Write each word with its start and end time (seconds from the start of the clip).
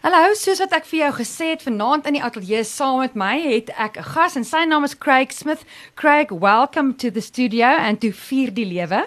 Hallo, 0.00 0.30
soos 0.32 0.62
wat 0.62 0.72
ek 0.72 0.86
vir 0.88 1.02
jou 1.02 1.08
gesê 1.18 1.46
het, 1.50 1.60
vanaand 1.66 2.06
in 2.08 2.14
die 2.16 2.22
ateljee 2.24 2.62
saam 2.64 3.02
met 3.02 3.18
my 3.20 3.34
het 3.36 3.68
ek 3.76 3.98
'n 4.00 4.06
gas 4.14 4.36
en 4.38 4.46
sy 4.48 4.62
naam 4.64 4.84
is 4.84 4.96
Craig 4.96 5.28
Smith. 5.30 5.60
Craig, 5.94 6.32
welcome 6.32 6.94
to 6.96 7.10
the 7.10 7.20
studio 7.20 7.66
and 7.66 8.00
to 8.00 8.08
Vier 8.10 8.48
die 8.48 8.64
Lewe. 8.64 9.04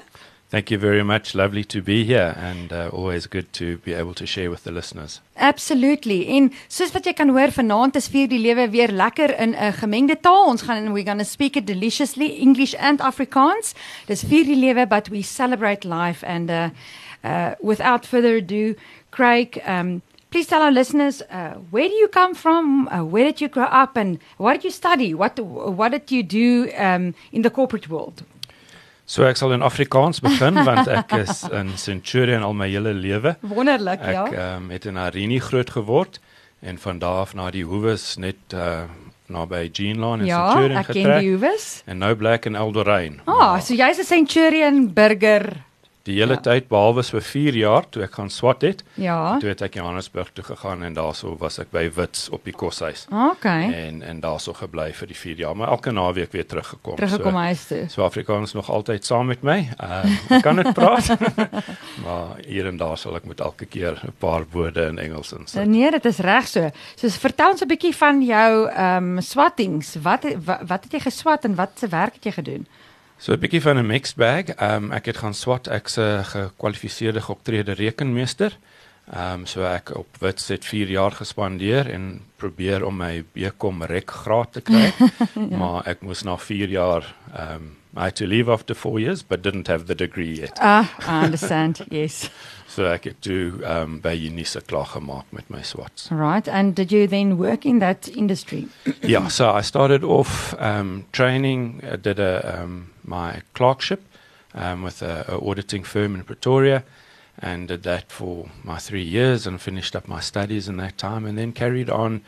Thank 0.52 0.70
you 0.70 0.80
very 0.80 1.02
much. 1.02 1.34
Lovely 1.34 1.64
to 1.64 1.82
be 1.82 2.06
here 2.06 2.36
and 2.38 2.72
uh, 2.72 2.90
always 2.94 3.26
good 3.26 3.52
to 3.54 3.80
be 3.84 3.96
able 3.96 4.14
to 4.14 4.28
share 4.28 4.52
with 4.52 4.66
the 4.66 4.72
listeners. 4.72 5.20
Absolutely. 5.36 6.28
En 6.28 6.54
soos 6.68 6.92
wat 6.92 7.06
jy 7.06 7.14
kan 7.14 7.30
hoor, 7.30 7.50
vanaand 7.50 7.96
is 7.96 8.08
Vier 8.08 8.28
die 8.28 8.38
Lewe 8.38 8.70
weer 8.70 8.92
lekker 8.92 9.34
in 9.40 9.56
'n 9.56 9.74
gemengde 9.74 10.20
taal. 10.22 10.46
Ons 10.46 10.62
gaan 10.62 10.94
we're 10.94 11.10
going 11.10 11.18
to 11.18 11.26
speak 11.26 11.56
it 11.56 11.66
deliciously 11.66 12.38
English 12.38 12.76
and 12.78 13.02
Afrikaans. 13.02 13.74
Dis 14.06 14.22
Vier 14.22 14.46
die 14.46 14.62
Lewe 14.62 14.86
but 14.86 15.10
we 15.10 15.24
celebrate 15.24 15.88
life 15.88 16.24
and 16.24 16.52
uh, 16.52 16.70
uh, 17.24 17.56
without 17.62 18.06
further 18.06 18.38
ado, 18.38 18.76
Craig, 19.10 19.58
um, 19.66 20.04
please 20.34 20.48
tell 20.48 20.64
our 20.64 20.72
listeners 20.72 21.22
uh, 21.30 21.54
where 21.70 21.88
do 21.88 21.94
you 21.94 22.08
come 22.08 22.34
from? 22.34 22.88
Uh, 22.88 23.06
where 23.06 23.24
did 23.24 23.40
you 23.40 23.48
grow 23.48 23.70
up 23.84 23.96
and 23.96 24.18
what 24.38 24.54
did 24.54 24.64
you 24.64 24.72
study? 24.72 25.14
What 25.14 25.40
what 25.40 25.92
did 25.92 26.12
you 26.12 26.24
do 26.24 26.72
um, 26.76 27.14
in 27.32 27.44
the 27.44 27.52
corporate 27.52 27.88
world? 27.88 28.24
So 29.06 29.28
ek 29.30 29.38
sal 29.38 29.54
in 29.54 29.62
Afrikaans 29.62 30.24
begin 30.26 30.58
want 30.66 30.88
ek 30.88 31.14
is 31.24 31.44
in 31.60 31.78
Centurion 31.78 32.42
al 32.42 32.58
my 32.58 32.68
hele 32.72 32.96
lewe. 32.98 33.36
Wonderlik, 33.46 34.02
ek, 34.02 34.16
ja. 34.16 34.26
Ek 34.26 34.38
um, 34.48 34.70
het 34.74 34.88
in 34.90 34.98
Arini 34.98 35.38
groot 35.44 35.70
geword 35.70 36.18
en 36.66 36.80
van 36.82 37.02
daar 37.04 37.22
af 37.28 37.36
na 37.38 37.52
die 37.54 37.66
hoeves 37.68 38.16
net 38.18 38.56
uh, 38.58 38.88
naby 39.30 39.68
Jean 39.70 40.02
Lane 40.02 40.26
in 40.26 40.32
ja, 40.32 40.40
Centurion 40.50 40.88
getrek. 40.88 40.96
Ja, 40.96 41.04
ek 41.04 41.20
ken 41.20 41.28
die 41.28 41.36
hoeves. 41.36 41.68
En 41.86 42.02
nou 42.02 42.16
bly 42.18 42.40
ek 42.40 42.50
in 42.50 42.58
Eldorain. 42.58 43.22
Ah, 43.28 43.36
oh, 43.38 43.62
so 43.62 43.78
jy's 43.78 44.02
'n 44.02 44.10
Centurion 44.10 44.88
burger 44.98 45.62
die 46.04 46.18
hele 46.18 46.36
ja. 46.36 46.44
tyd 46.44 46.68
behalwe 46.68 47.04
vir 47.08 47.24
4 47.24 47.56
jaar 47.56 47.86
toe 47.90 48.04
ek 48.04 48.18
gaan 48.18 48.30
swat 48.34 48.64
het. 48.66 48.82
Ja. 49.00 49.38
Toe 49.40 49.54
het 49.54 49.62
ek 49.64 49.78
Johannesburg 49.80 50.34
toe 50.36 50.44
gegaan 50.44 50.84
en 50.84 50.98
daarso 50.98 51.38
was 51.40 51.62
ek 51.64 51.72
by 51.72 51.86
Wits 51.96 52.26
op 52.36 52.44
die 52.44 52.56
koshuis. 52.56 53.06
Okay. 53.08 53.70
En 53.72 54.02
en 54.04 54.20
daarso 54.24 54.56
gebly 54.58 54.90
vir 54.98 55.12
die 55.14 55.18
4 55.18 55.44
jaar, 55.46 55.56
maar 55.56 55.72
elke 55.72 55.94
naweek 55.96 56.36
weer 56.36 56.46
teruggekom. 56.46 56.98
Teruggekom 57.00 57.38
so, 57.38 57.46
huis 57.48 57.66
toe. 57.68 57.82
So 57.94 58.04
Afrikaans 58.04 58.54
nog 58.54 58.70
altyd 58.70 59.08
saam 59.08 59.32
met 59.32 59.44
my. 59.48 59.58
Uh, 59.80 60.42
kan 60.44 60.60
dit 60.60 60.74
praat. 60.76 61.08
maar 62.06 62.44
hier 62.44 62.68
en 62.68 62.78
daar 62.78 63.00
sal 63.00 63.16
ek 63.22 63.30
met 63.32 63.40
elke 63.40 63.66
keer 63.66 64.00
'n 64.04 64.16
paar 64.20 64.44
woorde 64.52 64.90
in 64.92 65.00
Engels 65.00 65.32
insit. 65.32 65.66
Nee, 65.66 65.92
dit 65.92 66.06
is 66.06 66.20
reg 66.20 66.48
so. 66.48 66.70
So 66.96 67.08
vertel 67.08 67.56
ons 67.56 67.64
'n 67.64 67.68
bietjie 67.68 67.96
van 67.96 68.20
jou 68.22 68.68
ehm 68.68 69.18
um, 69.18 69.22
swattings. 69.22 69.96
Wat, 70.04 70.28
wat 70.44 70.68
wat 70.68 70.84
het 70.84 70.94
jy 70.94 71.00
geswat 71.00 71.46
en 71.46 71.56
wat 71.56 71.80
se 71.80 71.88
werk 71.88 72.20
het 72.20 72.24
jy 72.24 72.32
gedoen? 72.32 72.68
So 73.24 73.32
'n 73.32 73.40
bietjie 73.40 73.62
van 73.62 73.78
'n 73.80 73.86
mixed 73.86 74.16
bag. 74.20 74.46
Ehm 74.60 74.84
um, 74.84 74.92
ek 74.92 75.06
het 75.06 75.18
gaan 75.18 75.34
swat 75.34 75.68
ek's 75.68 75.96
'n 75.98 76.24
gekwalifiseerde 76.24 77.22
geoptrede 77.22 77.72
rekenmeester. 77.72 78.58
Ehm 79.14 79.40
um, 79.40 79.46
so 79.46 79.64
ek 79.64 79.96
op 79.96 80.08
Wits 80.20 80.48
het 80.48 80.66
4 80.66 80.90
jaar 80.90 81.12
gespandeer 81.12 81.90
en 81.90 82.22
probeer 82.36 82.86
om 82.86 82.98
my 82.98 83.24
BCom 83.32 83.84
rek 83.84 84.12
graad 84.12 84.54
te 84.54 84.62
kry. 84.62 84.92
ja. 85.50 85.58
Maar 85.58 85.88
ek 85.88 86.02
moes 86.02 86.24
na 86.24 86.38
4 86.38 86.70
jaar 86.70 87.16
ehm 87.34 87.56
um, 87.56 87.78
I 87.96 88.00
had 88.00 88.16
to 88.16 88.26
leave 88.26 88.52
after 88.52 88.76
4 88.76 89.00
years 89.00 89.28
but 89.28 89.44
didn't 89.44 89.68
have 89.68 89.86
the 89.86 89.96
degree 89.96 90.36
yet. 90.40 90.60
Ah, 90.60 90.86
I 91.08 91.24
understand. 91.24 91.82
yes. 91.90 92.30
So 92.74 92.88
ek 92.90 93.04
het 93.06 93.20
toe 93.22 93.62
um 93.70 94.00
by 94.02 94.16
Unisa 94.18 94.62
klaar 94.66 94.88
gemaak 94.90 95.28
met 95.32 95.50
my 95.54 95.62
swats. 95.62 96.08
Right, 96.10 96.48
and 96.50 96.74
did 96.74 96.92
you 96.92 97.06
then 97.08 97.38
work 97.38 97.66
in 97.66 97.78
that 97.80 98.08
industry? 98.08 98.68
yeah, 99.04 99.28
so 99.28 99.52
I 99.52 99.62
started 99.62 100.04
off 100.04 100.56
um 100.58 101.06
training 101.12 101.84
I 101.84 101.98
did 101.98 102.20
a 102.20 102.62
um 102.62 102.90
my 103.04 103.42
clerkship 103.54 104.02
um 104.56 104.82
with 104.82 105.04
a, 105.04 105.26
a 105.28 105.38
auditing 105.38 105.84
firm 105.84 106.16
in 106.16 106.24
Pretoria 106.24 106.84
and 107.38 107.68
did 107.68 107.84
that 107.84 108.12
for 108.12 108.50
my 108.64 108.80
3 108.80 109.04
years 109.04 109.46
and 109.46 109.62
finished 109.62 109.96
up 109.96 110.08
my 110.08 110.20
studies 110.20 110.68
in 110.68 110.78
that 110.78 110.98
time 110.98 111.26
and 111.26 111.38
then 111.38 111.52
carried 111.52 111.90
on 111.90 112.22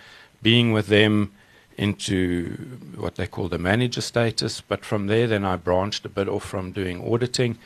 being 0.43 0.73
with 0.73 0.87
them 0.87 1.31
into 1.77 2.55
what 2.95 3.15
they 3.15 3.27
call 3.27 3.49
the 3.49 3.57
manager 3.57 4.02
status 4.02 4.61
but 4.61 4.85
from 4.85 5.07
there 5.07 5.27
then 5.27 5.43
I 5.43 5.55
branched 5.55 6.05
a 6.05 6.09
bit 6.09 6.27
off 6.27 6.43
from 6.45 6.71
doing 6.71 7.02
auditing 7.02 7.58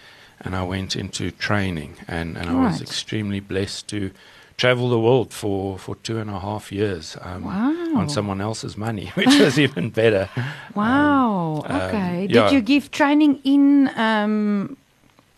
and 0.42 0.56
I 0.56 0.64
went 0.64 0.96
into 0.96 1.32
training, 1.32 1.96
and, 2.08 2.38
and 2.38 2.50
I 2.50 2.66
was 2.66 2.82
extremely 2.82 3.40
blessed 3.40 3.88
to 3.90 4.12
travel 4.60 4.90
the 4.90 5.00
world 5.00 5.34
for, 5.34 5.80
for 5.80 5.96
two 5.96 6.20
and 6.20 6.30
a 6.30 6.40
half 6.40 6.72
years 6.72 7.18
um, 7.22 7.46
wow. 7.46 7.98
on 7.98 8.10
someone 8.10 8.42
else's 8.42 8.76
money, 8.78 9.08
which 9.16 9.40
was 9.40 9.58
even 9.58 9.90
better. 9.90 10.30
Wow. 10.76 11.64
Um, 11.66 11.76
okay. 11.82 12.22
Um, 12.22 12.28
Did 12.28 12.36
yeah. 12.36 12.52
you 12.52 12.62
give 12.62 12.92
training 12.92 13.40
in 13.44 13.90
um, 13.96 14.78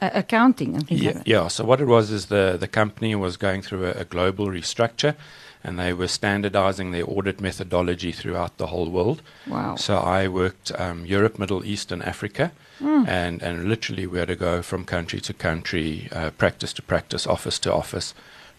accounting 0.02 0.76
and 0.76 0.88
things 0.88 1.02
yeah, 1.02 1.10
like 1.10 1.18
that? 1.18 1.28
Yeah. 1.28 1.48
So 1.48 1.64
what 1.64 1.80
it 1.80 1.86
was 1.86 2.12
is 2.12 2.26
the 2.26 2.58
the 2.60 2.68
company 2.68 3.16
was 3.16 3.38
going 3.38 3.62
through 3.62 3.86
a, 3.86 3.92
a 3.92 4.06
global 4.06 4.48
restructure 4.48 5.16
and 5.64 5.78
they 5.78 5.94
were 5.94 6.08
standardizing 6.08 6.92
their 6.92 7.08
audit 7.08 7.40
methodology 7.40 8.12
throughout 8.12 8.58
the 8.58 8.68
whole 8.68 8.90
world. 8.90 9.22
Wow. 9.48 9.76
So 9.76 9.98
I 9.98 10.28
worked 10.28 10.72
um, 10.80 11.06
Europe, 11.06 11.38
Middle 11.38 11.64
East, 11.64 11.92
and 11.92 12.02
Africa. 12.04 12.52
Mm. 12.82 13.08
And, 13.08 13.42
and 13.42 13.70
literally, 13.70 14.08
we 14.08 14.20
had 14.20 14.28
to 14.30 14.36
go 14.36 14.62
from 14.62 14.86
country 14.86 15.20
to 15.22 15.34
country, 15.34 16.10
uh, 16.12 16.32
practice 16.32 16.74
to 16.74 16.82
practice, 16.82 17.28
office 17.28 17.60
to 17.60 17.74
office, 17.74 18.14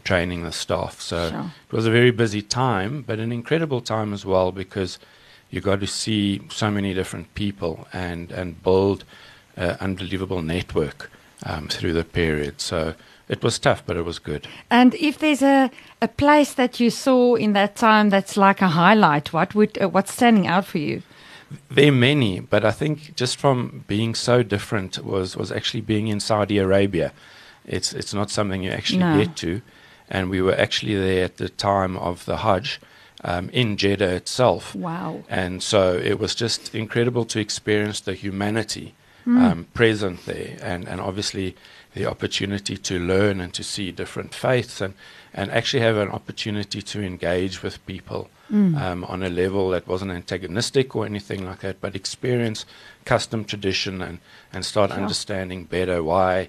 training 0.04 0.42
the 0.42 0.52
staff. 0.52 1.00
So 1.00 1.30
sure. 1.30 1.50
it 1.70 1.74
was 1.74 1.86
a 1.86 1.90
very 1.90 2.10
busy 2.10 2.42
time, 2.42 3.02
but 3.02 3.18
an 3.18 3.32
incredible 3.32 3.80
time 3.80 4.12
as 4.12 4.24
well 4.24 4.52
because 4.52 4.98
you 5.50 5.60
got 5.60 5.80
to 5.80 5.86
see 5.86 6.40
so 6.50 6.70
many 6.70 6.94
different 6.94 7.34
people 7.34 7.86
and, 7.92 8.32
and 8.32 8.62
build 8.62 9.04
an 9.56 9.76
unbelievable 9.80 10.42
network 10.42 11.10
um, 11.44 11.68
through 11.68 11.92
the 11.92 12.04
period. 12.04 12.60
So 12.60 12.94
it 13.28 13.42
was 13.42 13.58
tough, 13.58 13.84
but 13.84 13.96
it 13.96 14.04
was 14.04 14.18
good. 14.18 14.46
And 14.70 14.94
if 14.94 15.18
there's 15.18 15.42
a, 15.42 15.70
a 16.00 16.08
place 16.08 16.54
that 16.54 16.80
you 16.80 16.90
saw 16.90 17.34
in 17.34 17.52
that 17.52 17.76
time 17.76 18.10
that's 18.10 18.36
like 18.36 18.62
a 18.62 18.68
highlight, 18.68 19.32
what 19.32 19.54
would 19.54 19.80
uh, 19.80 19.88
what's 19.88 20.12
standing 20.12 20.46
out 20.46 20.64
for 20.66 20.78
you? 20.78 21.02
There 21.70 21.88
are 21.88 21.92
many, 21.92 22.40
but 22.40 22.64
I 22.64 22.70
think 22.70 23.16
just 23.16 23.38
from 23.38 23.84
being 23.86 24.14
so 24.14 24.42
different 24.42 25.04
was 25.04 25.36
was 25.36 25.52
actually 25.52 25.82
being 25.82 26.08
in 26.08 26.20
Saudi 26.20 26.58
Arabia. 26.58 27.12
It's 27.66 27.92
it's 27.92 28.14
not 28.14 28.30
something 28.30 28.62
you 28.62 28.70
actually 28.70 29.00
no. 29.00 29.18
get 29.18 29.36
to, 29.36 29.62
and 30.10 30.30
we 30.30 30.40
were 30.42 30.54
actually 30.54 30.96
there 30.96 31.24
at 31.24 31.36
the 31.36 31.48
time 31.48 31.96
of 31.96 32.24
the 32.24 32.38
Hajj. 32.38 32.80
Um, 33.24 33.50
in 33.50 33.76
Jeddah 33.76 34.16
itself. 34.16 34.74
Wow. 34.74 35.22
And 35.28 35.62
so 35.62 35.94
it 35.96 36.18
was 36.18 36.34
just 36.34 36.74
incredible 36.74 37.24
to 37.26 37.38
experience 37.38 38.00
the 38.00 38.14
humanity 38.14 38.94
mm. 39.24 39.40
um, 39.40 39.66
present 39.74 40.26
there, 40.26 40.56
and, 40.60 40.88
and 40.88 41.00
obviously 41.00 41.54
the 41.94 42.06
opportunity 42.06 42.76
to 42.76 42.98
learn 42.98 43.40
and 43.40 43.52
to 43.54 43.62
see 43.62 43.92
different 43.92 44.34
faiths 44.34 44.80
and, 44.80 44.94
and 45.34 45.50
actually 45.50 45.82
have 45.82 45.96
an 45.96 46.08
opportunity 46.08 46.82
to 46.82 47.02
engage 47.02 47.62
with 47.62 47.84
people 47.86 48.30
mm. 48.52 48.80
um, 48.80 49.04
on 49.04 49.22
a 49.22 49.28
level 49.28 49.70
that 49.70 49.86
wasn't 49.88 50.10
antagonistic 50.10 50.94
or 50.94 51.06
anything 51.06 51.46
like 51.46 51.60
that, 51.60 51.80
but 51.80 51.96
experience 51.96 52.66
custom 53.04 53.44
tradition 53.44 54.02
and, 54.02 54.18
and 54.52 54.64
start 54.64 54.90
sure. 54.90 55.00
understanding 55.00 55.64
better 55.64 56.02
why 56.02 56.48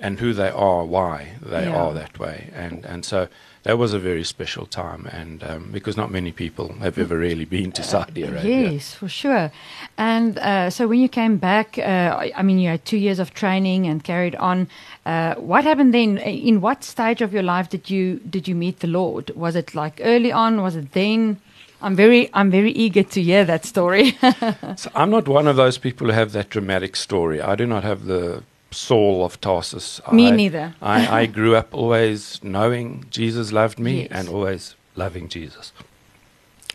and 0.00 0.18
who 0.18 0.32
they 0.32 0.50
are, 0.50 0.84
why 0.84 1.36
they 1.40 1.64
Yeah. 1.64 1.76
are 1.76 1.94
that 1.94 2.18
way. 2.18 2.50
And, 2.54 2.84
and 2.84 3.04
so 3.04 3.28
that 3.64 3.78
was 3.78 3.94
a 3.94 3.98
very 3.98 4.24
special 4.24 4.66
time, 4.66 5.06
and 5.06 5.42
um, 5.42 5.70
because 5.72 5.96
not 5.96 6.10
many 6.10 6.32
people 6.32 6.74
have 6.80 6.98
ever 6.98 7.16
really 7.18 7.46
been 7.46 7.72
to 7.72 7.82
Saudi 7.82 8.22
Arabia. 8.22 8.72
Yes, 8.72 8.94
for 8.94 9.08
sure. 9.08 9.50
And 9.96 10.38
uh, 10.38 10.68
so 10.70 10.86
when 10.86 11.00
you 11.00 11.08
came 11.08 11.38
back, 11.38 11.78
uh, 11.78 11.82
I 12.24 12.32
I 12.36 12.42
mean, 12.42 12.58
you 12.58 12.68
had 12.68 12.84
two 12.84 12.98
years 12.98 13.18
of 13.18 13.32
training 13.32 13.86
and 13.86 14.04
carried 14.04 14.36
on. 14.36 14.68
Uh, 15.06 15.34
what 15.36 15.64
happened 15.64 15.92
then? 15.94 16.18
In 16.18 16.60
what 16.60 16.84
stage 16.84 17.22
of 17.22 17.32
your 17.32 17.42
life 17.42 17.68
did 17.70 17.90
you 17.90 18.20
did 18.30 18.46
you 18.46 18.54
meet 18.54 18.80
the 18.80 18.88
Lord? 18.88 19.30
Was 19.34 19.56
it 19.56 19.74
like 19.74 20.00
early 20.04 20.32
on? 20.32 20.60
Was 20.60 20.76
it 20.76 20.92
then? 20.92 21.40
I'm 21.80 21.96
very 21.96 22.30
I'm 22.32 22.50
very 22.50 22.72
eager 22.72 23.02
to 23.02 23.22
hear 23.22 23.44
that 23.44 23.64
story. 23.64 24.16
So 24.76 24.90
I'm 24.94 25.10
not 25.10 25.28
one 25.28 25.46
of 25.46 25.56
those 25.56 25.78
people 25.78 26.06
who 26.06 26.12
have 26.12 26.32
that 26.32 26.50
dramatic 26.50 26.96
story. 26.96 27.40
I 27.40 27.54
do 27.54 27.66
not 27.66 27.84
have 27.84 28.04
the 28.06 28.42
Saul 28.74 29.24
of 29.24 29.40
Tarsus. 29.40 30.00
Me 30.12 30.28
I, 30.28 30.30
neither. 30.30 30.74
I, 30.82 31.20
I 31.22 31.26
grew 31.26 31.54
up 31.56 31.72
always 31.72 32.42
knowing 32.42 33.06
Jesus 33.10 33.52
loved 33.52 33.78
me 33.78 34.02
Yes. 34.02 34.08
and 34.10 34.28
always 34.28 34.74
loving 34.96 35.28
Jesus. 35.28 35.72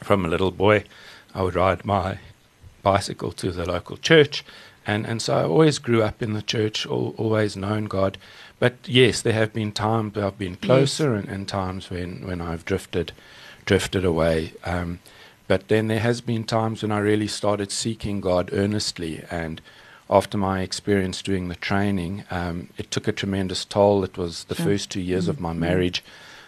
From 0.03 0.25
a 0.25 0.29
little 0.29 0.51
boy, 0.51 0.85
I 1.35 1.41
would 1.43 1.55
ride 1.55 1.85
my 1.85 2.19
bicycle 2.81 3.31
to 3.33 3.51
the 3.51 3.65
local 3.65 3.97
church, 3.97 4.43
and, 4.87 5.05
and 5.05 5.21
so 5.21 5.37
I 5.37 5.43
always 5.43 5.77
grew 5.77 6.01
up 6.01 6.21
in 6.23 6.33
the 6.33 6.41
church, 6.41 6.85
al- 6.85 7.13
always 7.17 7.55
known 7.57 7.85
God. 7.85 8.17
But 8.59 8.75
yes, 8.85 9.21
there 9.21 9.33
have 9.33 9.53
been 9.53 9.71
times 9.71 10.15
where 10.15 10.25
I've 10.25 10.37
been 10.37 10.55
closer 10.55 11.13
and, 11.15 11.27
and 11.27 11.47
times 11.47 11.89
when, 11.89 12.25
when 12.25 12.41
I've 12.41 12.65
drifted 12.65 13.11
drifted 13.65 14.03
away. 14.03 14.53
Um, 14.63 14.99
but 15.47 15.67
then 15.67 15.87
there 15.89 15.99
has 15.99 16.21
been 16.21 16.43
times 16.43 16.81
when 16.81 16.91
I 16.91 16.99
really 16.99 17.27
started 17.27 17.71
seeking 17.71 18.19
God 18.21 18.49
earnestly 18.51 19.23
and 19.29 19.61
after 20.09 20.37
my 20.37 20.61
experience 20.61 21.21
doing 21.21 21.47
the 21.49 21.55
training, 21.55 22.23
um, 22.31 22.69
it 22.77 22.89
took 22.91 23.07
a 23.07 23.11
tremendous 23.11 23.63
toll. 23.65 24.03
It 24.03 24.17
was 24.17 24.45
the 24.45 24.55
Sure. 24.55 24.65
first 24.65 24.89
two 24.89 25.01
years 25.01 25.27
of 25.27 25.39
my 25.39 25.53
Mhm. 25.53 25.57
marriage. 25.59 26.03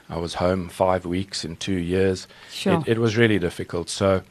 I 0.09 0.17
was 0.17 0.35
home 0.35 0.67
five 0.69 1.05
weeks 1.05 1.45
in 1.45 1.55
two 1.57 1.77
years. 1.77 2.27
Sure. 2.51 2.79
It, 2.81 2.93
it 2.93 2.97
was 2.99 3.15
really 3.17 3.39
difficult. 3.39 3.89
So 3.89 4.23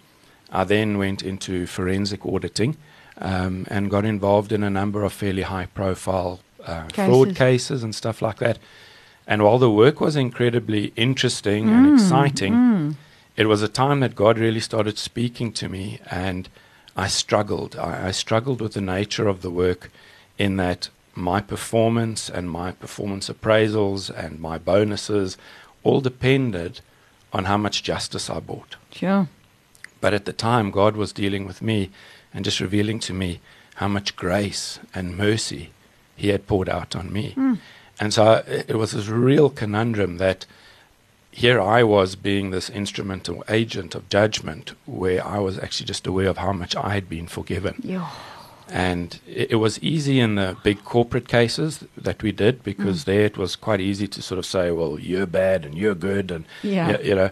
I 0.53 0.65
then 0.65 0.99
went 0.99 1.23
into 1.23 1.67
forensic 1.67 2.27
auditing 2.27 2.77
um, 3.19 3.67
and 3.69 3.91
got 3.91 4.05
involved 4.05 4.51
in 4.53 4.63
a 4.63 4.71
number 4.71 5.05
of 5.05 5.13
fairly 5.13 5.43
high 5.43 5.67
profile 5.67 6.41
uh, 6.67 6.85
fraud 6.93 7.29
Cases. 7.29 7.39
cases 7.39 7.83
and 7.83 7.95
stuff 7.95 8.21
like 8.21 8.39
that. 8.39 8.59
And 9.27 9.43
while 9.43 9.59
the 9.59 9.71
work 9.71 10.01
was 10.01 10.17
incredibly 10.17 10.93
interesting 10.97 11.71
and 11.71 11.87
exciting, 11.95 12.97
it 13.37 13.47
was 13.47 13.63
a 13.63 13.69
time 13.69 14.01
that 14.01 14.15
God 14.15 14.39
really 14.39 14.61
started 14.61 14.99
speaking 14.99 15.53
to 15.53 15.69
me, 15.69 16.01
and 16.11 16.49
I 17.01 17.09
struggled. 17.09 17.77
I, 17.77 18.09
I 18.09 18.11
struggled 18.11 18.61
with 18.61 18.75
the 18.75 18.81
nature 18.83 19.27
of 19.27 19.41
the 19.41 19.51
work 19.51 19.91
in 20.37 20.57
that 20.57 20.91
my 21.15 21.41
performance 21.41 22.29
and 22.29 22.51
my 22.51 22.73
performance 22.73 23.31
appraisals 23.31 24.11
and 24.11 24.39
my 24.39 24.59
bonuses 24.59 25.39
all 25.83 26.03
depended 26.03 26.81
on 27.33 27.45
how 27.47 27.57
much 27.57 27.83
justice 27.83 28.29
I 28.29 28.41
bought. 28.41 28.77
Sure. 28.93 29.29
But 30.03 30.13
at 30.13 30.27
the 30.27 30.33
time, 30.35 30.71
God 30.71 30.95
was 30.95 31.13
dealing 31.13 31.47
with 31.47 31.63
me 31.63 31.91
and 32.35 32.45
just 32.45 32.61
revealing 32.61 32.99
to 33.01 33.15
me 33.15 33.41
how 33.77 33.89
much 33.89 34.15
grace 34.15 34.79
and 34.95 35.17
mercy 35.17 35.71
He 36.17 36.29
had 36.29 36.47
poured 36.47 36.69
out 36.69 36.95
on 36.95 37.11
me. 37.11 37.33
Hmm. 37.33 37.55
And 37.99 38.13
so 38.13 38.45
it 38.47 38.77
was 38.77 38.93
this 38.93 39.09
real 39.09 39.49
conundrum 39.49 40.19
that 40.19 40.45
here 41.31 41.61
I 41.61 41.83
was 41.83 42.17
being 42.17 42.51
this 42.51 42.69
instrumental 42.71 43.45
agent 43.49 43.95
of 43.95 44.09
judgment, 44.09 44.73
where 44.87 45.25
I 45.27 45.39
was 45.39 45.59
actually 45.59 45.87
just 45.87 46.07
aware 46.07 46.29
of 46.29 46.39
how 46.39 46.53
much 46.53 46.75
I 46.77 46.95
had 46.95 47.09
been 47.09 47.29
forgiven. 47.29 47.77
Yeah. 47.83 48.09
And 48.69 49.19
it, 49.27 49.53
it 49.53 49.57
was 49.57 49.83
easy 49.83 50.21
in 50.21 50.37
the 50.37 50.57
big 50.63 50.85
corporate 50.85 51.29
cases 51.29 51.85
that 51.97 52.23
we 52.23 52.33
did 52.33 52.63
because 52.63 53.03
mm. 53.03 53.05
there 53.05 53.25
it 53.25 53.37
was 53.37 53.57
quite 53.57 53.81
easy 53.81 54.07
to 54.09 54.23
sort 54.23 54.39
of 54.39 54.47
say, 54.47 54.71
well, 54.71 54.99
you're 54.99 55.27
bad 55.27 55.65
and 55.65 55.77
you're 55.77 55.95
good, 55.95 56.31
and 56.31 56.45
Yeah. 56.63 56.93
y- 56.93 57.01
you 57.03 57.15
know. 57.15 57.31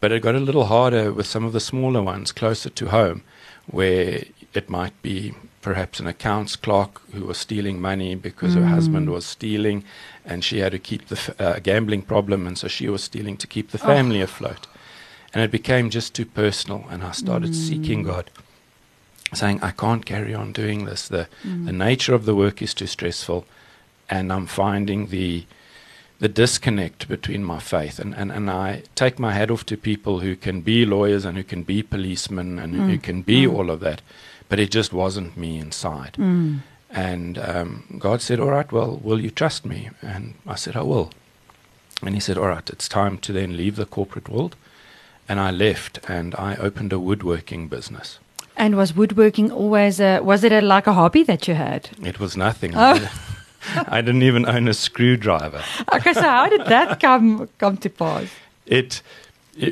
But 0.00 0.12
it 0.12 0.20
got 0.22 0.34
a 0.34 0.40
little 0.40 0.66
harder 0.66 1.12
with 1.12 1.26
some 1.26 1.44
of 1.44 1.52
the 1.52 1.60
smaller 1.60 2.02
ones 2.02 2.30
closer 2.30 2.68
to 2.70 2.86
home, 2.86 3.22
where 3.66 4.24
it 4.54 4.68
might 4.68 5.00
be 5.02 5.34
perhaps 5.66 5.98
an 5.98 6.06
accounts 6.06 6.54
clerk 6.54 7.02
who 7.12 7.24
was 7.24 7.36
stealing 7.36 7.80
money 7.80 8.14
because 8.14 8.54
her 8.54 8.66
husband 8.66 9.08
mm. 9.08 9.12
was 9.12 9.26
stealing, 9.26 9.82
and 10.24 10.44
she 10.44 10.60
had 10.60 10.70
to 10.70 10.78
keep 10.78 11.08
the 11.08 11.16
f- 11.16 11.40
uh, 11.40 11.58
gambling 11.58 12.02
problem, 12.02 12.46
and 12.46 12.56
so 12.56 12.68
she 12.68 12.88
was 12.88 13.02
stealing 13.02 13.36
to 13.36 13.48
keep 13.48 13.72
the 13.72 13.78
family 13.78 14.20
oh. 14.20 14.24
afloat. 14.26 14.68
And 15.34 15.42
it 15.42 15.50
became 15.50 15.90
just 15.90 16.14
too 16.14 16.24
personal, 16.24 16.86
and 16.88 17.02
I 17.02 17.10
started 17.10 17.52
seeking 17.52 18.04
mm. 18.04 18.06
God 18.06 18.30
saying, 19.34 19.58
I 19.60 19.72
can't 19.72 20.06
carry 20.06 20.32
on 20.32 20.52
doing 20.52 20.84
this. 20.84 21.08
The, 21.08 21.26
mm. 21.42 21.66
the 21.66 21.72
nature 21.72 22.14
of 22.14 22.26
the 22.26 22.36
work 22.36 22.62
is 22.62 22.72
too 22.72 22.86
stressful, 22.86 23.44
and 24.08 24.32
I'm 24.32 24.46
finding 24.46 25.08
the, 25.08 25.46
the 26.20 26.28
disconnect 26.28 27.08
between 27.08 27.42
my 27.42 27.58
faith. 27.58 27.98
And, 27.98 28.14
and, 28.14 28.30
and 28.30 28.48
I 28.48 28.84
take 28.94 29.18
my 29.18 29.32
hat 29.32 29.50
off 29.50 29.66
to 29.66 29.76
people 29.76 30.20
who 30.20 30.36
can 30.36 30.60
be 30.60 30.86
lawyers 30.86 31.24
and 31.24 31.36
who 31.36 31.42
can 31.42 31.64
be 31.64 31.82
policemen 31.82 32.60
and 32.60 32.76
who 32.76 32.98
can 32.98 33.22
be 33.22 33.48
all 33.48 33.68
of 33.68 33.80
that, 33.80 34.00
but 34.48 34.58
it 34.58 34.70
just 34.70 34.92
wasn't 34.92 35.36
me 35.36 35.58
inside. 35.58 36.14
Mm. 36.18 36.60
And 36.90 37.38
um, 37.38 37.98
God 37.98 38.22
said, 38.22 38.40
All 38.40 38.50
right, 38.50 38.70
well, 38.70 39.00
will 39.02 39.20
you 39.20 39.30
trust 39.30 39.64
me? 39.66 39.90
And 40.02 40.34
I 40.46 40.54
said, 40.54 40.76
I 40.76 40.82
will. 40.82 41.10
And 42.02 42.14
He 42.14 42.20
said, 42.20 42.38
All 42.38 42.48
right, 42.48 42.68
it's 42.70 42.88
time 42.88 43.18
to 43.18 43.32
then 43.32 43.56
leave 43.56 43.76
the 43.76 43.86
corporate 43.86 44.28
world. 44.28 44.56
And 45.28 45.40
I 45.40 45.50
left 45.50 45.98
and 46.08 46.34
I 46.36 46.54
opened 46.56 46.92
a 46.92 47.00
woodworking 47.00 47.68
business. 47.68 48.18
And 48.56 48.76
was 48.76 48.94
woodworking 48.94 49.50
always 49.50 50.00
a, 50.00 50.20
was 50.20 50.44
it 50.44 50.52
a, 50.52 50.60
like 50.60 50.86
a 50.86 50.94
hobby 50.94 51.24
that 51.24 51.46
you 51.46 51.54
had? 51.54 51.90
It 52.02 52.18
was 52.18 52.36
nothing. 52.36 52.74
I, 52.74 52.98
did, 52.98 53.08
I 53.88 54.00
didn't 54.00 54.22
even 54.22 54.46
own 54.46 54.68
a 54.68 54.74
screwdriver. 54.74 55.62
Okay, 55.92 56.14
so 56.14 56.22
how 56.22 56.48
did 56.48 56.64
that 56.66 57.00
come 57.00 57.48
come 57.58 57.76
to 57.78 57.90
pass? 57.90 58.28
It, 58.64 59.02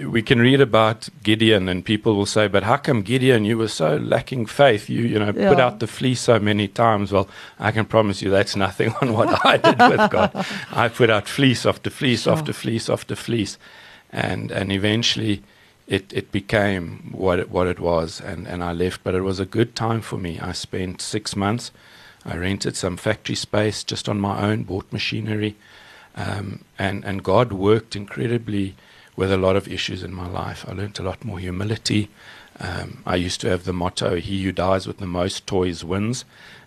we 0.06 0.22
can 0.22 0.38
read 0.40 0.60
about 0.60 1.08
Gideon, 1.22 1.68
and 1.68 1.84
people 1.84 2.14
will 2.14 2.26
say, 2.26 2.48
"But 2.48 2.62
how 2.62 2.76
come 2.76 3.02
Gideon? 3.02 3.44
You 3.44 3.58
were 3.58 3.68
so 3.68 3.96
lacking 3.96 4.46
faith. 4.46 4.88
You, 4.88 5.02
you 5.02 5.18
know, 5.18 5.32
put 5.32 5.60
out 5.60 5.80
the 5.80 5.86
fleece 5.86 6.20
so 6.22 6.38
many 6.38 6.68
times." 6.68 7.12
Well, 7.12 7.28
I 7.58 7.70
can 7.70 7.84
promise 7.84 8.22
you 8.22 8.30
that's 8.30 8.56
nothing 8.56 8.94
on 9.02 9.12
what 9.12 9.44
I 9.44 9.58
did 9.58 9.78
with 9.78 10.10
God. 10.10 10.46
I 10.72 10.88
put 10.88 11.10
out 11.10 11.28
fleece 11.28 11.66
after 11.66 11.90
fleece 11.90 12.26
after 12.26 12.52
fleece 12.52 12.88
after 12.88 13.14
fleece, 13.14 13.58
and 14.12 14.50
and 14.50 14.72
eventually. 14.72 15.42
It, 15.86 16.10
it 16.14 16.32
became 16.32 17.10
what 17.12 17.38
it, 17.38 17.50
what 17.50 17.66
it 17.66 17.78
was, 17.78 18.18
and, 18.18 18.48
and 18.48 18.64
I 18.64 18.72
left. 18.72 19.04
But 19.04 19.14
it 19.14 19.20
was 19.20 19.38
a 19.38 19.44
good 19.44 19.76
time 19.76 20.00
for 20.00 20.16
me. 20.16 20.40
I 20.40 20.52
spent 20.52 21.02
six 21.02 21.36
months. 21.36 21.72
I 22.24 22.36
rented 22.38 22.74
some 22.74 22.96
factory 22.96 23.34
space 23.34 23.84
just 23.84 24.08
on 24.08 24.18
my 24.18 24.50
own, 24.50 24.62
bought 24.62 24.90
machinery, 24.90 25.56
um, 26.16 26.64
and 26.78 27.04
and 27.04 27.22
God 27.22 27.52
worked 27.52 27.94
incredibly 27.94 28.76
with 29.16 29.30
a 29.32 29.36
lot 29.36 29.56
of 29.56 29.68
issues 29.68 30.02
in 30.02 30.12
my 30.12 30.26
life. 30.28 30.64
I 30.68 30.72
learned 30.72 30.98
a 30.98 31.02
lot 31.02 31.24
more 31.24 31.38
humility. 31.38 32.08
Um, 32.60 33.02
I 33.06 33.16
used 33.16 33.40
to 33.42 33.48
have 33.48 33.64
the 33.64 33.72
motto, 33.72 34.16
"He 34.16 34.42
who 34.44 34.52
dies 34.52 34.86
with 34.86 34.98
the 34.98 35.06
most 35.06 35.46
toys 35.46 35.82
wins," 35.84 36.24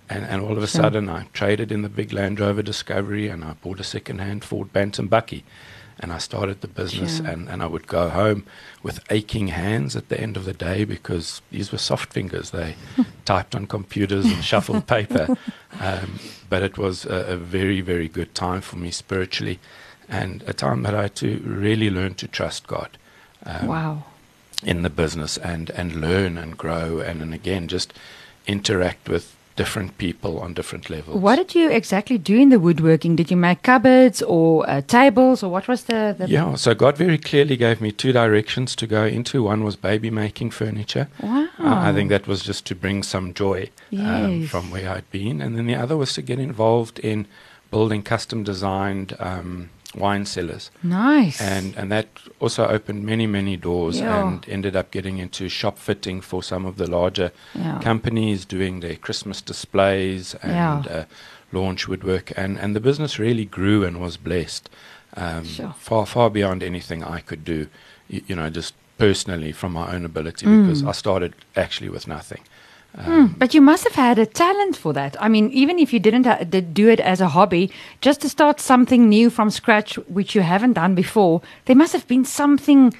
and 0.10 0.26
and 0.26 0.42
all 0.42 0.58
of 0.58 0.64
a 0.64 0.68
Sure. 0.68 0.82
sudden 0.84 1.10
I 1.10 1.28
traded 1.34 1.72
in 1.72 1.82
the 1.82 1.90
big 1.90 2.12
Land 2.14 2.40
Rover 2.40 2.62
Discovery, 2.64 3.28
and 3.30 3.44
I 3.44 3.54
bought 3.62 3.80
a 3.80 3.84
second-hand 3.86 4.44
Ford 4.44 4.72
Bantam 4.74 5.08
bakkie, 5.08 5.44
and 6.00 6.12
I 6.12 6.18
started 6.18 6.60
the 6.62 6.68
business. 6.68 7.18
Sure. 7.18 7.28
And 7.28 7.48
and 7.50 7.64
I 7.64 7.68
would 7.68 7.88
go 7.88 8.10
home 8.10 8.44
with 8.84 9.00
aching 9.10 9.48
hands 9.50 9.96
at 9.96 10.10
the 10.10 10.20
end 10.20 10.36
of 10.38 10.44
the 10.46 10.54
day 10.54 10.84
because 10.86 11.42
these 11.52 11.72
were 11.72 11.78
soft 11.78 12.12
fingers. 12.14 12.50
They 12.52 12.76
typed 13.26 13.56
on 13.56 13.66
computers 13.68 14.26
and 14.26 14.44
shuffled 14.44 14.88
paper. 14.88 15.38
Um, 15.80 16.20
but 16.50 16.64
it 16.64 16.78
was 16.78 17.06
a, 17.06 17.34
a 17.36 17.38
very, 17.38 17.82
very 17.82 18.08
good 18.10 18.34
time 18.36 18.62
for 18.62 18.78
me 18.78 18.92
spiritually 18.92 19.60
and 20.10 20.44
a 20.48 20.54
time 20.54 20.84
that 20.84 20.96
I 20.96 21.04
had 21.04 21.16
to 21.16 21.42
really 21.46 21.90
learn 21.90 22.14
to 22.16 22.28
trust 22.28 22.68
God 22.68 22.98
um, 23.46 23.68
wow. 23.68 24.04
in 24.64 24.82
the 24.82 24.90
business 24.90 25.38
and, 25.38 25.70
and 25.72 25.96
learn 25.96 26.38
and 26.38 26.58
grow 26.58 27.00
and, 27.00 27.22
and 27.22 27.34
again 27.34 27.68
just 27.68 27.94
interact 28.46 29.10
with 29.10 29.36
different 29.58 29.98
people 29.98 30.40
on 30.40 30.54
different 30.54 30.90
levels. 30.90 31.20
What 31.20 31.36
did 31.36 31.56
you 31.56 31.70
exactly 31.70 32.18
do 32.18 32.38
in 32.38 32.50
the 32.50 32.60
woodworking? 32.60 33.16
Did 33.16 33.32
you 33.32 33.36
make 33.36 33.64
cupboards 33.64 34.22
or 34.22 34.70
uh, 34.70 34.82
tables 34.82 35.44
or 35.44 35.52
what 35.52 35.68
was 35.68 35.86
the, 35.86 36.16
the 36.18 36.30
Yeah, 36.30 36.56
so 36.56 36.74
God 36.76 36.96
very 36.96 37.18
clearly 37.18 37.58
gave 37.58 37.82
me 37.82 37.92
two 37.92 38.14
directions 38.14 38.76
to 38.76 38.88
go 38.88 39.04
into. 39.04 39.44
One 39.44 39.64
was 39.64 39.76
baby 39.76 40.12
making 40.12 40.52
furniture. 40.52 41.10
Wow. 41.22 41.50
I 41.60 41.90
I 41.90 41.94
think 41.94 42.10
that 42.10 42.28
was 42.28 42.44
just 42.44 42.66
to 42.68 42.76
bring 42.76 43.04
some 43.04 43.34
joy 43.34 43.70
um, 44.00 44.46
from 44.46 44.70
where 44.70 44.90
I'd 44.90 45.10
been. 45.10 45.42
And 45.42 45.58
then 45.58 45.66
the 45.66 45.76
other 45.76 45.98
was 45.98 46.14
to 46.14 46.22
get 46.22 46.40
involved 46.40 47.00
in 47.00 47.28
building 47.72 48.04
custom 48.04 48.44
designed 48.44 49.16
um, 49.20 49.70
wine 50.00 50.26
cellars. 50.26 50.72
Nice. 50.84 51.42
And, 51.42 51.76
and 51.76 51.92
that 51.92 52.08
also 52.40 52.68
opened 52.68 53.04
many, 53.06 53.28
many 53.28 53.58
doors 53.58 54.00
Yeah. 54.00 54.28
and 54.28 54.46
ended 54.48 54.76
up 54.76 54.92
getting 54.92 55.18
into 55.18 55.50
shop 55.50 55.78
fitting 55.78 56.22
for 56.22 56.42
some 56.44 56.66
of 56.66 56.78
the 56.78 56.88
larger 56.90 57.32
yeah. 57.56 57.80
companies 57.82 58.46
doing 58.46 58.80
their 58.82 58.96
Christmas 58.96 59.42
displays 59.42 60.36
and 60.42 60.86
Yeah. 60.86 60.92
uh, 60.98 61.06
launch 61.52 61.88
woodwork. 61.88 62.32
And, 62.38 62.58
and 62.60 62.76
the 62.76 62.80
business 62.80 63.18
really 63.20 63.46
grew 63.46 63.84
and 63.84 64.00
was 64.00 64.18
blessed 64.18 64.70
um, 65.16 65.46
Sure. 65.46 65.74
far, 65.80 66.06
far 66.06 66.30
beyond 66.30 66.62
anything 66.64 67.04
I 67.04 67.20
could 67.22 67.44
do, 67.44 67.68
you, 68.08 68.22
you 68.28 68.36
know, 68.36 68.50
just 68.50 68.74
personally 68.98 69.52
from 69.52 69.74
my 69.74 69.94
own 69.94 70.06
ability 70.06 70.46
Mm. 70.46 70.66
because 70.68 70.84
I 70.84 70.92
started 70.92 71.34
actually 71.56 71.90
with 71.90 72.08
nothing. 72.08 72.42
Um, 72.98 73.36
but 73.38 73.54
you 73.54 73.62
must 73.62 73.84
have 73.84 73.96
had 73.96 74.18
a 74.20 74.26
talent 74.26 74.76
for 74.76 74.94
that. 74.94 75.16
I 75.22 75.28
mean, 75.30 75.52
even 75.52 75.78
if 75.80 75.94
you 75.94 76.00
didn't 76.00 76.50
did 76.50 76.74
do 76.74 76.90
it 76.90 77.00
as 77.00 77.22
a 77.22 77.28
hobby, 77.28 77.72
just 78.02 78.22
to 78.22 78.30
start 78.30 78.60
something 78.60 79.08
new 79.08 79.30
from 79.30 79.50
scratch, 79.50 79.96
which 80.08 80.36
you 80.36 80.42
haven't 80.42 80.74
done 80.74 80.96
before, 80.96 81.42
there 81.66 81.76
must 81.76 81.94
have 81.94 82.08
been 82.08 82.26
something 82.26 82.94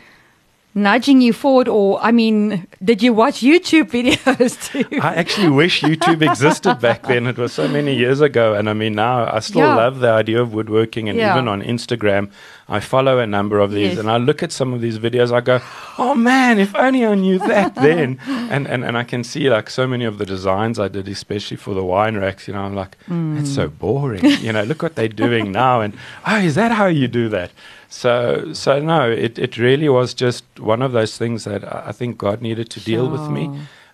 nudging 0.76 1.22
you 1.22 1.34
forward. 1.34 1.68
Or, 1.68 2.00
I 2.02 2.12
mean, 2.12 2.68
did 2.84 3.02
you 3.02 3.14
watch 3.14 3.42
YouTube 3.42 3.90
videos 3.98 4.72
too? 4.72 4.86
I 5.02 5.16
actually 5.16 5.50
wish 5.50 5.82
YouTube 5.82 6.22
existed 6.22 6.80
back 6.80 7.04
then. 7.04 7.26
It 7.28 7.38
was 7.38 7.52
so 7.54 7.68
many 7.68 7.96
years 7.96 8.22
ago. 8.22 8.54
And 8.54 8.70
I 8.70 8.74
mean, 8.74 8.94
now 8.94 9.28
I 9.32 9.40
still 9.40 9.62
Yeah. 9.62 9.76
love 9.76 10.00
the 10.00 10.10
idea 10.12 10.42
of 10.42 10.54
woodworking. 10.54 11.10
And 11.10 11.18
Yeah. 11.18 11.34
even 11.34 11.48
on 11.48 11.62
Instagram, 11.64 12.30
I 12.70 12.80
follow 12.80 13.18
a 13.18 13.26
number 13.26 13.60
of 13.60 13.72
these 13.72 13.92
Yes. 13.92 14.00
and 14.00 14.12
I 14.12 14.18
look 14.18 14.44
at 14.44 14.52
some 14.52 14.74
of 14.74 14.82
these 14.82 15.00
videos. 15.00 15.32
I 15.32 15.40
go, 15.42 15.62
oh 15.98 16.14
man, 16.14 16.60
if 16.60 16.76
only 16.76 17.06
I 17.06 17.16
knew 17.16 17.40
that 17.40 17.74
then. 17.88 18.20
And, 18.28 18.68
and, 18.68 18.84
and 18.84 18.98
I 18.98 19.04
can 19.04 19.24
see 19.24 19.50
like 19.50 19.70
so 19.70 19.88
many 19.88 20.06
of 20.06 20.18
the 20.20 20.26
designs 20.26 20.78
I 20.78 20.90
did, 20.90 21.08
especially 21.08 21.58
for 21.58 21.74
the 21.74 21.84
wine 21.84 22.18
racks. 22.18 22.48
You 22.48 22.54
know, 22.54 22.62
I'm 22.62 22.76
like, 22.76 22.98
that's 23.08 23.54
so 23.56 23.70
mm. 23.70 23.80
boring. 23.80 24.24
you 24.42 24.52
know, 24.54 24.64
look 24.64 24.84
what 24.84 24.96
they're 24.96 25.08
doing 25.08 25.52
now. 25.64 25.82
And 25.82 25.94
oh, 26.28 26.38
is 26.38 26.56
that 26.56 26.72
how 26.72 26.86
you 26.86 27.08
do 27.08 27.30
that? 27.30 27.52
So, 27.90 28.52
so 28.54 28.80
no, 28.80 29.10
it, 29.10 29.40
it 29.40 29.58
really 29.58 29.90
was 29.90 30.14
just 30.14 30.44
one 30.60 30.82
of 30.82 30.92
those 30.92 31.18
things 31.18 31.46
that 31.46 31.64
I 31.64 31.92
think 31.92 32.18
God 32.18 32.42
needed 32.42 32.70
to 32.72 32.80
deal 32.82 33.10
with 33.10 33.30
me. 33.30 33.50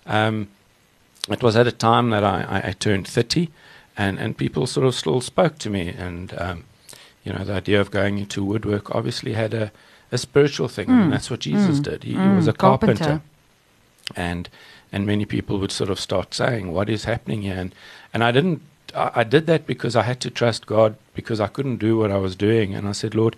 Um, 0.05 0.47
it 1.29 1.41
was 1.43 1.55
at 1.55 1.67
a 1.67 1.71
time 1.71 2.09
that 2.09 2.23
I, 2.23 2.41
I, 2.43 2.69
I 2.69 2.71
turned 2.73 3.07
30, 3.07 3.49
and, 3.95 4.17
and 4.19 4.35
people 4.37 4.65
sort 4.67 4.87
of 4.87 4.95
still 4.95 5.21
spoke 5.21 5.57
to 5.59 5.69
me. 5.69 5.89
And, 5.89 6.33
um, 6.39 6.63
you 7.23 7.31
know, 7.31 7.43
the 7.43 7.53
idea 7.53 7.79
of 7.79 7.91
going 7.91 8.17
into 8.17 8.43
woodwork 8.43 8.93
obviously 8.93 9.33
had 9.33 9.53
a, 9.53 9.71
a 10.11 10.17
spiritual 10.17 10.67
thing. 10.67 10.87
Mm. 10.87 11.11
that's 11.11 11.29
what 11.31 11.39
Jesus 11.41 11.79
Mm. 11.79 11.83
did. 11.83 12.03
He, 12.03 12.13
he 12.13 12.17
Mm. 12.17 12.35
was 12.35 12.47
a 12.47 12.53
Carpenter. 12.53 12.95
carpenter. 13.03 13.21
And, 14.15 14.49
and 14.91 15.05
many 15.05 15.25
people 15.25 15.59
would 15.59 15.71
sort 15.71 15.89
of 15.89 15.99
start 15.99 16.33
saying, 16.33 16.71
What 16.71 16.89
is 16.89 17.05
happening 17.05 17.43
here? 17.43 17.55
And, 17.57 17.73
and 18.13 18.23
I 18.23 18.31
didn't. 18.31 18.61
I 18.95 19.11
I 19.15 19.23
did 19.23 19.47
that 19.47 19.65
because 19.65 19.95
I 19.95 20.03
had 20.03 20.19
to 20.21 20.29
trust 20.29 20.65
God 20.67 20.95
because 21.15 21.39
I 21.39 21.47
couldn't 21.47 21.77
do 21.77 21.97
what 21.97 22.11
I 22.11 22.17
was 22.17 22.35
doing. 22.35 22.75
And 22.75 22.87
I 22.87 22.91
said, 22.91 23.15
Lord, 23.15 23.35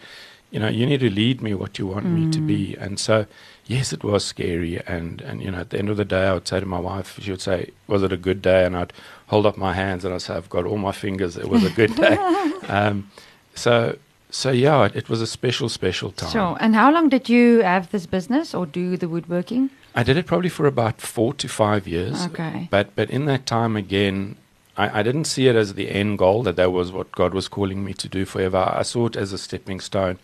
you 0.52 0.60
know, 0.60 0.68
you 0.70 0.86
need 0.86 1.00
to 1.02 1.10
lead 1.10 1.42
me 1.42 1.54
what 1.54 1.78
you 1.80 1.88
want 1.88 2.06
me 2.06 2.26
to 2.28 2.40
Mm. 2.42 2.48
be. 2.48 2.76
And 2.80 3.00
so, 3.00 3.26
yes, 3.66 3.92
it 3.92 4.04
was 4.04 4.24
scary. 4.24 4.80
And, 4.88 5.22
and, 5.22 5.42
you 5.42 5.52
know, 5.52 5.60
at 5.60 5.70
the 5.72 5.80
end 5.80 5.90
of 5.90 5.98
the 5.98 6.06
day, 6.06 6.28
I 6.28 6.34
would 6.34 6.48
say 6.48 6.60
to 6.60 6.66
my 6.66 6.80
wife, 6.80 7.20
she 7.22 7.32
would 7.32 7.42
say, 7.42 7.72
Was 7.88 8.04
it 8.04 8.12
a 8.14 8.18
good 8.18 8.42
day? 8.42 8.64
And 8.66 8.76
I'd 8.78 8.94
hold 9.28 9.46
up 9.46 9.58
my 9.58 9.74
hands 9.74 10.06
and 10.06 10.14
I'd 10.14 10.22
say, 10.22 10.36
I've 10.36 10.50
got 10.50 10.66
all 10.66 10.78
my 10.78 10.92
fingers. 10.94 11.36
It 11.36 11.50
was 11.50 11.64
a 11.66 11.70
good 11.72 11.96
day. 11.96 12.16
um, 12.68 13.10
so, 13.56 13.98
so 14.30 14.52
yeah, 14.52 14.86
it, 14.86 14.96
it 14.96 15.10
was 15.10 15.22
a 15.22 15.28
special, 15.28 15.68
special 15.70 16.12
time. 16.12 16.32
Sure. 16.32 16.58
And 16.60 16.76
how 16.76 16.92
long 16.92 17.10
did 17.10 17.28
you 17.30 17.62
have 17.62 17.92
this 17.92 18.06
business 18.06 18.54
or 18.54 18.66
do 18.66 18.98
the 18.98 19.10
woodworking? 19.10 19.70
I 19.96 20.04
did 20.04 20.18
it 20.18 20.26
probably 20.26 20.50
for 20.50 20.68
about 20.68 21.02
four 21.02 21.34
to 21.36 21.48
five 21.48 21.88
years. 21.88 22.26
Okay. 22.28 22.68
But 22.70 22.96
but 22.96 23.10
in 23.10 23.26
that 23.26 23.46
time 23.46 23.76
again, 23.78 24.36
I, 24.78 25.00
I 25.00 25.04
didn't 25.04 25.26
see 25.26 25.48
it 25.48 25.56
as 25.56 25.74
the 25.74 25.90
end 25.90 26.18
goal 26.18 26.44
that 26.44 26.56
that 26.58 26.72
was 26.72 26.92
what 26.92 27.12
God 27.12 27.34
was 27.34 27.48
calling 27.48 27.84
me 27.84 27.94
to 27.94 28.08
do 28.08 28.26
forever. 28.26 28.58
I 28.76 28.84
saw 28.84 29.06
it 29.08 29.16
as 29.16 29.34
a 29.34 29.38
stepping 29.38 29.80
stone, 29.80 30.20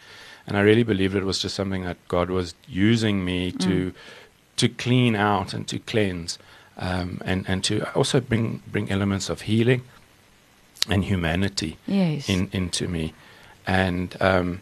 and 0.46 0.58
I 0.58 0.62
really 0.62 0.84
believed 0.84 1.16
it 1.16 1.24
was 1.24 1.40
just 1.40 1.56
something 1.56 1.84
that 1.84 1.98
God 2.08 2.30
was 2.30 2.54
using 2.68 3.24
me 3.26 3.52
to 3.54 3.94
to 4.58 4.70
clean 4.70 5.16
out 5.16 5.54
and 5.54 5.68
to 5.68 5.80
cleanse, 5.80 6.38
um, 6.78 7.22
and 7.26 7.46
and 7.48 7.64
to 7.64 7.84
also 7.96 8.20
bring 8.20 8.62
bring 8.72 8.92
elements 8.92 9.30
of 9.30 9.42
healing 9.42 9.82
and 10.90 11.04
humanity 11.06 11.78
Yes. 11.86 12.28
in, 12.30 12.50
into 12.52 12.88
me. 12.88 13.14
And 13.68 14.18
um, 14.20 14.62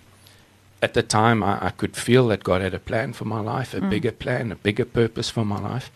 at 0.82 0.94
the 0.94 1.02
time, 1.04 1.42
I, 1.44 1.68
I 1.68 1.70
could 1.72 1.96
feel 1.96 2.28
that 2.28 2.44
God 2.44 2.62
had 2.62 2.74
a 2.74 2.80
plan 2.80 3.14
for 3.14 3.26
my 3.26 3.40
life, 3.40 3.74
a 3.74 3.80
Mm. 3.82 3.90
bigger 3.90 4.12
plan, 4.12 4.52
a 4.52 4.56
bigger 4.56 4.86
purpose 4.86 5.30
for 5.30 5.46
my 5.46 5.60
life. 5.60 5.90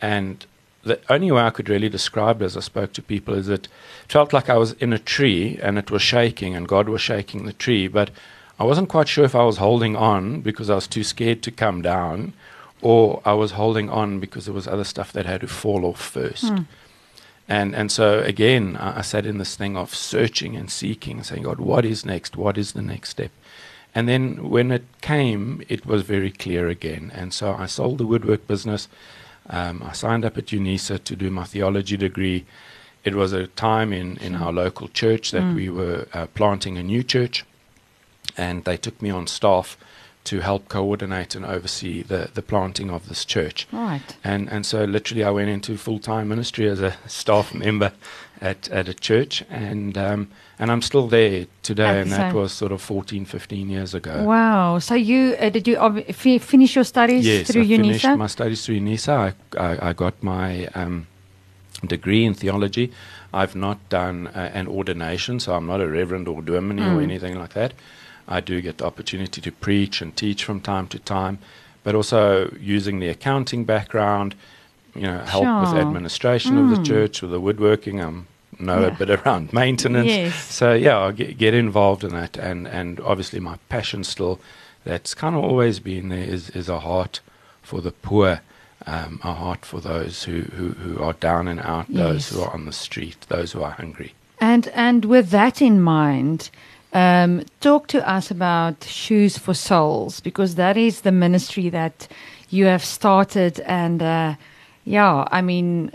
And 0.00 0.46
the 0.84 1.00
only 1.08 1.30
way 1.32 1.42
I 1.42 1.50
could 1.50 1.68
really 1.68 1.88
describe 1.88 2.42
it 2.42 2.44
as 2.44 2.56
I 2.56 2.60
spoke 2.60 2.92
to 2.94 3.02
people 3.02 3.34
is 3.34 3.48
it 3.48 3.68
felt 4.08 4.32
like 4.32 4.48
I 4.48 4.56
was 4.56 4.72
in 4.74 4.92
a 4.92 4.98
tree 4.98 5.58
and 5.62 5.78
it 5.78 5.90
was 5.90 6.02
shaking 6.02 6.54
and 6.54 6.68
God 6.68 6.88
was 6.88 7.00
shaking 7.00 7.46
the 7.46 7.52
tree, 7.52 7.88
but 7.88 8.10
I 8.58 8.64
wasn't 8.64 8.88
quite 8.88 9.08
sure 9.08 9.24
if 9.24 9.34
I 9.34 9.44
was 9.44 9.56
holding 9.56 9.96
on 9.96 10.40
because 10.40 10.70
I 10.70 10.74
was 10.74 10.86
too 10.86 11.04
scared 11.04 11.42
to 11.42 11.50
come 11.50 11.82
down 11.82 12.34
or 12.82 13.20
I 13.24 13.32
was 13.32 13.52
holding 13.52 13.88
on 13.88 14.20
because 14.20 14.44
there 14.44 14.54
was 14.54 14.68
other 14.68 14.84
stuff 14.84 15.12
that 15.12 15.26
had 15.26 15.40
to 15.40 15.48
fall 15.48 15.84
off 15.84 16.00
first. 16.00 16.44
Mm. 16.44 16.66
And 17.48 17.74
and 17.74 17.90
so 17.90 18.20
again, 18.20 18.76
I, 18.76 18.98
I 18.98 19.00
sat 19.02 19.26
in 19.26 19.38
this 19.38 19.56
thing 19.56 19.76
of 19.76 19.94
searching 19.94 20.56
and 20.56 20.70
seeking, 20.70 21.22
saying, 21.22 21.42
God, 21.42 21.60
what 21.60 21.84
is 21.84 22.04
next? 22.04 22.36
What 22.36 22.56
is 22.56 22.72
the 22.72 22.82
next 22.82 23.10
step? 23.10 23.30
And 23.94 24.08
then 24.08 24.50
when 24.50 24.70
it 24.70 24.84
came, 25.00 25.62
it 25.68 25.86
was 25.86 26.02
very 26.02 26.30
clear 26.30 26.68
again. 26.68 27.12
And 27.14 27.32
so 27.32 27.54
I 27.54 27.66
sold 27.66 27.98
the 27.98 28.06
woodwork 28.06 28.46
business. 28.46 28.88
Um, 29.50 29.82
I 29.82 29.92
signed 29.92 30.24
up 30.24 30.38
at 30.38 30.46
UNISA 30.46 31.04
to 31.04 31.16
do 31.16 31.30
my 31.30 31.44
theology 31.44 31.96
degree. 31.96 32.44
It 33.04 33.14
was 33.14 33.32
a 33.32 33.46
time 33.48 33.92
in, 33.92 34.16
in 34.18 34.34
our 34.34 34.52
local 34.52 34.88
church 34.88 35.30
that 35.32 35.42
Mm. 35.42 35.54
we 35.54 35.68
were 35.68 36.06
uh, 36.14 36.26
planting 36.34 36.78
a 36.78 36.82
new 36.82 37.02
church, 37.02 37.44
and 38.36 38.64
they 38.64 38.76
took 38.78 39.00
me 39.02 39.10
on 39.10 39.26
staff 39.26 39.76
to 40.24 40.40
help 40.40 40.68
coordinate 40.68 41.34
and 41.34 41.44
oversee 41.44 42.02
the, 42.02 42.30
the 42.32 42.40
planting 42.40 42.90
of 42.90 43.08
this 43.10 43.26
church. 43.26 43.66
Right. 43.70 44.16
And 44.24 44.48
and 44.50 44.64
so 44.64 44.84
literally 44.84 45.22
I 45.22 45.28
went 45.30 45.50
into 45.50 45.76
full 45.76 45.98
time 45.98 46.28
ministry 46.28 46.66
as 46.70 46.80
a 46.80 46.96
staff 47.06 47.52
member 47.54 47.92
at, 48.40 48.68
at 48.70 48.88
a 48.88 48.94
church 48.94 49.44
and 49.50 49.96
um, 49.96 50.28
and 50.58 50.70
I'm 50.70 50.82
still 50.82 51.06
there 51.08 51.46
today 51.62 52.00
and 52.00 52.10
that 52.12 52.32
was 52.34 52.52
sort 52.52 52.72
of 52.72 52.80
14, 52.82 53.24
15 53.24 53.68
years 53.70 53.94
ago. 53.94 54.24
Wow. 54.24 54.78
So 54.78 54.94
you 54.94 55.36
uh, 55.40 55.48
did 55.50 55.66
you 55.68 55.76
ob- 55.76 56.04
fi- 56.12 56.38
finish 56.38 56.74
your 56.74 56.84
studies 56.84 57.26
Yes, 57.26 57.50
through 57.50 57.62
I 57.62 57.66
finished 57.68 58.04
UNISA? 58.04 58.18
my 58.18 58.26
studies 58.26 58.64
through 58.66 58.80
UNISA. 58.80 59.34
I, 59.56 59.60
I, 59.60 59.88
I 59.90 59.92
got 59.92 60.14
my 60.22 60.66
um, 60.74 61.06
degree 61.86 62.24
in 62.24 62.34
theology. 62.34 62.92
I've 63.32 63.56
not 63.56 63.78
done 63.88 64.28
uh, 64.28 64.50
an 64.54 64.68
ordination, 64.68 65.40
so 65.40 65.54
I'm 65.54 65.66
not 65.66 65.80
a 65.80 65.88
reverend 65.88 66.28
or 66.28 66.40
dominee 66.42 66.82
or 66.82 66.98
Mm. 67.00 67.02
anything 67.02 67.38
like 67.38 67.54
that. 67.54 67.74
I 68.28 68.40
do 68.40 68.60
get 68.62 68.78
the 68.78 68.86
opportunity 68.86 69.40
to 69.40 69.52
preach 69.52 70.00
and 70.00 70.16
teach 70.16 70.44
from 70.44 70.60
time 70.60 70.86
to 70.88 70.98
time, 70.98 71.38
but 71.82 71.94
also 71.94 72.48
using 72.60 73.00
the 73.00 73.08
accounting 73.08 73.64
background, 73.64 74.34
you 74.94 75.02
know, 75.02 75.18
help 75.18 75.60
with 75.60 75.70
Sure. 75.70 75.80
administration 75.80 76.58
of 76.58 76.68
the 76.70 76.76
Mm. 76.76 76.84
church, 76.86 77.22
with 77.22 77.30
the 77.32 77.40
woodworking. 77.40 78.00
I 78.00 78.10
know 78.58 78.80
Yeah. 78.82 78.86
a 78.86 78.90
bit 78.92 79.10
around 79.10 79.52
maintenance. 79.52 80.06
Yes. 80.06 80.34
So 80.54 80.72
yeah, 80.74 80.96
I'll 80.98 81.12
get, 81.12 81.36
get 81.38 81.54
involved 81.54 82.04
in 82.04 82.10
that, 82.10 82.36
and 82.36 82.66
and 82.68 83.00
obviously 83.00 83.40
my 83.40 83.56
passion 83.68 84.04
still, 84.04 84.38
that's 84.84 85.14
kind 85.14 85.34
of 85.36 85.42
always 85.44 85.80
been 85.80 86.08
there, 86.10 86.24
is 86.34 86.50
is 86.50 86.68
a 86.68 86.80
heart 86.80 87.20
for 87.62 87.80
the 87.80 87.90
poor, 87.90 88.40
um, 88.86 89.18
a 89.24 89.32
heart 89.32 89.64
for 89.64 89.80
those 89.80 90.24
who, 90.24 90.42
who 90.56 90.68
who 90.84 91.02
are 91.02 91.14
down 91.14 91.48
and 91.48 91.60
out, 91.60 91.86
those 91.88 92.28
who 92.28 92.42
are 92.42 92.52
on 92.54 92.64
the 92.66 92.72
street, 92.72 93.16
those 93.28 93.52
who 93.52 93.62
are 93.64 93.72
hungry. 93.72 94.12
And 94.40 94.68
and 94.74 95.04
with 95.04 95.30
that 95.30 95.60
in 95.62 95.80
mind, 95.80 96.50
um, 96.92 97.42
talk 97.60 97.86
to 97.88 97.98
us 98.16 98.30
about 98.30 98.84
Shoes 98.84 99.38
for 99.38 99.54
Souls 99.54 100.20
because 100.20 100.54
that 100.56 100.76
is 100.76 101.00
the 101.00 101.12
ministry 101.12 101.70
that 101.70 102.06
you 102.50 102.66
have 102.66 102.84
started. 102.84 103.60
And 103.66 104.02
uh, 104.02 104.34
yeah, 104.84 105.26
I 105.30 105.42
mean, 105.42 105.90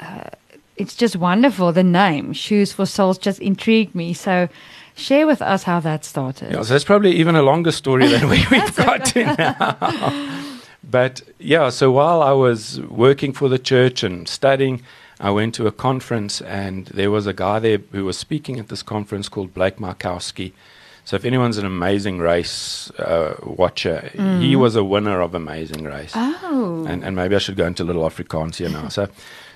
uh, 0.00 0.30
it's 0.76 0.94
just 0.94 1.16
wonderful. 1.16 1.72
The 1.72 1.82
name 1.82 2.32
Shoes 2.32 2.72
for 2.72 2.86
Souls 2.86 3.18
just 3.18 3.40
intrigued 3.40 3.94
me. 3.94 4.12
So 4.12 4.48
share 4.94 5.26
with 5.26 5.40
us 5.40 5.62
how 5.62 5.80
that 5.80 6.04
started. 6.04 6.52
Yeah, 6.52 6.62
so 6.62 6.74
that's 6.74 6.84
probably 6.84 7.12
even 7.12 7.36
a 7.36 7.42
longer 7.42 7.72
story 7.72 8.08
than 8.08 8.28
we, 8.28 8.44
we've 8.50 8.76
got 8.76 9.04
to 9.06 9.24
now. 9.24 10.58
But 10.88 11.22
yeah, 11.38 11.70
so 11.70 11.90
while 11.90 12.22
I 12.22 12.32
was 12.32 12.80
working 12.80 13.32
for 13.32 13.48
the 13.48 13.58
church 13.58 14.02
and 14.02 14.28
studying, 14.28 14.82
I 15.20 15.30
went 15.30 15.54
to 15.54 15.66
a 15.66 15.72
conference 15.72 16.40
and 16.42 16.86
there 16.86 17.10
was 17.10 17.26
a 17.26 17.32
guy 17.32 17.60
there 17.60 17.78
who 17.92 18.04
was 18.04 18.18
speaking 18.18 18.58
at 18.58 18.68
this 18.68 18.82
conference 18.82 19.28
called 19.28 19.54
Blake 19.54 19.76
Mycoskie. 19.76 20.52
So 21.04 21.16
if 21.16 21.24
anyone's 21.24 21.58
an 21.58 21.66
Amazing 21.66 22.18
Race 22.20 22.90
uh, 22.98 23.34
watcher, 23.42 24.10
he 24.40 24.54
was 24.56 24.76
a 24.76 24.84
winner 24.84 25.20
of 25.20 25.34
Amazing 25.34 25.84
Race. 25.84 26.12
Oh, 26.14 26.84
And 26.88 27.02
and 27.04 27.16
maybe 27.16 27.34
I 27.34 27.38
should 27.40 27.56
go 27.56 27.66
into 27.66 27.82
a 27.82 27.86
little 27.86 28.04
Afrikaans 28.08 28.56
here 28.56 28.70
now. 28.70 28.88
So 28.88 29.08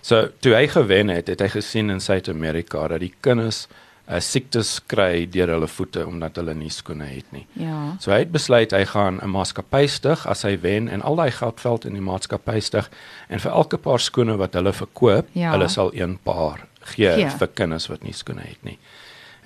so 0.02 0.28
toe 0.40 0.54
hy 0.54 0.66
gewen 0.66 1.08
het, 1.08 1.28
het 1.28 1.40
hy 1.40 1.48
gesien 1.48 1.90
in 1.90 2.00
Suid-Amerika 2.00 2.88
dat 2.88 3.00
die 3.00 3.12
kinders 3.20 3.66
uh, 4.08 4.18
siektes 4.20 4.80
kry 4.86 5.26
deur 5.26 5.48
hulle 5.54 5.66
voete 5.70 6.04
omdat 6.06 6.36
hulle 6.36 6.54
nie 6.54 6.70
skoene 6.70 7.06
het 7.06 7.30
nie. 7.32 7.46
ja. 7.54 7.96
So 8.00 8.10
hy 8.10 8.18
het 8.24 8.32
besluit 8.32 8.70
hy 8.74 8.84
gaan 8.84 9.20
'n 9.22 9.30
maatskappy 9.30 9.86
stig 9.86 10.26
as 10.26 10.42
hy 10.42 10.56
wen 10.62 10.88
en 10.88 11.02
al 11.02 11.16
daai 11.16 11.30
geld 11.30 11.60
veld 11.60 11.84
in 11.86 11.94
die 11.94 12.02
maatskappy 12.10 12.60
stig 12.60 12.90
en 13.28 13.38
vir 13.38 13.52
elke 13.52 13.78
paar 13.78 13.98
skoene 14.00 14.36
wat 14.36 14.54
hulle 14.54 14.72
verkoop, 14.72 15.26
Ja. 15.32 15.50
hulle 15.52 15.68
sal 15.68 15.90
een 15.94 16.18
paar 16.24 16.66
gee 16.94 17.14
Gee. 17.14 17.30
vir 17.38 17.48
kinders 17.54 17.86
wat 17.88 18.02
nie 18.02 18.12
skoene 18.12 18.42
het 18.42 18.62
nie. 18.64 18.78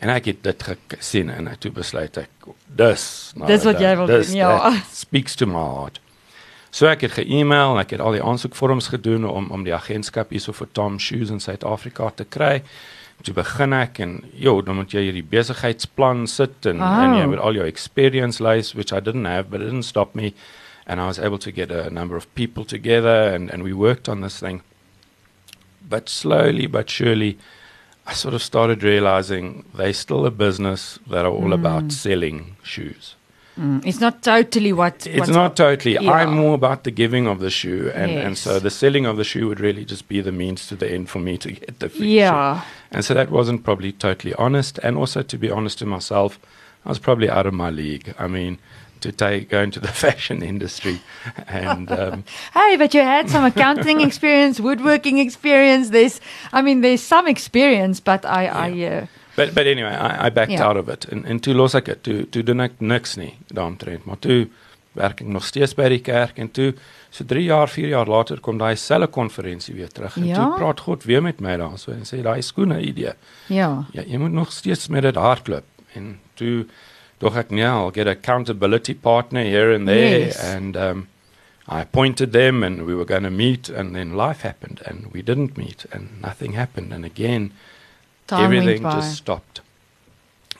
En 0.00 0.08
ek 0.08 0.30
het 0.30 0.38
dit 0.46 0.62
gesien 0.88 1.28
en 1.30 1.48
toe 1.60 1.70
besluit 1.76 2.14
ek 2.22 2.46
dis 2.78 3.02
nou 3.36 3.48
Dis 3.50 3.64
wat 3.68 3.80
jy 3.82 3.90
wil 3.98 4.06
dis- 4.08 4.30
doen, 4.32 4.36
ja. 4.40 4.70
speaks 4.92 5.34
to 5.36 5.46
my 5.46 5.60
heart. 5.60 6.00
So 6.72 6.86
ek 6.88 7.02
het 7.04 7.12
ge-email 7.18 7.74
en 7.74 7.80
ek 7.82 7.90
het 7.96 8.00
al 8.00 8.14
die 8.16 8.22
aansoekvorms 8.24 8.88
gedoen 8.94 9.26
om 9.28 9.50
om 9.50 9.64
die 9.66 9.74
agentskap 9.74 10.30
hierso 10.32 10.52
vir 10.56 10.68
Tom 10.72 10.96
Shoes 11.02 11.30
in 11.34 11.40
Suid-Afrika 11.42 12.10
te 12.16 12.24
kry. 12.24 12.62
Toe 13.22 13.34
begin 13.36 13.74
ek 13.76 13.98
en 14.00 14.14
jo, 14.32 14.62
dan 14.64 14.76
moet 14.78 14.92
jy 14.96 15.02
hierdie 15.10 15.26
besigheidsplan 15.28 16.24
sit 16.26 16.64
en 16.70 16.80
Oh. 16.80 17.02
en 17.04 17.18
jy 17.18 17.26
moet 17.26 17.38
all 17.42 17.54
your 17.58 17.66
experience 17.68 18.40
list 18.40 18.74
which 18.74 18.92
I 18.96 19.00
didn't 19.00 19.26
have 19.26 19.50
but 19.50 19.60
it 19.60 19.64
didn't 19.68 19.84
stop 19.84 20.14
me 20.14 20.32
and 20.86 21.00
I 21.00 21.04
was 21.06 21.18
able 21.18 21.38
to 21.38 21.50
get 21.52 21.70
a 21.70 21.90
number 21.90 22.16
of 22.16 22.26
people 22.34 22.64
together 22.64 23.34
and 23.34 23.50
and 23.52 23.62
we 23.62 23.74
worked 23.74 24.08
on 24.08 24.22
this 24.22 24.38
thing. 24.38 24.62
But 25.88 26.08
slowly 26.08 26.66
but 26.66 26.88
surely 26.88 27.36
I 28.10 28.12
sort 28.12 28.34
of 28.34 28.42
started 28.42 28.82
realizing 28.82 29.64
they're 29.72 29.92
still 29.92 30.26
a 30.26 30.32
business 30.32 30.98
that 31.08 31.24
are 31.24 31.30
all 31.30 31.52
about 31.52 31.92
selling 31.92 32.56
shoes. 32.64 33.14
Mm, 33.56 33.86
it's 33.86 34.00
not 34.00 34.24
totally 34.24 34.72
what. 34.72 35.06
It's 35.06 35.28
not 35.28 35.56
totally. 35.56 35.94
yeah. 35.94 36.10
I'm 36.10 36.34
more 36.34 36.54
about 36.54 36.82
the 36.82 36.90
giving 36.90 37.28
of 37.28 37.38
the 37.38 37.50
shoe, 37.50 37.92
and, 37.94 38.10
and 38.10 38.36
so 38.36 38.58
the 38.58 38.70
selling 38.70 39.06
of 39.06 39.16
the 39.16 39.22
shoe 39.22 39.46
would 39.46 39.60
really 39.60 39.84
just 39.84 40.08
be 40.08 40.20
the 40.20 40.32
means 40.32 40.66
to 40.66 40.74
the 40.74 40.90
end 40.90 41.08
for 41.08 41.20
me 41.20 41.38
to 41.38 41.52
get 41.52 41.78
the 41.78 41.88
free 41.88 42.00
shoe. 42.00 42.06
Yeah. 42.08 42.64
And 42.90 43.04
so 43.04 43.14
that 43.14 43.30
wasn't 43.30 43.62
probably 43.62 43.92
totally 43.92 44.34
honest. 44.34 44.78
And 44.82 44.96
also, 44.96 45.22
to 45.22 45.38
be 45.38 45.48
honest 45.48 45.78
to 45.78 45.86
myself, 45.86 46.40
I 46.84 46.88
was 46.88 46.98
probably 46.98 47.30
out 47.30 47.46
of 47.46 47.54
my 47.54 47.70
league. 47.70 48.12
I 48.18 48.26
mean, 48.26 48.58
to 49.00 49.10
take 49.12 49.48
go 49.48 49.60
into 49.62 49.80
the 49.80 49.88
fashion 50.04 50.42
industry, 50.42 51.00
and 51.46 51.90
um, 52.00 52.24
Hey, 52.54 52.76
but 52.76 52.94
you 52.94 53.02
had 53.02 53.28
some 53.30 53.44
accounting 53.44 54.00
experience, 54.08 54.60
woodworking 54.62 55.18
experience. 55.18 55.90
There's, 55.90 56.20
I 56.52 56.62
mean, 56.62 56.80
there's 56.82 57.02
some 57.02 57.26
experience, 57.30 58.00
but 58.00 58.24
I, 58.24 58.46
I, 58.46 58.70
uh, 58.86 59.06
but 59.36 59.54
but 59.54 59.66
anyway, 59.66 59.94
I, 59.94 60.26
I 60.26 60.30
backed 60.30 60.52
Yeah. 60.52 60.66
out 60.68 60.76
of 60.76 60.88
it. 60.88 61.04
En 61.10 61.24
en 61.24 61.40
toe 61.40 61.54
los 61.54 61.74
ek 61.74 61.84
dit. 61.84 62.02
Toe 62.02 62.28
toe 62.30 62.42
doen 62.42 62.60
ek 62.60 62.72
niks 62.80 63.16
nie 63.16 63.34
daaromtrent, 63.48 64.04
maar 64.04 64.18
toe 64.18 64.48
werk 64.92 65.20
ek 65.20 65.26
nog 65.26 65.44
steeds 65.44 65.74
by 65.74 65.88
die 65.88 66.00
kerk 66.02 66.38
en 66.38 66.50
toe 66.50 66.72
so 67.10 67.24
3 67.24 67.42
jaar, 67.44 67.68
4 67.68 67.88
jaar 67.88 68.06
later 68.10 68.40
kom 68.40 68.58
daai 68.58 68.76
selfe 68.76 69.06
konferensie 69.10 69.74
weer 69.74 69.88
terug 69.88 70.16
en 70.16 70.24
Ja? 70.26 70.34
toe 70.34 70.56
praat 70.58 70.80
God 70.80 71.04
weer 71.04 71.22
met 71.22 71.40
my 71.40 71.56
daarso 71.56 71.92
en 71.92 72.02
sê 72.06 72.20
daai 72.22 72.42
skoene 72.42 72.80
idee. 72.82 73.12
ja. 73.46 73.84
Ja, 73.92 74.02
jy 74.06 74.16
moet 74.18 74.32
nog 74.32 74.52
steeds 74.52 74.88
met 74.88 75.02
dit 75.02 75.14
hardloop 75.14 75.64
en 75.94 76.18
toe 76.34 76.66
dog 77.20 77.36
ek 77.36 77.50
nee, 77.50 77.62
I'll 77.62 77.90
get 77.90 78.06
accountability 78.08 78.94
partner 78.94 79.44
here 79.44 79.70
and 79.72 79.86
there 79.86 80.18
Yes. 80.26 80.42
and 80.42 80.76
um 80.76 81.08
I 81.68 81.82
appointed 81.82 82.32
them 82.32 82.64
and 82.64 82.84
we 82.84 82.94
were 82.96 83.04
going 83.04 83.22
to 83.22 83.30
meet 83.30 83.68
and 83.68 83.94
then 83.94 84.16
life 84.16 84.40
happened 84.40 84.80
and 84.86 85.12
we 85.12 85.22
didn't 85.22 85.56
meet 85.56 85.86
and 85.92 86.20
nothing 86.20 86.52
happened 86.54 86.92
and 86.92 87.04
again 87.04 87.52
Time 88.26 88.44
everything 88.44 88.82
just 88.82 89.16
stopped. 89.16 89.60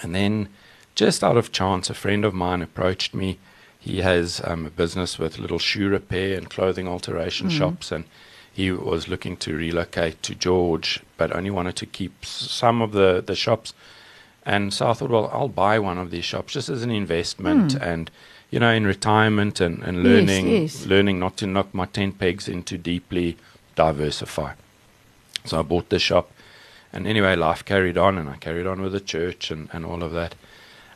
And 0.03 0.15
then, 0.15 0.49
just 0.95 1.23
out 1.23 1.37
of 1.37 1.53
chance, 1.53 1.91
a 1.91 1.95
friend 1.95 2.25
of 2.25 2.33
mine 2.35 2.63
approached 2.63 3.13
me. 3.15 3.39
He 3.79 4.01
has 4.03 4.41
um, 4.45 4.67
a 4.67 4.71
business 4.71 5.19
with 5.19 5.39
little 5.39 5.59
shoe 5.59 5.89
repair 5.89 6.37
and 6.39 6.49
clothing 6.51 6.89
alteration 6.89 7.49
Mhm. 7.49 7.59
shops, 7.59 7.93
and 7.93 8.05
he 8.53 8.71
was 8.73 9.09
looking 9.09 9.37
to 9.39 9.55
relocate 9.57 10.23
to 10.23 10.35
George, 10.35 11.01
but 11.17 11.35
only 11.35 11.51
wanted 11.51 11.77
to 11.77 11.87
keep 11.87 12.25
some 12.25 12.81
of 12.83 12.93
the, 12.93 13.23
the 13.25 13.37
shops. 13.37 13.73
And 14.47 14.73
so 14.73 14.91
I 14.91 14.95
thought, 14.95 15.11
well, 15.11 15.31
I'll 15.33 15.49
buy 15.49 15.79
one 15.79 15.99
of 15.99 16.11
these 16.11 16.25
shops 16.25 16.55
just 16.55 16.69
as 16.69 16.83
an 16.83 16.91
investment 16.91 17.75
and, 17.75 18.11
you 18.51 18.59
know, 18.59 18.73
in 18.73 18.87
retirement 18.87 19.61
and, 19.61 19.83
and 19.83 20.03
learning, 20.03 20.49
yes. 20.49 20.87
learning 20.87 21.19
not 21.19 21.37
to 21.39 21.47
knock 21.47 21.75
my 21.75 21.87
tent 21.87 22.19
pegs 22.19 22.49
into 22.49 22.79
deeply 22.79 23.37
diversify. 23.77 24.55
So 25.45 25.59
I 25.59 25.63
bought 25.63 25.91
the 25.91 25.99
shop. 25.99 26.31
And 26.93 27.07
anyway, 27.07 27.37
life 27.37 27.65
carried 27.65 27.97
on, 27.97 28.19
and 28.19 28.29
I 28.29 28.37
carried 28.37 28.67
on 28.67 28.83
with 28.83 28.93
the 28.93 29.01
church 29.01 29.51
and, 29.51 29.69
and 29.73 29.85
all 29.87 30.03
of 30.03 30.13
that. 30.13 30.35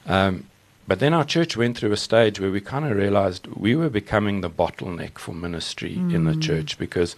Um, 0.06 0.48
but 0.86 0.98
then 0.98 1.14
our 1.14 1.24
church 1.24 1.56
went 1.56 1.78
through 1.78 1.92
a 1.92 1.96
stage 1.96 2.40
where 2.40 2.50
we 2.50 2.60
kind 2.60 2.84
of 2.84 2.96
realized 2.96 3.46
we 3.46 3.74
were 3.74 3.88
becoming 3.88 4.40
the 4.40 4.50
bottleneck 4.50 5.18
for 5.18 5.32
ministry 5.32 5.94
in 5.94 6.24
the 6.24 6.36
church 6.36 6.76
because 6.76 7.16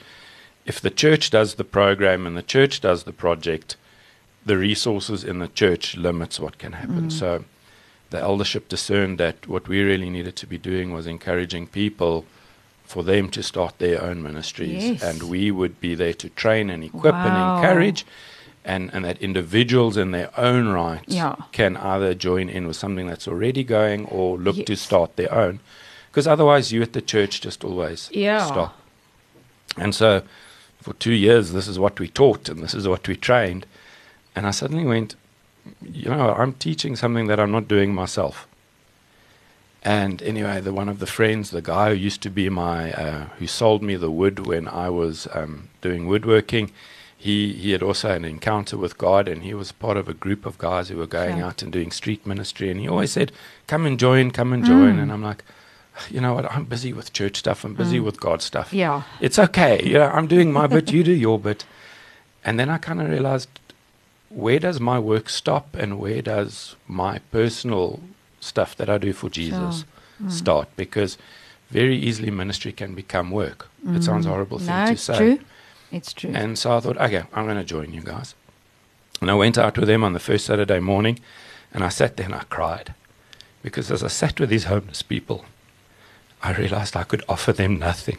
if 0.67 0.81
the 0.81 0.91
church 0.91 1.31
does 1.31 1.55
the 1.55 1.65
program 1.65 2.27
and 2.27 2.37
the 2.37 2.43
church 2.43 2.81
does 2.81 3.05
the 3.05 3.13
project, 3.13 3.77
the 4.47 4.57
resources 4.57 5.25
in 5.25 5.41
the 5.41 5.49
church 5.49 5.97
limits 5.97 6.41
what 6.41 6.57
can 6.59 6.73
happen. 6.73 7.09
Mm. 7.09 7.13
So 7.13 7.45
the 8.11 8.21
eldership 8.21 8.69
discerned 8.69 9.19
that 9.19 9.47
what 9.49 9.67
we 9.69 9.83
really 9.83 10.09
needed 10.09 10.37
to 10.37 10.47
be 10.47 10.57
doing 10.59 10.93
was 10.93 11.07
encouraging 11.07 11.67
people 11.67 12.25
for 12.85 13.03
them 13.03 13.29
to 13.31 13.43
start 13.43 13.79
their 13.79 14.01
own 14.01 14.23
ministries. 14.23 14.85
Yes. 14.85 15.03
And 15.03 15.25
we 15.25 15.51
would 15.51 15.81
be 15.81 15.97
there 15.97 16.15
to 16.15 16.29
train 16.31 16.71
and 16.71 16.85
equip 16.85 17.15
Wow. 17.15 17.27
and 17.27 17.65
encourage. 17.65 18.07
And, 18.65 18.91
and 18.93 19.05
that 19.05 19.21
individuals 19.23 19.97
in 19.97 20.11
their 20.13 20.31
own 20.39 20.69
right 20.69 21.03
Yeah. 21.07 21.35
can 21.53 21.77
either 21.77 22.15
join 22.15 22.49
in 22.49 22.67
with 22.67 22.77
something 22.77 23.07
that's 23.07 23.29
already 23.29 23.63
going 23.65 24.07
or 24.07 24.39
look 24.39 24.65
to 24.67 24.77
start 24.77 25.15
their 25.17 25.33
own. 25.33 25.61
Because 26.11 26.27
otherwise, 26.27 26.73
you 26.73 26.83
at 26.83 26.93
the 26.93 27.03
church 27.03 27.41
just 27.41 27.63
always 27.65 28.09
Yeah. 28.13 28.45
stop. 28.47 28.77
And 29.77 29.95
so, 29.95 30.23
for 30.81 30.95
two 30.95 31.13
years, 31.13 31.53
this 31.53 31.69
is 31.69 31.79
what 31.79 31.99
we 32.01 32.09
taught 32.09 32.49
and 32.49 32.61
this 32.63 32.75
is 32.75 32.87
what 32.89 33.07
we 33.09 33.15
trained. 33.17 33.67
And 34.37 34.47
I 34.47 34.51
suddenly 34.53 34.85
went, 34.85 35.17
you 35.83 36.11
know, 36.11 36.35
I'm 36.35 36.53
teaching 36.53 36.95
something 36.95 37.27
that 37.27 37.41
I'm 37.41 37.51
not 37.51 37.67
doing 37.67 37.95
myself. 37.95 38.47
And 39.83 40.21
anyway, 40.23 40.61
the 40.61 40.73
one 40.73 40.89
of 40.89 40.99
the 40.99 41.07
friends, 41.07 41.51
the 41.51 41.63
guy 41.63 41.91
who 41.91 41.95
used 41.97 42.21
to 42.23 42.31
be 42.31 42.49
my, 42.49 42.93
uh, 42.93 43.25
who 43.39 43.47
sold 43.47 43.83
me 43.83 43.95
the 43.97 44.11
wood 44.11 44.47
when 44.47 44.69
I 44.69 44.91
was 44.91 45.27
um, 45.33 45.69
doing 45.81 46.07
woodworking, 46.07 46.71
he 47.17 47.53
he 47.55 47.71
had 47.71 47.83
also 47.83 48.11
an 48.11 48.25
encounter 48.25 48.77
with 48.77 48.99
God, 48.99 49.27
and 49.29 49.43
he 49.43 49.55
was 49.55 49.73
part 49.73 49.97
of 49.97 50.09
a 50.09 50.15
group 50.15 50.45
of 50.45 50.59
guys 50.59 50.89
who 50.89 50.97
were 50.99 51.07
going 51.07 51.41
out 51.41 51.63
and 51.63 51.73
doing 51.73 51.91
street 51.91 52.27
ministry. 52.27 52.69
And 52.71 52.79
he 52.81 52.89
always 52.89 53.13
said, 53.13 53.33
"Come 53.67 53.87
and 53.87 53.99
join, 53.99 54.33
come 54.33 54.53
and 54.53 54.65
join." 54.65 54.99
And 54.99 55.11
I'm 55.13 55.23
like, 55.23 55.43
you 56.11 56.21
know 56.21 56.35
what? 56.35 56.51
I'm 56.53 56.65
busy 56.65 56.93
with 56.93 57.13
church 57.13 57.37
stuff. 57.39 57.65
I'm 57.65 57.75
busy 57.75 58.01
with 58.01 58.21
God 58.21 58.43
stuff 58.43 58.73
Yeah. 58.73 59.03
it's 59.21 59.39
okay. 59.39 59.83
You 59.83 59.95
know, 59.95 60.09
I'm 60.09 60.27
doing 60.27 60.53
my 60.53 60.67
bit, 60.67 60.93
you 60.93 61.03
do 61.03 61.13
your 61.13 61.39
bit. 61.39 61.65
And 62.45 62.61
then 62.61 62.69
I 62.69 62.77
kind 62.79 63.01
of 63.01 63.09
realized 63.09 63.49
where 64.29 64.59
does 64.59 64.81
my 64.81 64.99
work 64.99 65.29
stop 65.29 65.75
and 65.75 65.99
where 65.99 66.23
does 66.23 66.77
my 66.87 67.19
personal 67.31 68.01
stuff 68.41 68.77
that 68.77 68.89
I 68.89 68.99
do 68.99 69.13
for 69.13 69.31
Jesus 69.31 69.85
mm. 70.23 70.31
start? 70.31 70.69
Because 70.77 71.17
very 71.71 71.97
easily 71.97 72.31
ministry 72.31 72.73
can 72.73 72.95
become 72.95 73.31
work. 73.31 73.69
It 73.83 73.89
mm. 73.89 74.05
sounds 74.05 74.27
a 74.27 74.31
horrible 74.31 74.59
thing 74.59 74.69
No, 74.69 74.87
to 74.87 74.93
it's 74.93 75.03
say. 75.03 75.17
true. 75.17 75.39
It's 75.93 76.13
true. 76.13 76.33
And 76.35 76.59
so 76.59 76.77
I 76.77 76.81
thought, 76.81 76.99
okay, 76.99 77.25
I'm 77.33 77.45
going 77.45 77.57
to 77.57 77.65
join 77.65 77.93
you 77.93 78.03
guys. 78.03 78.35
And 79.21 79.31
I 79.31 79.35
went 79.35 79.57
out 79.57 79.79
with 79.79 79.89
them 79.89 80.05
on 80.05 80.13
the 80.13 80.19
first 80.21 80.45
Saturday 80.47 80.81
morning 80.81 81.19
and 81.73 81.85
I 81.85 81.89
sat 81.89 82.17
there 82.17 82.27
and 82.27 82.35
I 82.35 82.45
cried. 82.51 82.95
Because 83.63 83.91
as 83.91 84.03
I 84.03 84.09
sat 84.09 84.39
with 84.39 84.51
these 84.51 84.65
homeless 84.65 85.03
people, 85.03 85.45
I 86.43 86.53
realized 86.53 86.97
I 86.97 87.05
could 87.05 87.25
offer 87.29 87.53
them 87.53 87.79
nothing. 87.79 88.19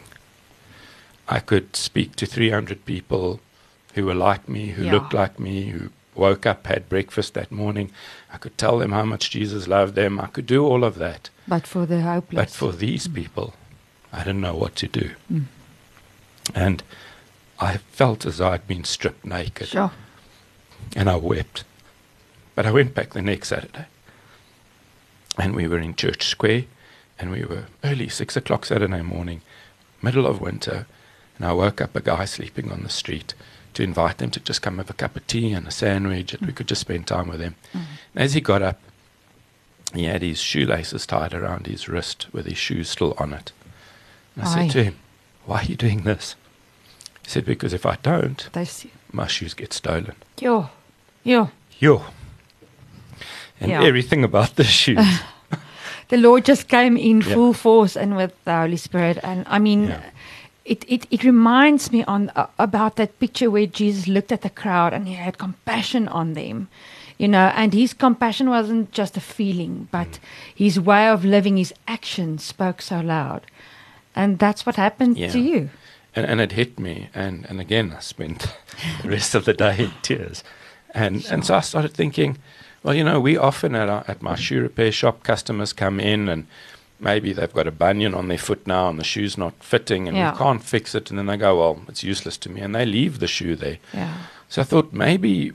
I 1.28 1.40
could 1.40 1.76
speak 1.76 2.16
to 2.18 2.26
300 2.26 2.86
people 2.86 3.40
who 3.94 4.06
were 4.06 4.16
like 4.16 4.48
me, 4.50 4.70
who 4.70 4.84
Yeah. 4.84 4.94
looked 4.94 5.14
like 5.14 5.40
me, 5.40 5.70
who 5.70 5.90
woke 6.18 6.46
up, 6.46 6.68
had 6.68 6.90
breakfast 6.90 7.34
that 7.34 7.52
morning. 7.52 7.92
I 8.32 8.38
could 8.38 8.58
tell 8.58 8.78
them 8.78 8.92
how 8.92 9.04
much 9.04 9.32
Jesus 9.32 9.68
loved 9.68 9.96
them. 9.96 10.20
I 10.20 10.28
could 10.28 10.46
do 10.46 10.66
all 10.66 10.84
of 10.84 10.96
that. 10.96 11.30
but 11.48 11.68
for 11.68 11.86
the 11.86 12.02
hopeless. 12.02 12.36
But 12.36 12.50
for 12.50 12.72
these 12.72 13.08
mm. 13.08 13.16
people, 13.16 13.54
I 14.12 14.20
didn't 14.20 14.42
know 14.42 14.56
what 14.56 14.76
to 14.78 14.88
do. 14.88 15.12
Mm. 15.32 15.46
And 16.56 16.84
I 17.60 17.78
felt 17.78 18.26
as 18.26 18.38
though 18.38 18.50
I'd 18.50 18.68
been 18.68 18.84
stripped 18.84 19.26
naked. 19.26 19.70
Sure. 19.70 19.92
And 20.96 21.10
I 21.10 21.16
wept. 21.16 21.64
But 22.56 22.66
I 22.66 22.72
went 22.72 22.94
back 22.94 23.12
the 23.12 23.22
next 23.22 23.50
Saturday. 23.50 23.86
And 25.38 25.56
we 25.56 25.68
were 25.68 25.80
in 25.80 25.96
Church 25.96 26.26
Square. 26.26 26.66
And 27.20 27.32
we 27.32 27.44
were 27.44 27.66
early, 27.84 28.10
six 28.10 28.36
o'clock 28.36 28.66
Saturday 28.66 29.02
morning, 29.02 29.42
middle 30.02 30.28
of 30.28 30.40
winter. 30.40 30.86
And 31.38 31.46
I 31.46 31.54
woke 31.54 31.82
up 31.82 31.96
a 31.96 32.02
guy 32.02 32.26
sleeping 32.26 32.72
on 32.72 32.84
the 32.84 32.90
street 32.90 33.34
to 33.78 33.84
invite 33.84 34.18
them 34.18 34.32
to 34.32 34.40
just 34.40 34.62
come 34.64 34.78
have 34.80 34.90
a 34.90 34.94
cup 34.94 35.16
of 35.16 35.26
tea 35.28 35.54
and 35.54 35.68
a 35.68 35.72
sandwich. 35.72 36.34
And 36.34 36.48
we 36.48 36.54
could 36.54 36.68
just 36.68 36.82
spend 36.82 37.06
time 37.08 37.28
with 37.30 37.40
them. 37.40 37.56
And 37.74 37.86
as 38.16 38.34
he 38.34 38.42
got 38.42 38.62
up, 38.64 38.80
he 39.94 40.06
had 40.06 40.22
his 40.24 40.40
shoelaces 40.40 41.06
tied 41.06 41.34
around 41.34 41.68
his 41.68 41.88
wrist 41.88 42.26
with 42.34 42.46
his 42.48 42.58
shoes 42.58 42.90
still 42.90 43.14
on 43.20 43.34
it. 43.34 43.52
And 44.36 44.46
I 44.46 44.48
Aye. 44.48 44.56
said 44.68 44.72
to 44.72 44.84
him, 44.86 44.96
Why 45.46 45.60
are 45.62 45.66
you 45.66 45.76
doing 45.76 46.02
this? 46.02 46.36
He 47.24 47.30
said, 47.30 47.46
Because 47.46 47.72
if 47.72 47.86
I 47.86 47.98
don't, 48.02 48.50
my 49.14 49.28
shoes 49.28 49.54
get 49.54 49.74
stolen. 49.74 50.16
yo. 50.42 50.70
Yo. 51.24 51.52
Yo. 51.80 52.04
And 53.60 53.72
Yeah. 53.72 53.84
everything 53.84 54.24
about 54.24 54.56
the 54.56 54.64
shoes. 54.64 55.00
The 56.10 56.16
Lord 56.18 56.46
just 56.46 56.70
came 56.70 56.96
in 56.96 57.20
Yeah. 57.20 57.34
full 57.34 57.54
force 57.54 57.98
and 57.98 58.16
with 58.16 58.32
the 58.46 58.56
Holy 58.56 58.78
Spirit. 58.78 59.18
And 59.24 59.44
I 59.46 59.60
mean, 59.60 59.88
Yeah. 59.90 60.02
It, 60.68 60.86
it, 60.88 61.08
it 61.10 61.24
reminds 61.24 61.92
me 61.92 62.04
on 62.04 62.30
uh, 62.36 62.48
about 62.60 62.96
that 62.98 63.18
picture 63.20 63.50
where 63.50 63.66
Jesus 63.66 64.08
looked 64.08 64.32
at 64.32 64.42
the 64.42 64.50
crowd 64.50 64.94
and 64.94 65.08
he 65.08 65.14
had 65.16 65.38
compassion 65.38 66.08
on 66.10 66.34
them. 66.34 66.68
You 67.18 67.28
know, 67.28 67.52
and 67.56 67.74
his 67.74 67.94
compassion 67.94 68.48
wasn't 68.50 68.92
just 68.92 69.18
a 69.18 69.22
feeling, 69.22 69.88
but 69.92 70.20
his 70.54 70.80
way 70.80 71.08
of 71.08 71.26
living, 71.26 71.58
his 71.58 71.74
actions 71.88 72.44
spoke 72.44 72.80
so 72.82 73.00
loud. 73.00 73.42
And 74.16 74.38
that's 74.38 74.66
what 74.66 74.76
happened 74.76 75.18
Yeah. 75.18 75.32
to 75.32 75.40
you. 75.40 75.70
and, 76.16 76.26
and 76.26 76.42
it 76.42 76.52
hit 76.52 76.78
me. 76.80 77.10
And, 77.16 77.46
and 77.50 77.60
again, 77.60 77.94
I 77.98 78.02
spent 78.02 78.46
the 79.02 79.10
rest 79.10 79.34
of 79.36 79.46
the 79.46 79.54
day 79.54 79.76
in 79.80 79.92
tears. 80.04 80.44
And, 80.94 81.26
and 81.32 81.44
so 81.46 81.56
I 81.56 81.62
started 81.62 81.94
thinking, 81.94 82.38
well, 82.84 82.94
you 82.94 83.04
know, 83.04 83.20
we 83.20 83.36
often 83.38 83.74
at, 83.76 83.90
our, 83.90 84.04
at 84.08 84.22
my 84.22 84.36
shoe 84.36 84.62
repair 84.62 84.92
shop, 84.92 85.24
customers 85.24 85.74
come 85.74 86.00
in 86.00 86.30
and 86.30 86.46
maybe 87.00 87.32
they've 87.34 87.54
got 87.54 87.68
a 87.68 87.72
bunion 87.72 88.14
on 88.16 88.28
their 88.28 88.38
foot 88.38 88.66
now 88.66 88.90
and 88.90 89.00
the 89.00 89.04
shoe's 89.04 89.38
not 89.38 89.54
fitting 89.64 90.08
and 90.08 90.18
Yeah. 90.18 90.32
we 90.32 90.38
can't 90.38 90.64
fix 90.64 90.96
it. 90.96 91.10
And 91.10 91.18
then 91.20 91.28
they 91.28 91.38
go, 91.38 91.58
well, 91.60 91.82
it's 91.88 92.04
useless 92.04 92.38
to 92.40 92.50
me. 92.50 92.62
And 92.62 92.74
they 92.74 92.86
leave 92.86 93.20
the 93.20 93.28
shoe 93.28 93.56
there. 93.56 93.78
Yeah. 93.94 94.14
So 94.50 94.62
I 94.62 94.66
thought 94.66 94.94
maybe 94.94 95.52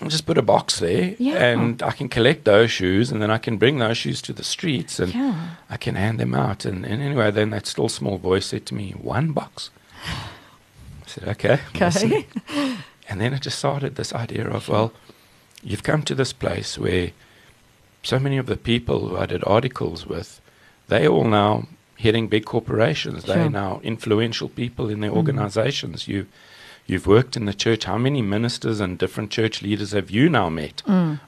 I'll 0.00 0.08
just 0.08 0.26
put 0.26 0.38
a 0.38 0.42
box 0.42 0.78
there 0.78 1.16
Yeah. 1.18 1.42
and 1.44 1.82
I 1.82 1.90
can 1.90 2.08
collect 2.08 2.44
those 2.44 2.70
shoes 2.70 3.10
and 3.10 3.20
then 3.20 3.30
I 3.30 3.38
can 3.38 3.56
bring 3.56 3.78
those 3.78 3.98
shoes 3.98 4.22
to 4.22 4.32
the 4.32 4.44
streets 4.44 5.00
and 5.00 5.12
Yeah. 5.14 5.56
I 5.68 5.76
can 5.76 5.96
hand 5.96 6.20
them 6.20 6.34
out. 6.34 6.64
And, 6.64 6.84
and 6.86 7.02
anyway, 7.02 7.30
then 7.32 7.50
that 7.50 7.66
still 7.66 7.88
small 7.88 8.16
voice 8.18 8.46
said 8.46 8.64
to 8.66 8.74
me, 8.74 8.92
one 8.92 9.32
box. 9.32 9.70
I 10.06 11.06
said, 11.08 11.28
okay. 11.28 11.58
Okay. 11.74 12.26
And 13.08 13.20
then 13.20 13.32
it 13.32 13.40
just 13.42 13.58
started 13.58 13.96
this 13.96 14.12
idea 14.12 14.46
of, 14.48 14.68
well, 14.68 14.92
you've 15.62 15.82
come 15.82 16.02
to 16.02 16.14
this 16.14 16.32
place 16.32 16.78
where 16.78 17.10
so 18.02 18.18
many 18.18 18.36
of 18.38 18.46
the 18.46 18.56
people 18.56 19.08
who 19.08 19.16
I 19.16 19.26
did 19.26 19.42
articles 19.46 20.06
with, 20.06 20.40
they 20.88 21.06
all 21.06 21.24
now 21.24 21.68
heading 21.98 22.28
big 22.28 22.44
corporations. 22.44 23.24
Sure. 23.24 23.34
They're 23.34 23.50
now 23.50 23.80
influential 23.82 24.48
people 24.48 24.88
in 24.88 25.00
their 25.00 25.10
organizations. 25.10 26.08
You, 26.08 26.26
you've 26.86 27.06
worked 27.06 27.36
in 27.36 27.44
the 27.44 27.54
church. 27.54 27.84
How 27.84 27.98
many 27.98 28.22
ministers 28.22 28.80
and 28.80 28.98
different 28.98 29.30
church 29.30 29.62
leaders 29.62 29.92
have 29.92 30.10
you 30.10 30.28
now 30.28 30.48
met 30.48 30.82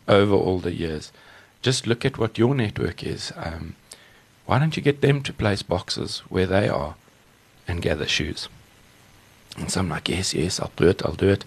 over 0.09 0.35
all 0.35 0.59
the 0.59 0.75
years? 0.75 1.13
Just 1.63 1.87
look 1.87 2.05
at 2.05 2.19
what 2.19 2.39
your 2.39 2.55
network 2.55 3.03
is. 3.05 3.33
Um, 3.37 3.75
why 4.47 4.59
don't 4.59 4.77
you 4.77 4.83
get 4.83 5.01
them 5.01 5.23
to 5.23 5.33
place 5.33 5.63
boxes 5.63 6.21
where 6.29 6.47
they 6.47 6.69
are 6.69 6.97
and 7.69 7.83
gather 7.83 8.07
shoes? 8.07 8.49
And 9.57 9.71
so 9.71 9.81
I'm 9.81 9.89
like, 9.89 10.09
yes, 10.09 10.35
yes, 10.35 10.59
I'll 10.61 10.73
do 10.77 10.89
it, 10.89 11.05
I'll 11.05 11.13
do 11.13 11.29
it. 11.29 11.45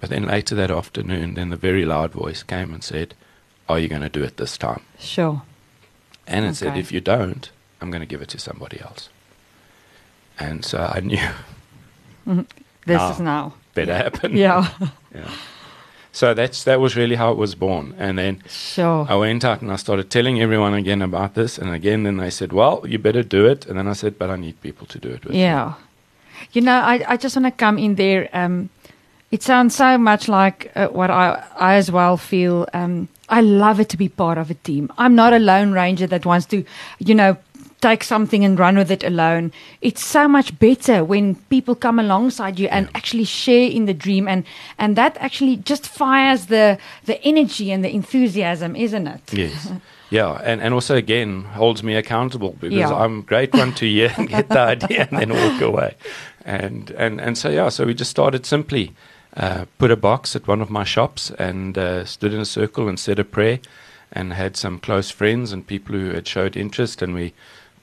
But 0.00 0.10
then 0.10 0.26
later 0.26 0.54
that 0.56 0.70
afternoon, 0.70 1.34
then 1.34 1.50
the 1.50 1.56
very 1.56 1.84
loud 1.84 2.12
voice 2.12 2.42
came 2.42 2.74
and 2.74 2.82
said, 2.82 3.14
Are 3.68 3.78
you 3.78 3.88
going 3.88 4.02
to 4.02 4.08
do 4.08 4.24
it 4.24 4.36
this 4.36 4.58
time? 4.58 4.82
Sure. 4.98 5.42
And 6.32 6.44
it 6.46 6.56
said, 6.56 6.76
If 6.76 6.90
you 6.92 7.00
don't, 7.00 7.50
I'm 7.80 7.90
going 7.90 8.00
to 8.00 8.06
give 8.06 8.22
it 8.22 8.28
to 8.30 8.38
somebody 8.38 8.80
else. 8.80 9.08
And 10.38 10.64
so 10.64 10.78
I 10.78 11.00
knew 11.00 11.28
This 12.86 12.98
Now. 12.98 13.10
is 13.10 13.20
now. 13.20 13.52
better 13.74 13.94
happen. 13.94 14.36
Yeah. 14.36 14.68
Yeah. 15.14 15.30
So 16.14 16.34
that's 16.34 16.64
that 16.64 16.80
was 16.80 16.94
really 16.96 17.16
how 17.16 17.32
it 17.32 17.38
was 17.38 17.54
born. 17.54 17.94
And 17.98 18.18
then 18.18 18.42
Sure. 18.48 19.06
I 19.08 19.14
went 19.14 19.44
out 19.44 19.62
and 19.62 19.70
I 19.72 19.76
started 19.76 20.10
telling 20.10 20.40
everyone 20.40 20.74
again 20.74 21.02
about 21.02 21.34
this. 21.34 21.58
And 21.58 21.70
again, 21.70 22.02
then 22.04 22.16
they 22.16 22.30
said, 22.30 22.52
Well, 22.52 22.84
you 22.88 22.98
better 22.98 23.22
do 23.22 23.46
it. 23.46 23.66
And 23.66 23.78
then 23.78 23.88
I 23.88 23.94
said, 23.94 24.18
But 24.18 24.30
I 24.30 24.36
need 24.36 24.60
people 24.62 24.86
to 24.86 24.98
do 24.98 25.08
it 25.08 25.24
with 25.24 25.32
me." 25.34 25.40
Yeah. 25.40 25.74
You 26.52 26.62
know, 26.62 26.72
I, 26.80 27.04
I 27.08 27.16
just 27.16 27.36
want 27.36 27.46
to 27.46 27.50
come 27.64 27.78
in 27.78 27.94
there. 27.96 28.28
Um, 28.32 28.68
it 29.32 29.42
sounds 29.42 29.74
so 29.74 29.98
much 29.98 30.28
like 30.28 30.70
uh, 30.76 30.88
what 30.88 31.10
I, 31.10 31.42
I 31.56 31.74
as 31.74 31.90
well 31.90 32.16
feel. 32.16 32.68
Um, 32.74 33.08
I 33.28 33.40
love 33.40 33.80
it 33.80 33.88
to 33.88 33.96
be 33.96 34.08
part 34.08 34.38
of 34.38 34.50
a 34.50 34.54
team. 34.54 34.92
I'm 34.98 35.14
not 35.14 35.32
a 35.32 35.38
lone 35.38 35.72
ranger 35.72 36.06
that 36.06 36.26
wants 36.26 36.46
to, 36.46 36.64
you 36.98 37.14
know, 37.14 37.36
take 37.80 38.04
something 38.04 38.44
and 38.44 38.58
run 38.58 38.76
with 38.76 38.90
it 38.90 39.02
alone. 39.02 39.50
It's 39.80 40.04
so 40.04 40.28
much 40.28 40.56
better 40.58 41.02
when 41.02 41.34
people 41.50 41.74
come 41.74 41.98
alongside 41.98 42.58
you 42.58 42.68
and 42.68 42.88
actually 42.94 43.24
share 43.24 43.68
in 43.70 43.86
the 43.86 43.94
dream 43.94 44.28
and 44.28 44.44
and 44.78 44.96
that 44.96 45.16
actually 45.18 45.56
just 45.56 45.88
fires 45.88 46.46
the 46.46 46.78
the 47.06 47.20
energy 47.24 47.72
and 47.72 47.82
the 47.82 47.90
enthusiasm, 47.92 48.76
isn't 48.76 49.06
it? 49.06 49.20
Yes. 49.32 49.72
Yeah, 50.12 50.38
and, 50.44 50.60
and 50.60 50.74
also 50.74 50.94
again 50.94 51.44
holds 51.56 51.82
me 51.82 51.94
accountable 51.96 52.54
because 52.60 52.76
Yeah. 52.90 52.92
I'm 52.94 53.22
great 53.22 53.54
one 53.54 53.72
to 53.72 53.86
hear 53.86 54.12
and 54.18 54.28
get 54.36 54.50
the 54.50 54.60
idea 54.60 55.08
and 55.10 55.18
then 55.18 55.30
walk 55.32 55.62
away. 55.62 55.94
And 56.44 56.90
and 56.98 57.18
and 57.18 57.38
so 57.38 57.48
yeah, 57.48 57.70
so 57.70 57.86
we 57.86 57.94
just 57.94 58.10
started 58.10 58.44
simply. 58.44 58.92
Uh, 59.36 59.64
put 59.78 59.90
a 59.90 59.96
box 59.96 60.36
at 60.36 60.46
one 60.46 60.60
of 60.60 60.70
my 60.70 60.84
shops 60.84 61.30
and 61.38 61.78
uh, 61.78 62.04
stood 62.04 62.34
in 62.34 62.40
a 62.40 62.44
circle 62.44 62.88
and 62.88 63.00
said 63.00 63.18
a 63.18 63.24
prayer 63.24 63.60
and 64.12 64.34
had 64.34 64.56
some 64.56 64.78
close 64.78 65.10
friends 65.10 65.52
and 65.52 65.66
people 65.66 65.94
who 65.94 66.10
had 66.10 66.28
showed 66.28 66.56
interest 66.56 67.00
and 67.00 67.14
we 67.14 67.32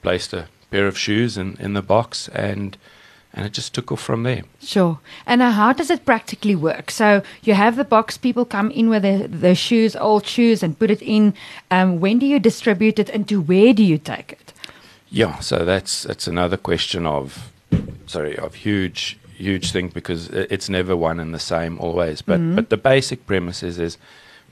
placed 0.04 0.32
a 0.32 0.48
pair 0.70 0.88
of 0.88 0.98
shoes 0.98 1.38
in, 1.38 1.58
in 1.60 1.74
the 1.74 1.82
box 1.82 2.28
and 2.30 2.78
and 3.32 3.46
it 3.46 3.54
just 3.54 3.76
took 3.76 3.92
off 3.92 4.02
from 4.02 4.24
there. 4.24 4.42
Sure. 4.60 5.00
And 5.28 5.42
how 5.42 5.72
does 5.72 5.92
it 5.92 6.04
practically 6.04 6.56
work? 6.56 6.90
So 6.90 7.22
you 7.44 7.54
have 7.54 7.76
the 7.76 7.84
box, 7.84 8.18
people 8.18 8.44
come 8.44 8.72
in 8.72 8.90
with 8.90 9.04
the, 9.04 9.28
the 9.28 9.54
shoes, 9.54 9.96
old 9.96 10.26
shoes, 10.26 10.64
and 10.64 10.78
put 10.78 10.90
it 10.90 11.02
in. 11.04 11.36
Um, 11.70 12.00
when 12.00 12.18
do 12.18 12.26
you 12.26 12.40
distribute 12.40 12.98
it 12.98 13.08
and 13.10 13.28
to 13.30 13.40
where 13.40 13.74
do 13.74 13.84
you 13.84 14.00
take 14.00 14.32
it? 14.32 14.54
Yeah, 15.12 15.40
so 15.40 15.64
that's 15.64 16.04
that's 16.04 16.28
another 16.28 16.58
question 16.58 17.06
of 17.06 17.52
sorry 18.06 18.38
of 18.38 18.56
huge 18.56 19.18
huge 19.43 19.71
thing 19.71 19.88
because 19.89 20.30
it's 20.30 20.69
never 20.69 20.95
one 20.95 21.19
and 21.19 21.34
the 21.34 21.39
same 21.39 21.80
always. 21.80 22.21
But 22.21 22.39
mm-hmm. 22.39 22.56
but 22.56 22.69
the 22.69 22.78
basic 22.78 23.25
premise 23.25 23.63
is 23.63 23.80
is 23.80 23.97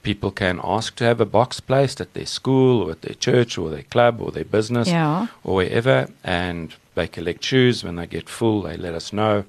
people 0.02 0.30
can 0.30 0.60
ask 0.62 0.94
to 0.96 1.04
have 1.04 1.20
a 1.20 1.26
box 1.26 1.60
placed 1.60 2.00
at 2.00 2.14
their 2.14 2.26
school 2.26 2.82
or 2.82 2.92
at 2.92 3.02
their 3.02 3.14
church 3.14 3.58
or 3.58 3.68
their 3.70 3.82
club 3.82 4.20
or 4.20 4.30
their 4.30 4.44
business 4.44 4.88
Yeah. 4.88 5.26
or 5.44 5.56
wherever, 5.56 6.08
and 6.24 6.74
they 6.94 7.08
collect 7.08 7.44
shoes. 7.44 7.84
When 7.84 7.96
they 7.96 8.06
get 8.06 8.28
full, 8.28 8.62
they 8.62 8.76
let 8.76 8.94
us 8.94 9.12
know. 9.12 9.44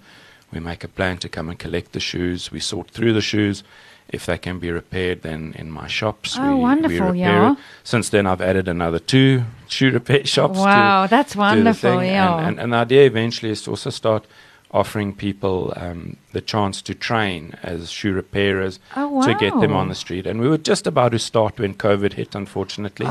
We 0.52 0.60
make 0.60 0.84
a 0.84 0.88
plan 0.88 1.18
to 1.20 1.30
come 1.30 1.50
and 1.50 1.60
collect 1.60 1.92
the 1.92 2.00
shoes. 2.00 2.52
We 2.52 2.60
sort 2.60 2.90
through 2.90 3.14
the 3.14 3.22
shoes. 3.22 3.64
If 4.12 4.26
they 4.26 4.40
can 4.40 4.58
be 4.58 4.72
repaired, 4.72 5.22
then 5.22 5.54
in 5.60 5.70
my 5.70 5.88
shops 5.88 6.36
Oh, 6.36 6.56
we, 6.56 6.62
wonderful, 6.62 7.12
we 7.12 7.20
yeah. 7.20 7.52
it. 7.52 7.58
Since 7.84 8.10
then, 8.10 8.26
I've 8.26 8.42
added 8.42 8.68
another 8.68 8.98
two 8.98 9.44
shoe 9.68 9.92
repair 9.92 10.26
shops. 10.26 10.58
to- 10.58 10.66
Wow, 10.66 11.06
that's 11.06 11.34
do 11.34 11.38
the 11.38 11.42
wonderful, 11.42 12.04
yeah. 12.04 12.38
And, 12.40 12.48
and, 12.48 12.60
and 12.60 12.74
the 12.74 12.78
idea 12.78 13.06
eventually 13.06 13.52
is 13.52 13.62
to 13.64 13.70
also 13.70 13.92
start 13.92 14.26
offering 14.72 15.14
people 15.16 15.74
um, 15.78 16.16
the 16.34 16.42
chance 16.42 16.82
to 16.84 16.94
train 16.94 17.54
as 17.64 17.90
shoe 17.90 18.14
repairers 18.14 18.80
Oh, 18.96 19.26
to 19.26 19.34
get 19.36 19.60
them 19.60 19.74
on 19.74 19.90
the 19.90 19.96
street. 19.96 20.28
And 20.28 20.40
we 20.40 20.48
were 20.48 20.58
just 20.60 20.86
about 20.88 21.12
to 21.14 21.20
start 21.20 21.60
when 21.60 21.74
COVID 21.74 22.14
hit, 22.14 22.36
unfortunately. 22.36 23.08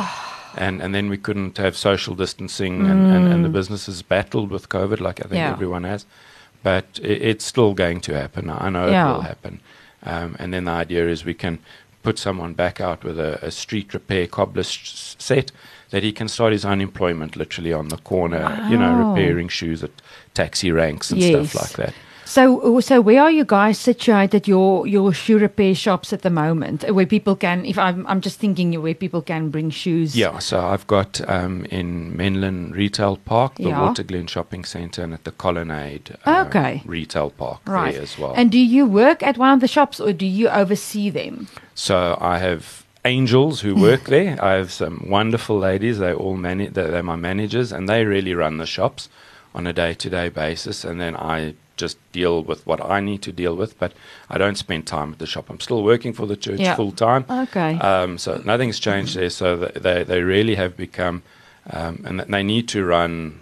And, 0.57 0.81
and 0.81 0.95
then 0.95 1.09
we 1.09 1.19
couldn't 1.19 1.59
have 1.59 1.77
social 1.77 2.15
distancing, 2.15 2.87
and, 2.87 3.07
and, 3.07 3.27
and 3.33 3.45
the 3.45 3.49
businesses 3.49 4.03
battled 4.03 4.51
with 4.51 4.69
COVID, 4.69 5.01
like 5.01 5.21
I 5.21 5.29
think 5.29 5.33
Mm. 5.33 5.47
Yeah. 5.47 5.53
everyone 5.53 5.85
has. 5.85 6.07
But 6.63 7.01
i 7.03 7.07
it's 7.07 7.45
still 7.45 7.75
going 7.75 8.01
to 8.03 8.15
happen. 8.15 8.51
I 8.51 8.69
know 8.71 8.89
Yeah. 8.89 9.11
it 9.11 9.13
will 9.15 9.21
happen. 9.23 9.61
Um, 10.05 10.37
and 10.39 10.53
then 10.55 10.65
the 10.65 10.73
idea 10.73 11.09
is 11.09 11.25
we 11.25 11.35
can 11.35 11.59
put 12.03 12.19
someone 12.19 12.55
back 12.55 12.81
out 12.81 13.03
with 13.05 13.19
a, 13.19 13.45
a 13.45 13.51
street 13.51 13.93
repair 13.93 14.27
cobbler 14.27 14.61
s- 14.61 15.17
set 15.19 15.51
that 15.91 16.03
he 16.03 16.13
can 16.13 16.29
start 16.29 16.53
his 16.53 16.65
own 16.65 16.81
employment 16.81 17.37
literally 17.37 17.73
on 17.73 17.89
the 17.89 17.97
corner, 17.99 18.67
you 18.71 18.77
know, 18.77 18.93
repairing 18.95 19.49
shoes 19.49 19.83
at 19.83 19.91
taxi 20.43 20.71
ranks 20.83 21.11
and 21.13 21.21
Yes. 21.21 21.31
stuff 21.51 21.55
like 21.63 21.77
that. 21.87 21.95
So, 22.37 22.81
so 22.81 23.01
where 23.01 23.23
are 23.23 23.31
you 23.31 23.45
guys 23.47 23.79
situated? 23.79 24.47
Your 24.47 24.87
your 24.87 25.15
shoe 25.15 25.39
repair 25.39 25.75
shops 25.75 26.13
at 26.13 26.21
the 26.21 26.29
moment, 26.31 26.85
where 26.97 27.07
people 27.07 27.35
can. 27.37 27.65
If 27.65 27.79
I'm, 27.79 28.07
I'm 28.11 28.21
just 28.21 28.39
thinking 28.39 28.69
where 28.83 28.95
people 29.05 29.23
can 29.23 29.49
bring 29.51 29.71
shoes. 29.71 30.15
Yeah, 30.15 30.39
so 30.41 30.57
I've 30.73 30.87
got 30.87 31.21
um, 31.37 31.65
in 31.79 31.89
Menlyn 32.21 32.75
Retail 32.75 33.17
Park, 33.25 33.53
the 33.57 33.71
Yeah. 33.71 33.81
Waterglen 33.81 34.29
Shopping 34.29 34.65
Centre, 34.67 35.03
and 35.05 35.15
at 35.15 35.25
the 35.25 35.33
Kolonnade 35.33 36.09
uh, 36.27 36.45
Okay. 36.47 36.83
Retail 36.85 37.31
Park 37.31 37.61
Right. 37.67 37.95
there 37.95 38.03
as 38.03 38.19
well. 38.19 38.35
And 38.37 38.51
do 38.53 38.59
you 38.59 38.85
work 39.05 39.23
at 39.23 39.39
one 39.39 39.53
of 39.57 39.61
the 39.61 39.69
shops 39.77 39.99
or 40.01 40.13
do 40.13 40.27
you 40.27 40.49
oversee 40.63 41.09
them? 41.21 41.47
So 41.75 41.97
I 42.21 42.37
have 42.49 42.63
angels 43.05 43.63
who 43.65 43.73
work 43.91 44.05
there. 44.17 44.37
I 44.51 44.53
have 44.61 44.71
some 44.71 44.97
wonderful 45.09 45.57
ladies. 45.71 45.97
They 45.99 46.13
all 46.13 46.37
manage. 46.37 46.75
They're, 46.75 46.91
they're 46.93 47.03
my 47.15 47.17
managers, 47.31 47.73
and 47.73 47.89
they 47.89 48.05
really 48.05 48.35
run 48.35 48.59
the 48.59 48.67
shops 48.67 49.09
on 49.55 49.67
a 49.67 49.73
day-to-day 49.73 50.29
basis. 50.31 50.85
And 50.85 51.01
then 51.01 51.17
I 51.17 51.55
just 51.77 51.97
deal 52.13 52.43
with 52.43 52.67
what 52.67 52.85
I 52.85 53.01
need 53.01 53.23
to 53.23 53.33
deal 53.33 53.55
with. 53.55 53.79
But 53.79 53.93
I 54.29 54.39
don't 54.39 54.57
spend 54.59 54.87
time 54.87 55.13
at 55.13 55.19
the 55.19 55.27
shop. 55.27 55.49
I'm 55.51 55.61
still 55.61 55.83
working 55.83 56.13
for 56.13 56.27
the 56.27 56.37
church 56.37 56.61
Yeah. 56.61 56.75
full 56.77 56.93
time. 56.93 57.25
Okay. 57.31 57.79
Um, 57.79 58.19
so 58.19 58.41
nothing's 58.45 58.79
changed 58.81 59.17
there. 59.17 59.31
So 59.31 59.57
they 59.57 60.05
they 60.05 60.23
really 60.23 60.57
have 60.57 60.77
become, 60.77 61.23
um, 61.71 62.03
and 62.05 62.21
they 62.21 62.43
need 62.43 62.69
to 62.69 62.85
run 62.85 63.41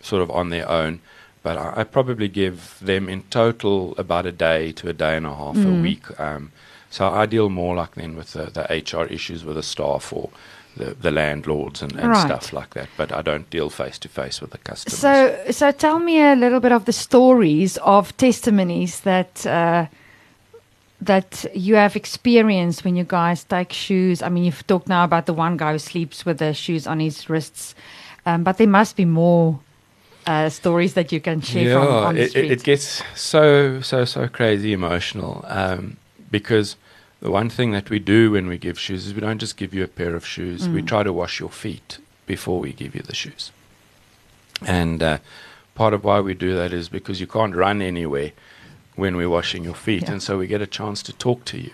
sort 0.00 0.22
of 0.22 0.30
on 0.30 0.50
their 0.50 0.68
own. 0.68 1.00
But 1.42 1.56
I, 1.58 1.80
I 1.80 1.84
probably 1.84 2.28
give 2.28 2.78
them 2.80 3.08
in 3.08 3.24
total 3.30 3.94
about 3.98 4.26
a 4.26 4.32
day 4.32 4.70
to 4.72 4.88
a 4.88 4.92
day 4.92 5.16
and 5.16 5.26
a 5.26 5.34
half 5.34 5.56
a 5.56 5.70
week. 5.82 6.04
Um, 6.20 6.52
so 6.92 7.08
I 7.08 7.24
deal 7.24 7.48
more 7.48 7.74
like 7.74 7.94
then 7.94 8.16
with 8.16 8.34
the, 8.34 8.44
the 8.44 8.64
HR 8.68 9.06
issues 9.06 9.44
with 9.46 9.56
the 9.56 9.62
staff 9.62 10.12
or 10.12 10.28
the, 10.76 10.94
the 10.94 11.10
landlords 11.10 11.80
and, 11.80 11.92
and 11.92 12.10
Right. 12.10 12.20
stuff 12.20 12.52
like 12.52 12.74
that. 12.74 12.88
But 12.98 13.12
I 13.12 13.22
don't 13.22 13.48
deal 13.48 13.70
face 13.70 13.98
to 14.00 14.08
face 14.08 14.42
with 14.42 14.50
the 14.50 14.58
customers. 14.58 14.98
So, 14.98 15.50
so 15.50 15.70
tell 15.72 15.98
me 15.98 16.20
a 16.20 16.36
little 16.36 16.60
bit 16.60 16.70
of 16.70 16.84
the 16.84 16.92
stories 16.92 17.78
of 17.78 18.14
testimonies 18.18 19.00
that 19.00 19.46
uh, 19.46 19.86
that 21.00 21.46
you 21.54 21.76
have 21.76 21.96
experienced 21.96 22.84
when 22.84 22.94
you 22.94 23.04
guys 23.04 23.42
take 23.44 23.72
shoes. 23.72 24.22
I 24.22 24.28
mean, 24.28 24.44
you've 24.44 24.66
talked 24.66 24.86
now 24.86 25.02
about 25.04 25.24
the 25.24 25.32
one 25.32 25.56
guy 25.56 25.72
who 25.72 25.78
sleeps 25.78 26.26
with 26.26 26.38
the 26.38 26.52
shoes 26.52 26.86
on 26.86 27.00
his 27.00 27.28
wrists, 27.30 27.74
um, 28.26 28.44
but 28.44 28.58
there 28.58 28.68
must 28.68 28.96
be 28.96 29.06
more 29.06 29.58
uh, 30.26 30.50
stories 30.50 30.92
that 30.94 31.10
you 31.10 31.20
can 31.20 31.40
share 31.40 31.74
from 31.74 32.14
the 32.16 32.22
it, 32.22 32.36
it, 32.36 32.50
it 32.52 32.62
gets 32.62 33.02
so 33.14 33.80
so 33.80 34.04
so 34.04 34.28
crazy 34.28 34.72
emotional 34.72 35.44
um, 35.48 35.96
because 36.30 36.76
the 37.22 37.30
one 37.30 37.48
thing 37.48 37.70
that 37.70 37.88
we 37.88 37.98
do 38.00 38.32
when 38.32 38.48
we 38.48 38.58
give 38.58 38.78
shoes 38.78 39.06
is 39.06 39.14
we 39.14 39.20
don't 39.20 39.38
just 39.38 39.56
give 39.56 39.72
you 39.72 39.84
a 39.84 39.88
pair 39.88 40.14
of 40.16 40.26
shoes. 40.26 40.68
We 40.68 40.82
try 40.82 41.04
to 41.04 41.12
wash 41.12 41.38
your 41.38 41.50
feet 41.50 41.98
before 42.26 42.58
we 42.60 42.72
give 42.72 42.94
you 42.96 43.02
the 43.02 43.14
shoes, 43.14 43.52
and 44.66 45.02
uh, 45.02 45.18
part 45.74 45.94
of 45.94 46.02
why 46.04 46.20
we 46.20 46.34
do 46.34 46.54
that 46.56 46.72
is 46.72 46.88
because 46.88 47.20
you 47.20 47.26
can't 47.26 47.54
run 47.54 47.80
anywhere 47.80 48.32
when 48.96 49.16
we're 49.16 49.30
washing 49.30 49.64
your 49.64 49.74
feet, 49.74 50.02
Yeah. 50.02 50.12
and 50.12 50.22
so 50.22 50.36
we 50.38 50.46
get 50.46 50.60
a 50.60 50.66
chance 50.66 51.02
to 51.04 51.12
talk 51.12 51.44
to 51.46 51.58
you, 51.58 51.70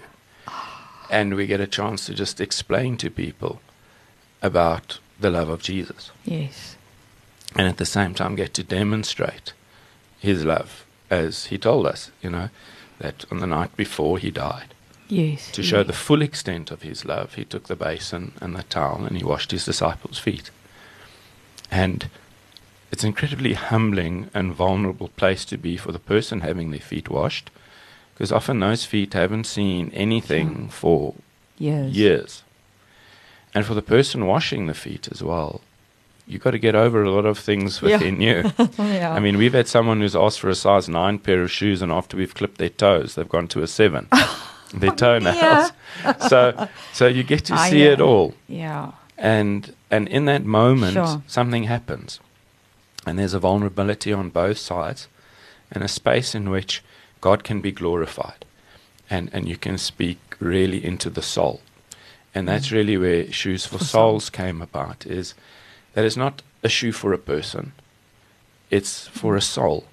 and 1.11 1.35
we 1.35 1.47
get 1.47 1.61
a 1.61 1.67
chance 1.67 2.07
to 2.07 2.15
just 2.15 2.41
explain 2.41 2.97
to 2.99 3.11
people 3.11 3.61
about 4.43 4.99
the 5.19 5.31
love 5.31 5.49
of 5.49 5.61
Jesus 5.63 6.13
yes. 6.25 6.77
and 7.57 7.67
at 7.67 7.79
the 7.79 7.85
same 7.87 8.15
time 8.15 8.37
get 8.37 8.55
to 8.55 8.63
demonstrate 8.63 9.53
his 10.21 10.45
love 10.45 10.85
as 11.11 11.47
he 11.47 11.59
told 11.59 11.87
us, 11.87 12.11
you 12.23 12.31
know, 12.31 12.51
that 13.01 13.25
on 13.33 13.39
the 13.41 13.47
night 13.47 13.77
before 13.77 14.19
he 14.19 14.31
died. 14.31 14.75
Yes. 15.09 15.51
To 15.53 15.63
show 15.63 15.83
the 15.83 15.93
full 15.93 16.23
extent 16.23 16.71
of 16.71 16.83
his 16.83 17.05
love, 17.05 17.35
he 17.35 17.45
took 17.45 17.67
the 17.67 17.77
basin 17.77 18.33
and 18.41 18.55
the 18.55 18.63
towel 18.65 19.05
and 19.05 19.17
he 19.17 19.25
washed 19.25 19.51
his 19.51 19.65
disciples' 19.65 20.19
feet. 20.19 20.51
And 21.71 22.11
it's 22.91 23.03
an 23.05 23.09
incredibly 23.09 23.55
humbling 23.55 24.31
and 24.35 24.53
vulnerable 24.55 25.09
place 25.09 25.45
to 25.47 25.57
be 25.57 25.77
for 25.77 25.93
the 25.93 25.99
person 25.99 26.41
having 26.41 26.71
their 26.71 26.81
feet 26.81 27.09
washed, 27.09 27.51
because 28.15 28.33
often 28.33 28.61
those 28.61 28.85
feet 28.85 29.15
haven't 29.15 29.45
seen 29.45 29.91
anything 29.95 30.49
hmm. 30.49 30.67
for 30.69 31.15
yes. 31.59 31.93
years. 31.93 32.43
And 33.55 33.65
for 33.65 33.75
the 33.75 33.83
person 33.83 34.27
washing 34.27 34.67
the 34.67 34.75
feet 34.75 35.09
as 35.11 35.23
well, 35.23 35.63
you've 36.27 36.43
got 36.43 36.51
to 36.51 36.59
get 36.59 36.75
over 36.75 37.03
a 37.03 37.11
lot 37.11 37.25
of 37.25 37.39
things 37.39 37.81
Yeah. 37.83 37.97
within 37.97 38.21
you. 38.21 38.53
yeah. 38.79 39.13
I 39.15 39.21
mean, 39.21 39.39
we've 39.39 39.55
had 39.55 39.69
someone 39.69 40.01
who's 40.01 40.17
asked 40.17 40.41
for 40.41 40.51
a 40.51 40.55
size 40.55 40.89
nine 40.89 41.19
pair 41.19 41.43
of 41.43 41.51
shoes, 41.51 41.81
and 41.83 41.91
after 41.91 42.17
we've 42.17 42.35
clipped 42.35 42.59
their 42.59 42.69
toes, 42.69 43.15
they've 43.15 43.29
gone 43.29 43.49
to 43.49 43.63
a 43.63 43.67
seven. 43.67 44.09
their 44.75 44.91
toenails. 44.93 45.73
so, 46.29 46.69
so 46.93 47.07
you 47.07 47.23
get 47.23 47.45
to 47.47 47.57
see 47.59 47.83
it 47.83 48.01
all, 48.01 48.35
yeah. 48.49 48.93
and 49.17 49.75
and 49.91 50.09
in 50.09 50.27
that 50.27 50.45
moment, 50.45 50.95
Sure. 50.95 51.23
something 51.27 51.65
happens, 51.65 52.21
and 53.07 53.19
there's 53.19 53.35
a 53.35 53.39
vulnerability 53.39 54.13
on 54.13 54.31
both 54.31 54.59
sides, 54.59 55.09
and 55.73 55.83
a 55.83 55.89
space 55.89 56.35
in 56.35 56.51
which 56.51 56.83
God 57.21 57.45
can 57.45 57.61
be 57.61 57.73
glorified, 57.73 58.45
and 59.11 59.31
and 59.33 59.49
you 59.49 59.57
can 59.57 59.79
speak 59.79 60.19
really 60.41 60.85
into 60.85 61.11
the 61.11 61.23
soul, 61.23 61.61
and 62.35 62.47
that's 62.49 62.71
really 62.71 62.97
where 62.97 63.33
shoes 63.33 63.67
for, 63.67 63.79
For 63.79 63.85
souls 63.85 64.31
came 64.31 64.63
about. 64.63 65.07
Is 65.07 65.35
that 65.95 66.05
it's 66.05 66.17
not 66.17 66.43
a 66.63 66.69
shoe 66.69 66.93
for 66.93 67.13
a 67.13 67.19
person, 67.19 67.73
it's 68.71 69.09
for 69.09 69.37
a 69.37 69.41
soul. 69.41 69.85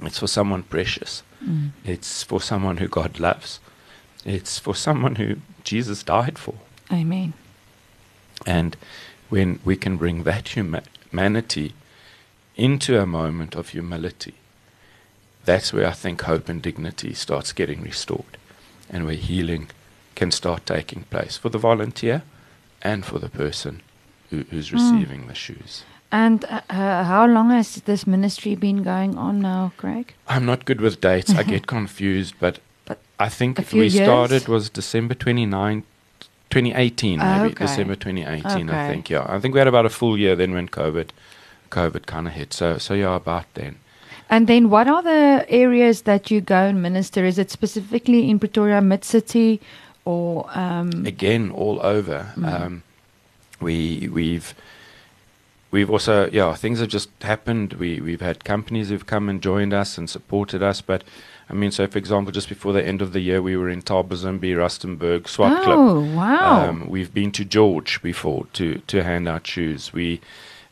It's 0.00 0.18
for 0.20 0.28
someone 0.28 0.62
precious. 0.62 1.22
Mm. 1.44 1.70
It's 1.84 2.22
for 2.22 2.40
someone 2.40 2.78
who 2.78 2.88
God 2.88 3.18
loves. 3.18 3.60
It's 4.24 4.58
for 4.58 4.74
someone 4.74 5.16
who 5.16 5.36
Jesus 5.64 6.02
died 6.02 6.38
for. 6.38 6.54
Amen. 6.92 7.34
And 8.46 8.76
when 9.28 9.60
we 9.64 9.76
can 9.76 9.96
bring 9.96 10.24
that 10.24 10.48
humanity 10.48 11.74
into 12.56 13.00
a 13.00 13.06
moment 13.06 13.54
of 13.54 13.70
humility, 13.70 14.34
that's 15.44 15.72
where 15.72 15.86
I 15.86 15.92
think 15.92 16.22
hope 16.22 16.48
and 16.48 16.60
dignity 16.60 17.14
starts 17.14 17.52
getting 17.52 17.82
restored 17.82 18.36
and 18.90 19.06
where 19.06 19.14
healing 19.14 19.70
can 20.14 20.30
start 20.30 20.66
taking 20.66 21.04
place 21.04 21.36
for 21.36 21.48
the 21.48 21.58
volunteer 21.58 22.22
and 22.82 23.04
for 23.04 23.18
the 23.18 23.28
person 23.28 23.82
who, 24.30 24.44
who's 24.50 24.72
receiving 24.72 25.26
the 25.26 25.34
shoes. 25.34 25.84
And 26.10 26.44
uh, 26.44 26.60
uh, 26.70 27.04
how 27.04 27.26
long 27.26 27.50
has 27.50 27.76
this 27.82 28.06
ministry 28.06 28.54
been 28.54 28.82
going 28.82 29.18
on 29.18 29.40
now, 29.40 29.72
Craig? 29.76 30.14
I'm 30.26 30.46
not 30.46 30.64
good 30.64 30.80
with 30.80 31.00
dates. 31.00 31.30
I 31.30 31.42
get 31.54 31.66
confused, 31.66 32.34
but, 32.40 32.60
But 32.86 32.98
I 33.18 33.28
think 33.28 33.58
we 33.72 33.88
years? 33.88 33.94
started 33.94 34.48
was 34.48 34.70
December 34.70 35.14
29, 35.14 35.84
2018, 36.50 37.18
maybe 37.18 37.52
Okay. 37.52 37.66
December 37.66 37.94
2018. 37.94 38.70
I 38.70 38.88
think. 38.88 39.10
Yeah, 39.10 39.26
I 39.28 39.38
think 39.38 39.54
we 39.54 39.58
had 39.60 39.68
about 39.68 39.84
a 39.84 39.90
full 39.90 40.18
year 40.18 40.34
then 40.34 40.54
when 40.54 40.68
COVID, 40.68 41.10
COVID 41.70 42.06
kind 42.06 42.26
of 42.26 42.32
hit. 42.32 42.54
So 42.54 42.78
so 42.78 42.94
yeah, 42.94 43.14
about 43.14 43.44
then. 43.54 43.76
And 44.30 44.46
then 44.46 44.70
what 44.70 44.88
are 44.88 45.02
the 45.02 45.44
areas 45.48 46.02
that 46.02 46.30
you 46.30 46.40
go 46.40 46.64
and 46.68 46.82
minister? 46.82 47.24
Is 47.24 47.38
it 47.38 47.50
specifically 47.50 48.28
in 48.30 48.38
Pretoria 48.38 48.80
Mid 48.80 49.04
City 49.04 49.60
or 50.08 50.48
um 50.58 51.04
again 51.06 51.50
all 51.50 51.80
over. 51.82 52.32
Mm. 52.36 52.52
Um, 52.52 52.82
we 53.60 54.08
we've 54.10 54.54
we've 55.70 55.90
also 55.90 56.28
yeah 56.30 56.54
things 56.54 56.80
have 56.80 56.88
just 56.88 57.10
happened. 57.22 57.74
We 57.74 58.00
we've 58.00 58.20
had 58.20 58.44
companies 58.44 58.88
who've 58.88 59.06
come 59.06 59.28
and 59.28 59.42
joined 59.42 59.72
us 59.74 59.98
and 59.98 60.08
supported 60.08 60.62
us. 60.62 60.80
But 60.80 61.04
I 61.50 61.54
mean, 61.54 61.70
so 61.70 61.86
for 61.86 61.98
example, 61.98 62.32
just 62.32 62.48
before 62.48 62.72
the 62.72 62.84
end 62.84 63.00
of 63.02 63.12
the 63.12 63.20
year, 63.20 63.40
we 63.40 63.56
were 63.56 63.70
in 63.70 63.82
Thabazimbi, 63.82 64.54
Rustenburg, 64.54 65.22
Swartklip. 65.22 65.66
Oh, 65.66 66.00
wow. 66.14 66.68
Um, 66.68 66.88
we've 66.88 67.12
been 67.12 67.32
to 67.32 67.44
George 67.44 68.02
before 68.02 68.46
to 68.54 68.78
to 68.86 69.02
hand 69.02 69.28
out 69.28 69.46
shoes. 69.46 69.92
We 69.92 70.20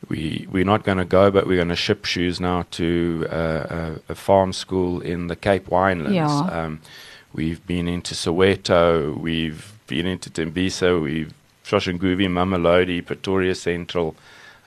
we 0.08 0.46
we're 0.50 0.64
not 0.64 0.84
going 0.84 0.98
to 0.98 1.04
go, 1.04 1.30
but 1.30 1.46
we're 1.46 1.56
going 1.56 1.68
to 1.68 1.76
ship 1.76 2.04
shoes 2.04 2.40
now 2.40 2.66
to 2.72 3.26
uh, 3.30 3.96
a, 4.08 4.12
a 4.12 4.14
farm 4.14 4.52
school 4.52 5.00
in 5.00 5.28
the 5.28 5.36
Cape 5.36 5.66
Winelands. 5.66 6.14
Yeah. 6.14 6.64
Um, 6.64 6.80
we've 7.32 7.66
been 7.66 7.88
into 7.88 8.14
Soweto. 8.14 9.16
We've 9.18 9.72
been 9.86 10.06
into 10.06 10.30
Tembisa. 10.30 11.02
We've 11.02 11.32
Soshanguve, 11.64 12.28
Mamelodi, 12.28 13.04
Pretoria 13.04 13.54
Central. 13.54 14.14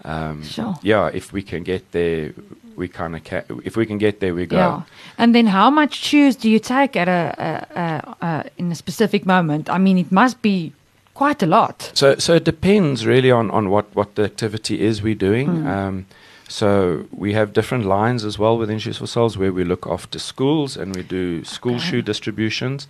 Um, 0.05 0.43
Sure. 0.43 0.75
Yeah, 0.81 1.09
if 1.13 1.33
we 1.33 1.41
can 1.41 1.63
get 1.63 1.91
there, 1.91 2.31
we 2.75 2.87
kind 2.87 3.15
of 3.15 3.23
ca- 3.23 3.43
if 3.63 3.75
we 3.75 3.85
can 3.85 3.97
get 3.97 4.19
there, 4.19 4.33
we 4.33 4.45
go. 4.45 4.57
Yeah. 4.57 4.81
And 5.17 5.33
then 5.35 5.47
how 5.47 5.69
much 5.69 5.93
shoes 5.95 6.35
do 6.37 6.49
you 6.49 6.59
take 6.59 6.95
at 6.95 7.07
a, 7.07 7.35
a, 7.37 7.79
a, 7.79 8.25
a 8.27 8.45
in 8.57 8.71
a 8.71 8.75
specific 8.75 9.25
moment? 9.25 9.69
I 9.69 9.77
mean, 9.77 9.97
it 9.97 10.11
must 10.11 10.41
be 10.41 10.71
quite 11.13 11.43
a 11.43 11.45
lot. 11.45 11.91
So, 11.93 12.15
so 12.17 12.35
it 12.35 12.45
depends 12.45 13.05
really 13.05 13.29
on, 13.31 13.51
on 13.51 13.69
what, 13.69 13.85
what 13.93 14.15
the 14.15 14.23
activity 14.23 14.79
is 14.79 15.01
we're 15.01 15.15
doing. 15.15 15.47
Mm. 15.49 15.67
Um, 15.67 16.05
so 16.47 17.05
we 17.11 17.33
have 17.33 17.51
different 17.51 17.85
lines 17.85 18.23
as 18.23 18.39
well 18.39 18.57
within 18.57 18.79
Shoes 18.79 18.97
for 18.97 19.07
Souls 19.07 19.37
where 19.37 19.51
we 19.51 19.63
look 19.65 19.85
after 19.85 20.17
schools 20.17 20.77
and 20.77 20.95
we 20.95 21.03
do 21.03 21.43
school 21.43 21.75
Okay. 21.75 21.83
shoe 21.89 22.01
distributions. 22.01 22.87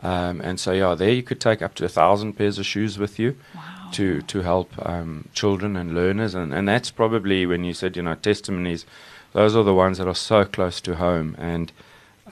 Um, 0.00 0.40
and 0.40 0.58
so 0.60 0.72
yeah, 0.72 0.94
there 0.96 1.10
you 1.12 1.22
could 1.22 1.40
take 1.40 1.62
up 1.62 1.74
to 1.76 1.84
a 1.84 1.88
thousand 1.88 2.34
pairs 2.34 2.58
of 2.58 2.66
shoes 2.66 2.98
with 2.98 3.18
you 3.18 3.36
Wow. 3.54 3.62
To 3.92 4.22
to 4.22 4.42
help 4.42 4.70
um, 4.86 5.28
children 5.32 5.76
and 5.76 5.94
learners. 5.94 6.34
And, 6.34 6.52
and 6.54 6.68
that's 6.68 6.90
probably 6.90 7.46
when 7.46 7.64
you 7.64 7.72
said 7.74 7.96
you 7.96 8.02
know 8.02 8.14
testimonies, 8.14 8.84
those 9.32 9.56
are 9.56 9.64
the 9.64 9.74
ones 9.74 9.98
that 9.98 10.06
are 10.06 10.14
so 10.14 10.44
close 10.44 10.80
to 10.82 10.96
home. 10.96 11.34
And 11.38 11.72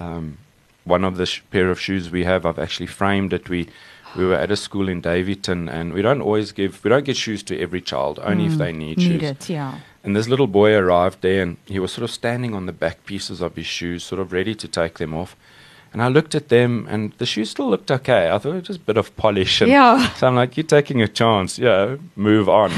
um, 0.00 0.38
one 0.84 1.02
of 1.04 1.16
the 1.16 1.26
sh- 1.26 1.42
pair 1.50 1.70
of 1.70 1.80
shoes 1.80 2.10
we 2.10 2.24
have, 2.24 2.44
I've 2.46 2.58
actually 2.58 2.86
framed 2.86 3.32
it. 3.32 3.48
We 3.48 3.68
we 4.16 4.24
were 4.24 4.34
at 4.34 4.50
a 4.50 4.56
school 4.56 4.88
in 4.88 5.00
Daveyton, 5.00 5.68
and 5.68 5.92
we 5.92 6.02
don't 6.02 6.20
always 6.22 6.52
give 6.52 6.82
we 6.84 6.90
don't 6.90 7.04
get 7.04 7.16
shoes 7.16 7.42
to 7.44 7.58
every 7.58 7.80
child, 7.80 8.18
only 8.22 8.46
if 8.46 8.52
Mm, 8.52 8.58
they 8.58 8.72
need, 8.72 8.98
Need 8.98 9.20
shoes. 9.20 9.22
it, 9.22 9.48
yeah. 9.50 9.78
And 10.04 10.14
this 10.14 10.28
little 10.28 10.46
boy 10.46 10.74
arrived 10.74 11.20
there, 11.22 11.42
and 11.42 11.56
he 11.66 11.78
was 11.78 11.92
sort 11.92 12.04
of 12.04 12.10
standing 12.10 12.54
on 12.54 12.66
the 12.66 12.72
back 12.72 13.04
pieces 13.06 13.40
of 13.40 13.56
his 13.56 13.66
shoes, 13.66 14.04
sort 14.04 14.20
of 14.20 14.32
ready 14.32 14.54
to 14.54 14.68
take 14.68 14.98
them 14.98 15.12
off. 15.14 15.34
And 15.92 16.02
I 16.02 16.08
looked 16.08 16.34
at 16.34 16.48
them, 16.50 16.86
and 16.90 17.12
the 17.18 17.24
shoes 17.26 17.50
still 17.50 17.70
looked 17.70 17.90
okay. 17.90 18.30
I 18.30 18.38
thought 18.38 18.50
it 18.50 18.54
was 18.54 18.66
just 18.66 18.80
a 18.80 18.84
bit 18.84 18.96
of 18.98 19.16
polish. 19.16 19.62
And 19.62 19.70
Yeah. 19.70 20.08
So 20.16 20.26
I'm 20.26 20.34
like, 20.36 20.56
you're 20.56 20.64
taking 20.64 21.00
a 21.00 21.08
chance, 21.08 21.58
yeah, 21.58 21.96
move 22.16 22.48
on. 22.48 22.70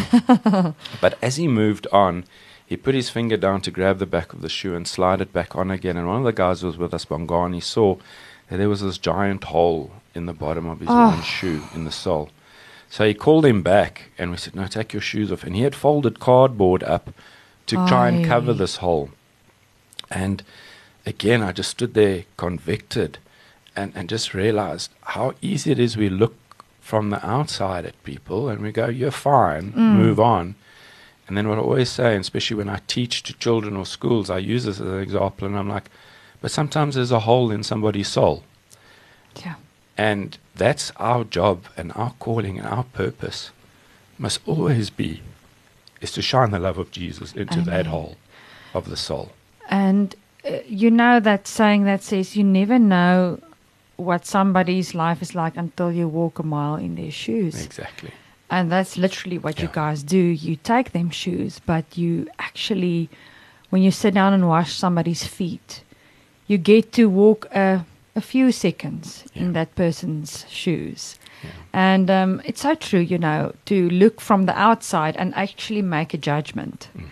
but 1.01 1.19
as 1.21 1.37
he 1.37 1.49
moved 1.49 1.87
on, 1.93 2.25
he 2.65 2.77
put 2.77 2.95
his 2.95 3.11
finger 3.11 3.37
down 3.37 3.61
to 3.63 3.71
grab 3.71 3.99
the 3.99 4.07
back 4.07 4.33
of 4.33 4.41
the 4.41 4.49
shoe 4.49 4.75
and 4.77 4.87
slide 4.87 5.21
it 5.21 5.33
back 5.33 5.57
on 5.57 5.71
again. 5.71 5.97
And 5.97 6.07
one 6.07 6.19
of 6.19 6.25
the 6.25 6.33
guys 6.33 6.61
who 6.61 6.69
was 6.69 6.77
with 6.77 6.95
us, 6.95 7.05
Bongani, 7.07 7.63
saw 7.63 7.97
that 8.51 8.59
there 8.59 8.69
was 8.69 8.83
this 8.83 8.99
giant 8.99 9.45
hole 9.45 9.91
in 10.15 10.27
the 10.27 10.33
bottom 10.35 10.67
of 10.69 10.79
his 10.81 10.89
Oh. 10.89 10.93
Ah. 10.95 11.09
one 11.15 11.23
shoe 11.23 11.63
in 11.75 11.85
the 11.85 11.91
sole. 11.93 12.31
So 12.91 13.07
he 13.07 13.15
called 13.15 13.45
him 13.45 13.63
back, 13.63 14.11
and 14.17 14.31
we 14.31 14.37
said, 14.39 14.55
"No, 14.55 14.67
take 14.67 14.93
your 14.95 15.03
shoes 15.03 15.31
off." 15.33 15.45
And 15.45 15.55
he 15.57 15.63
had 15.63 15.75
folded 15.75 16.21
cardboard 16.21 16.83
up 16.85 17.11
to 17.67 17.77
try 17.87 18.09
and 18.09 18.25
cover 18.25 18.53
this 18.55 18.77
hole. 18.77 19.11
And 20.11 20.43
again, 21.09 21.43
I 21.43 21.53
just 21.53 21.71
stood 21.71 21.95
there 21.95 22.25
convicted, 22.37 23.19
and 23.77 23.93
and 23.97 24.09
just 24.09 24.35
realized 24.35 24.91
how 25.15 25.35
easy 25.41 25.71
it 25.73 25.79
is. 25.79 25.97
We 25.97 26.09
look 26.09 26.37
from 26.81 27.11
the 27.11 27.21
outside 27.27 27.85
at 27.85 28.03
people, 28.05 28.49
and 28.49 28.61
we 28.63 28.71
go, 28.73 28.87
"You're 28.89 29.11
fine, 29.11 29.73
Mm. 29.73 29.95
move 30.03 30.21
on." 30.21 30.55
And 31.27 31.37
then 31.37 31.47
what 31.49 31.59
I 31.59 31.63
always 31.63 31.91
say, 31.91 32.11
and 32.17 32.23
especially 32.23 32.57
when 32.57 32.71
I 32.77 32.81
teach 32.87 33.23
to 33.25 33.33
children 33.35 33.77
or 33.77 33.85
schools, 33.87 34.31
I 34.31 34.39
use 34.39 34.65
this 34.65 34.81
as 34.81 34.87
an 34.87 35.01
example, 35.01 35.47
and 35.47 35.59
I'm 35.59 35.69
like, 35.77 35.89
"But 36.41 36.51
sometimes 36.51 36.95
there's 36.95 37.13
a 37.13 37.21
hole 37.31 37.51
in 37.51 37.63
somebody's 37.63 38.09
soul." 38.09 38.45
Yeah. 39.45 39.57
And 39.97 40.39
that's 40.55 40.91
our 40.97 41.25
job 41.25 41.57
and 41.77 41.93
our 41.95 42.13
calling 42.19 42.59
and 42.59 42.67
our 42.69 42.85
purpose 42.85 43.51
must 44.19 44.41
always 44.47 44.91
be 44.91 45.21
is 46.01 46.13
to 46.13 46.23
shine 46.23 46.51
the 46.53 46.59
love 46.59 46.79
of 46.79 46.91
Jesus 46.91 47.33
into 47.33 47.61
that 47.63 47.87
hole 47.87 48.17
of 48.73 48.89
the 48.89 48.97
soul. 48.97 49.33
And 49.69 50.15
you 50.67 50.91
know 50.91 51.21
that 51.21 51.47
saying 51.47 51.85
that 51.85 52.03
says 52.03 52.37
you 52.37 52.45
never 52.45 52.79
know 52.79 53.41
what 53.97 54.25
somebody's 54.25 54.95
life 54.95 55.21
is 55.21 55.35
like 55.35 55.57
until 55.57 55.91
you 55.91 56.07
walk 56.07 56.39
a 56.39 56.43
mile 56.43 56.77
in 56.77 56.95
their 56.95 57.11
shoes. 57.11 57.65
Exactly. 57.65 58.13
And 58.51 58.73
that's 58.73 58.97
literally 58.97 59.39
what 59.39 59.61
you 59.61 59.69
guys 59.73 60.03
do. 60.03 60.17
You 60.17 60.57
take 60.57 60.93
them 60.93 61.11
shoes, 61.11 61.61
but 61.67 61.99
you 61.99 62.29
actually, 62.39 63.11
when 63.71 63.83
you 63.83 63.91
sit 63.91 64.15
down 64.15 64.33
and 64.33 64.49
wash 64.49 64.73
somebody's 64.73 65.25
feet, 65.25 65.83
you 66.47 66.57
get 66.57 66.93
to 66.93 67.11
walk 67.11 67.47
a, 67.55 67.85
a 68.17 68.21
few 68.21 68.53
seconds 68.53 69.25
in 69.35 69.53
that 69.53 69.75
person's 69.75 70.47
shoes. 70.49 71.19
Yeah. 71.45 71.51
And 71.73 72.11
um, 72.11 72.43
it's 72.45 72.63
so 72.63 72.75
true, 72.75 73.01
you 73.01 73.19
know, 73.19 73.53
to 73.67 73.91
look 73.91 74.21
from 74.21 74.47
the 74.47 74.59
outside 74.59 75.17
and 75.17 75.35
actually 75.35 75.83
make 75.83 76.15
a 76.15 76.19
judgment. 76.19 76.89
Mm. 76.97 77.05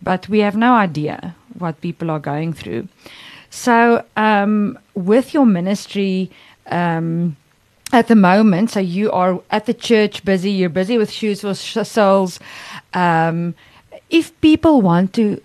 But 0.00 0.28
we 0.28 0.40
have 0.40 0.56
no 0.56 0.74
idea 0.74 1.34
what 1.58 1.80
people 1.80 2.10
are 2.10 2.18
going 2.20 2.52
through. 2.52 2.88
So, 3.50 4.04
um, 4.16 4.78
with 4.94 5.32
your 5.32 5.46
ministry, 5.46 6.30
um, 6.66 7.36
at 7.92 8.08
the 8.08 8.14
moment, 8.14 8.70
so 8.70 8.80
you 8.80 9.10
are 9.10 9.40
at 9.50 9.66
the 9.66 9.74
church 9.74 10.24
busy, 10.24 10.50
you're 10.50 10.68
busy 10.68 10.98
with 10.98 11.10
Shoes 11.10 11.40
for 11.40 11.54
Souls. 11.54 12.38
Um, 12.92 13.54
if 14.10 14.38
people 14.40 14.82
want 14.82 15.14
to 15.14 15.40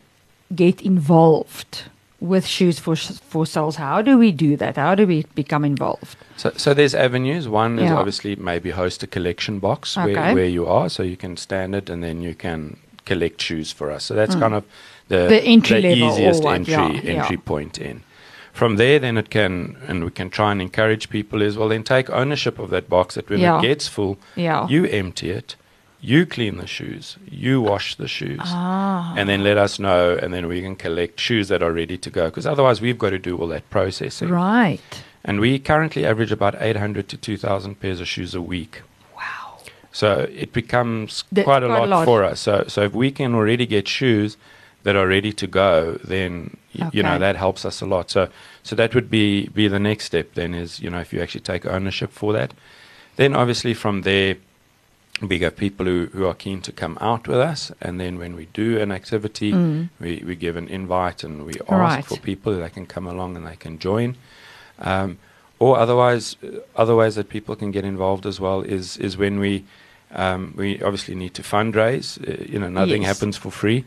get 0.53 0.81
involved 0.81 1.83
with 2.19 2.45
Shoes 2.45 2.79
for, 2.79 2.95
for 2.95 3.45
Souls, 3.45 3.77
how 3.77 4.01
do 4.01 4.17
we 4.17 4.31
do 4.31 4.57
that? 4.57 4.75
How 4.75 4.95
do 4.95 5.07
we 5.07 5.25
become 5.35 5.63
involved? 5.63 6.17
So, 6.35 6.51
so 6.57 6.73
there's 6.73 6.95
avenues. 6.95 7.47
One 7.47 7.79
is 7.79 7.91
obviously 7.91 8.35
maybe 8.35 8.71
host 8.71 9.03
a 9.03 9.07
collection 9.07 9.59
box 9.59 9.97
Okay. 9.97 10.13
where, 10.13 10.35
where 10.35 10.45
you 10.47 10.65
are, 10.65 10.89
so 10.89 11.03
you 11.03 11.17
can 11.17 11.37
stand 11.37 11.75
it 11.75 11.89
and 11.89 12.03
then 12.03 12.21
you 12.21 12.35
can 12.35 12.77
collect 13.05 13.41
shoes 13.41 13.71
for 13.71 13.91
us. 13.91 14.03
So 14.05 14.13
that's 14.13 14.35
Mm. 14.35 14.39
kind 14.39 14.53
of 14.53 14.63
the, 15.09 15.27
The 15.27 15.41
entry 15.43 15.85
or 15.85 15.89
easiest 16.09 16.43
what, 16.43 16.55
entry 16.55 16.73
yeah, 16.73 16.91
yeah. 16.91 17.11
entry 17.21 17.37
point 17.37 17.77
in. 17.77 18.03
From 18.53 18.75
there, 18.77 18.99
then 18.99 19.17
it 19.17 19.29
can, 19.31 19.77
and 19.87 20.05
we 20.05 20.11
can 20.11 20.29
try 20.29 20.51
and 20.51 20.61
encourage 20.61 21.09
people 21.09 21.41
is 21.41 21.57
well, 21.57 21.69
then 21.69 21.83
take 21.83 22.09
ownership 22.11 22.59
of 22.59 22.69
that 22.69 22.87
box. 22.87 23.15
That 23.15 23.29
when 23.29 23.39
Yeah. 23.39 23.57
it 23.59 23.63
gets 23.63 23.87
full, 23.87 24.17
Yeah. 24.35 24.67
you 24.67 24.85
empty 24.85 25.31
it, 25.31 25.55
you 26.01 26.25
clean 26.25 26.57
the 26.57 26.67
shoes, 26.67 27.17
you 27.29 27.61
wash 27.61 27.95
the 27.95 28.07
shoes, 28.07 28.39
ah. 28.43 29.13
and 29.17 29.27
then 29.27 29.43
let 29.43 29.57
us 29.57 29.79
know, 29.79 30.17
and 30.21 30.33
then 30.33 30.47
we 30.47 30.61
can 30.61 30.75
collect 30.75 31.19
shoes 31.19 31.47
that 31.47 31.63
are 31.63 31.71
ready 31.71 31.97
to 31.97 32.09
go. 32.09 32.25
Because 32.25 32.45
otherwise, 32.45 32.79
we've 32.81 32.97
got 32.99 33.09
to 33.11 33.17
do 33.19 33.37
all 33.37 33.47
that 33.47 33.67
processing. 33.69 34.29
Right. 34.29 34.81
And 35.25 35.39
we 35.39 35.57
currently 35.57 36.05
average 36.05 36.31
about 36.31 36.55
800 36.59 37.07
to 37.07 37.17
2,000 37.17 37.79
pairs 37.79 38.01
of 38.01 38.07
shoes 38.07 38.35
a 38.35 38.41
week. 38.41 38.81
So 39.93 40.27
it 40.35 40.51
becomes 40.53 41.23
The- 41.31 41.43
quite, 41.43 41.63
a, 41.63 41.67
quite 41.67 41.77
a 41.77 41.79
lot 41.81 41.89
lot. 41.89 42.05
for 42.05 42.23
us. 42.23 42.39
So, 42.41 42.65
so 42.67 42.81
if 42.81 42.93
we 42.93 43.11
can 43.11 43.33
already 43.35 43.65
get 43.65 43.87
shoes 43.87 44.35
that 44.83 44.95
are 44.95 45.07
ready 45.07 45.31
to 45.31 45.47
go, 45.47 45.99
then 46.03 46.57
y- 46.77 46.89
you 46.91 47.03
know 47.03 47.17
that 47.19 47.35
helps 47.37 47.63
us 47.63 47.79
a 47.81 47.85
lot. 47.85 48.09
So, 48.11 48.27
so 48.63 48.75
that 48.75 48.93
would 48.95 49.09
be 49.09 49.47
be 49.53 49.67
the 49.69 49.79
next 49.79 50.05
step. 50.05 50.33
Then 50.33 50.53
is 50.53 50.79
you 50.81 50.89
know 50.89 50.99
if 50.99 51.13
you 51.13 51.21
actually 51.21 51.41
take 51.41 51.65
ownership 51.65 52.11
for 52.11 52.33
that, 52.33 52.53
then 53.15 53.35
obviously 53.35 53.73
from 53.75 54.01
there 54.01 54.35
we 55.21 55.37
get 55.37 55.55
people 55.57 55.85
who, 55.85 56.07
who 56.11 56.25
are 56.25 56.33
keen 56.33 56.59
to 56.61 56.71
come 56.71 56.97
out 56.99 57.27
with 57.27 57.37
us, 57.37 57.71
and 57.79 57.99
then 58.01 58.17
when 58.17 58.35
we 58.35 58.47
do 58.53 58.81
an 58.81 58.91
activity, 58.91 59.51
Mm. 59.53 59.89
we, 60.01 60.23
we 60.25 60.35
give 60.35 60.57
an 60.57 60.67
invite 60.67 61.23
and 61.23 61.45
we 61.45 61.53
ask 61.69 61.71
Right. 61.71 62.05
for 62.05 62.17
people 62.17 62.51
that 62.57 62.73
can 62.73 62.85
come 62.87 63.07
along 63.07 63.37
and 63.37 63.45
they 63.45 63.55
can 63.55 63.77
join. 63.77 64.15
Um, 64.79 65.19
or 65.59 65.77
otherwise, 65.77 66.35
other 66.75 66.95
ways 66.95 67.13
that 67.15 67.29
people 67.29 67.55
can 67.55 67.71
get 67.71 67.85
involved 67.85 68.25
as 68.25 68.39
well 68.39 68.61
is 68.63 68.97
is 68.97 69.15
when 69.15 69.39
we 69.39 69.63
um, 70.13 70.53
we 70.55 70.81
obviously 70.81 71.15
need 71.15 71.33
to 71.33 71.41
fundraise. 71.41 72.17
Uh, 72.21 72.43
you 72.51 72.59
know, 72.59 72.69
nothing 72.69 73.01
Yes. 73.03 73.11
happens 73.17 73.37
for 73.37 73.51
free, 73.51 73.83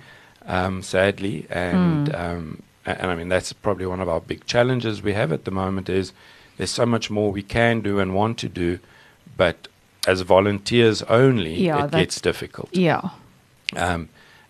um, 0.46 0.82
sadly, 0.82 1.46
and 1.50 2.08
Mm. 2.08 2.20
um, 2.20 2.62
and 2.84 3.10
I 3.10 3.14
mean 3.16 3.28
that's 3.28 3.52
probably 3.52 3.86
one 3.86 4.00
of 4.02 4.08
our 4.08 4.20
big 4.20 4.44
challenges 4.46 5.02
we 5.02 5.12
have 5.14 5.32
at 5.32 5.44
the 5.44 5.50
moment 5.50 5.88
is 5.88 6.12
there's 6.56 6.70
so 6.70 6.86
much 6.86 7.10
more 7.10 7.32
we 7.32 7.42
can 7.42 7.80
do 7.80 7.98
and 8.00 8.14
want 8.14 8.38
to 8.38 8.48
do, 8.48 8.78
but 9.36 9.68
as 10.06 10.20
volunteers 10.20 11.02
only, 11.02 11.54
Yeah, 11.64 11.84
it 11.86 11.90
gets 11.90 12.20
difficult. 12.20 12.68
Yeah. 12.72 13.00
Um, 13.76 14.08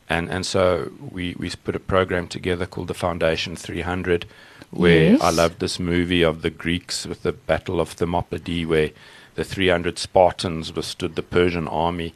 And 0.08 0.30
and 0.30 0.46
so 0.46 0.90
we 1.10 1.34
we 1.38 1.50
put 1.64 1.74
a 1.74 1.80
program 1.80 2.28
together 2.28 2.66
called 2.66 2.86
the 2.88 2.94
Foundation 2.94 3.56
300, 3.56 4.24
where 4.70 5.12
Yes. 5.12 5.20
I 5.20 5.30
loved 5.30 5.60
this 5.60 5.78
movie 5.78 6.22
of 6.22 6.42
the 6.42 6.50
Greeks 6.50 7.06
with 7.06 7.22
the 7.22 7.32
Battle 7.32 7.80
of 7.80 7.90
Thermopylae, 7.90 8.64
where 8.64 8.90
the 9.34 9.44
300 9.44 9.98
Spartans 9.98 10.74
withstood 10.74 11.14
the 11.14 11.22
Persian 11.22 11.68
army. 11.68 12.14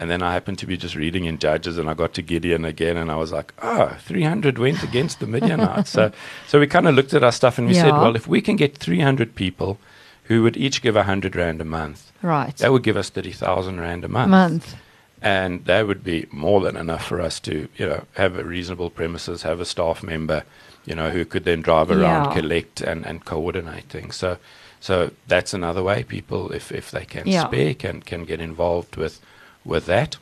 And 0.00 0.08
then 0.08 0.22
I 0.22 0.32
happened 0.32 0.58
to 0.60 0.66
be 0.66 0.76
just 0.76 0.94
reading 0.94 1.24
in 1.24 1.38
Judges, 1.38 1.76
and 1.76 1.90
I 1.90 1.94
got 1.94 2.14
to 2.14 2.22
Gideon 2.22 2.64
again, 2.64 2.96
and 2.96 3.10
I 3.10 3.16
was 3.16 3.32
like, 3.32 3.52
ah, 3.60 3.94
"Oh, 3.94 3.96
300 3.98 4.56
went 4.56 4.84
against 4.84 5.18
the 5.18 5.26
Midianites." 5.26 5.90
so, 5.90 6.12
so 6.46 6.60
we 6.60 6.68
kind 6.68 6.86
of 6.86 6.94
looked 6.94 7.14
at 7.14 7.24
our 7.24 7.32
stuff, 7.32 7.58
and 7.58 7.66
we 7.66 7.74
said, 7.74 7.90
"Well, 7.92 8.14
if 8.14 8.28
we 8.28 8.40
can 8.40 8.54
get 8.54 8.76
300 8.78 9.34
people 9.34 9.76
who 10.24 10.42
would 10.44 10.56
each 10.56 10.82
give 10.82 10.94
100 10.94 11.34
rand 11.34 11.60
a 11.60 11.64
month, 11.64 12.12
Right. 12.22 12.56
that 12.58 12.70
would 12.70 12.84
give 12.84 12.96
us 12.96 13.08
30,000 13.10 13.80
rand 13.80 14.04
a 14.04 14.08
month. 14.08 14.30
month. 14.30 14.76
And 15.20 15.64
that 15.64 15.88
would 15.88 16.04
be 16.04 16.26
more 16.30 16.60
than 16.60 16.76
enough 16.76 17.04
for 17.06 17.20
us 17.20 17.40
to, 17.40 17.66
you 17.76 17.86
know, 17.86 18.04
have 18.14 18.38
a 18.38 18.44
reasonable 18.44 18.90
premises, 18.90 19.42
have 19.42 19.58
a 19.58 19.64
staff 19.64 20.04
member, 20.04 20.44
you 20.88 20.94
know, 20.94 21.10
who 21.10 21.24
could 21.24 21.44
then 21.44 21.60
drive 21.62 21.90
around, 21.90 22.24
Yeah. 22.28 22.32
collect 22.40 22.80
and, 22.80 23.04
and 23.06 23.24
coordinate 23.24 23.84
things. 23.90 24.16
So, 24.16 24.38
so 24.80 25.10
that's 25.26 25.52
another 25.54 25.82
way 25.82 26.02
people, 26.02 26.50
if, 26.52 26.72
if 26.72 26.90
they 26.90 27.04
can 27.04 27.26
Yeah. 27.26 27.46
spare, 27.46 27.74
can, 27.74 28.00
can 28.02 28.24
get 28.24 28.40
involved 28.40 28.96
with, 28.96 29.20
with 29.64 29.84
that 29.86 30.16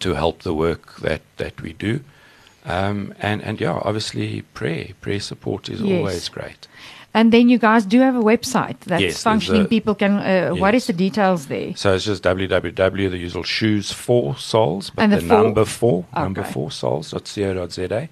to 0.00 0.14
help 0.14 0.42
the 0.42 0.54
work 0.54 0.96
that, 1.00 1.20
that 1.36 1.60
we 1.62 1.72
do. 1.72 2.00
Um, 2.64 3.14
and, 3.20 3.42
and 3.42 3.60
yeah, 3.60 3.78
obviously 3.82 4.42
prayer, 4.54 4.88
prayer 5.00 5.20
support 5.20 5.68
is 5.68 5.80
Yes. 5.80 5.98
always 5.98 6.28
great. 6.28 6.66
And 7.14 7.32
then 7.32 7.48
you 7.48 7.58
guys 7.58 7.86
do 7.86 8.00
have 8.00 8.16
a 8.16 8.20
website 8.22 8.78
that's 8.80 9.00
Yes, 9.02 9.22
functioning. 9.22 9.62
a- 9.64 9.68
People 9.68 9.94
can. 9.94 10.12
Uh, 10.18 10.54
Yes. 10.54 10.74
is 10.74 10.86
the 10.88 10.92
details 10.92 11.46
there? 11.46 11.74
So 11.76 11.94
it's 11.94 12.04
just 12.04 12.22
www, 12.24 13.10
the 13.10 13.16
usual 13.16 13.44
shoes 13.44 13.90
for 13.92 14.36
souls, 14.36 14.90
but 14.94 15.02
And 15.04 15.12
the 15.12 15.16
the, 15.20 15.28
four- 15.28 15.42
number 15.44 15.64
four, 15.64 16.04
number 16.14 16.40
Okay. 16.42 16.52
four 16.52 16.70
souls.co.za. 16.70 18.08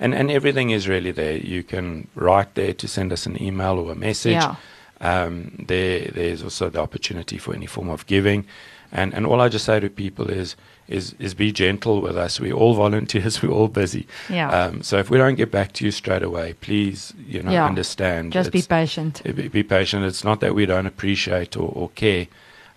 And, 0.00 0.14
and 0.14 0.30
everything 0.30 0.70
is 0.70 0.88
really 0.88 1.12
there. 1.12 1.36
You 1.36 1.62
can 1.62 2.08
write 2.14 2.54
there 2.54 2.72
to 2.74 2.88
send 2.88 3.12
us 3.12 3.26
an 3.26 3.40
email 3.42 3.78
or 3.78 3.92
a 3.92 3.94
message. 3.94 4.32
Yeah. 4.32 4.56
Um, 5.00 5.64
there, 5.68 6.10
there's 6.12 6.42
also 6.42 6.68
the 6.70 6.80
opportunity 6.80 7.38
for 7.38 7.54
any 7.54 7.66
form 7.66 7.88
of 7.90 8.06
giving. 8.06 8.46
And, 8.92 9.12
and 9.14 9.26
all 9.26 9.40
I 9.40 9.48
just 9.48 9.64
say 9.64 9.80
to 9.80 9.88
people 9.90 10.30
is, 10.30 10.56
is, 10.88 11.14
is 11.18 11.34
be 11.34 11.50
gentle 11.52 12.00
with 12.00 12.16
us. 12.16 12.38
We're 12.40 12.52
all 12.54 12.74
volunteers. 12.86 13.42
We're 13.42 13.50
all 13.50 13.68
busy. 13.68 14.06
Yeah. 14.28 14.50
Um, 14.50 14.82
so 14.82 14.98
if 14.98 15.10
we 15.10 15.18
don't 15.18 15.34
get 15.34 15.50
back 15.50 15.72
to 15.74 15.84
you 15.84 15.90
straight 15.90 16.22
away, 16.22 16.54
please, 16.54 17.12
you 17.26 17.42
know, 17.42 17.50
Yeah. 17.52 17.66
understand. 17.66 18.32
Just 18.32 18.52
be 18.52 18.62
patient. 18.62 19.22
be, 19.24 19.48
be 19.48 19.62
patient. 19.62 20.04
It's 20.04 20.24
not 20.24 20.40
that 20.40 20.54
we 20.54 20.66
don't 20.66 20.86
appreciate 20.86 21.56
or, 21.56 21.68
or 21.74 21.88
care, 21.90 22.26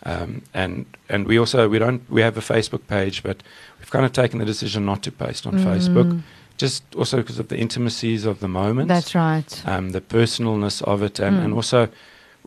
um, 0.04 0.42
and 0.54 0.86
and 1.10 1.28
we 1.28 1.38
also 1.38 1.68
we 1.68 1.80
don't 1.80 2.02
we 2.10 2.22
have 2.22 2.38
a 2.38 2.42
Facebook 2.42 2.88
page, 2.88 3.24
but 3.24 3.44
we've 3.80 3.90
kind 3.92 4.06
of 4.06 4.14
taken 4.14 4.40
the 4.40 4.46
decision 4.46 4.86
not 4.86 5.02
to 5.04 5.12
post 5.12 5.46
on 5.48 5.54
Facebook, 5.60 6.22
just 6.58 6.84
also 6.96 7.18
because 7.18 7.40
of 7.40 7.48
the 7.48 7.58
intimacies 7.58 8.26
of 8.26 8.40
the 8.40 8.48
moment. 8.48 8.88
That's 8.88 9.14
right. 9.16 9.64
um, 9.68 9.92
the 9.92 10.02
personalness 10.02 10.82
of 10.84 11.02
it, 11.04 11.20
and, 11.20 11.38
Mm. 11.38 11.44
and 11.46 11.54
also 11.54 11.88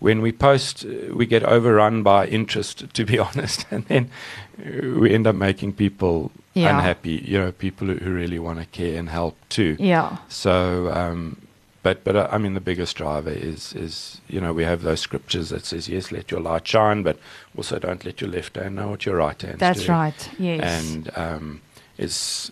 when 0.01 0.23
we 0.23 0.33
post, 0.33 0.85
uh, 0.85 1.15
we 1.15 1.27
get 1.27 1.43
overrun 1.45 2.03
by 2.03 2.27
interest, 2.27 2.85
to 2.95 3.05
be 3.05 3.19
honest, 3.19 3.67
and 3.71 3.85
then 3.87 4.11
uh, 4.59 4.99
we 5.01 5.15
end 5.15 5.27
up 5.27 5.37
making 5.37 5.73
people 5.75 6.31
Yeah. 6.55 6.71
unhappy. 6.77 7.23
You 7.25 7.39
know, 7.39 7.53
people 7.53 7.87
who, 7.89 7.95
who 8.05 8.11
really 8.15 8.39
want 8.39 8.59
to 8.59 8.67
care 8.67 8.99
and 8.99 9.09
help 9.09 9.35
too. 9.49 9.77
Yeah. 9.79 10.17
So, 10.29 10.91
um, 10.93 11.37
but 11.83 12.03
but 12.05 12.17
uh, 12.17 12.29
I 12.33 12.39
mean, 12.39 12.55
the 12.55 12.61
biggest 12.61 12.97
driver 12.97 13.31
is 13.31 13.73
is 13.75 14.21
you 14.29 14.41
know 14.41 14.53
we 14.57 14.65
have 14.65 14.83
those 14.83 15.01
scriptures 15.01 15.49
that 15.51 15.65
says 15.65 15.89
yes, 15.89 16.11
let 16.13 16.31
your 16.31 16.41
light 16.41 16.67
shine, 16.69 17.03
but 17.03 17.17
also 17.57 17.79
don't 17.79 18.05
let 18.05 18.21
your 18.21 18.31
left 18.31 18.57
hand 18.57 18.75
know 18.75 18.89
what 18.89 19.05
your 19.07 19.17
right 19.17 19.41
hand's 19.43 19.61
That's 19.61 19.85
doing. 19.85 19.99
right. 19.99 20.31
Yes. 20.39 20.61
And 20.85 21.11
um, 21.17 21.61
it's 22.01 22.51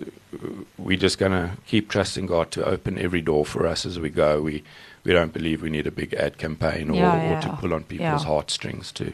we're 0.76 0.98
just 0.98 1.18
gonna 1.18 1.56
keep 1.66 1.88
trusting 1.88 2.26
God 2.26 2.50
to 2.52 2.64
open 2.64 2.98
every 2.98 3.22
door 3.22 3.44
for 3.46 3.66
us 3.66 3.87
as 3.87 3.98
we 3.98 4.11
go. 4.11 4.42
We 4.42 4.62
we 5.04 5.12
don't 5.12 5.32
believe 5.32 5.62
we 5.62 5.70
need 5.70 5.87
a 5.87 5.90
big 5.90 6.12
ad 6.14 6.37
campaign 6.38 6.90
or, 6.90 6.96
Yeah, 6.96 7.38
or 7.38 7.40
to 7.42 7.48
pull 7.61 7.72
on 7.72 7.84
people's 7.84 8.24
Yeah. 8.24 8.32
heartstrings 8.32 8.92
to 8.92 9.12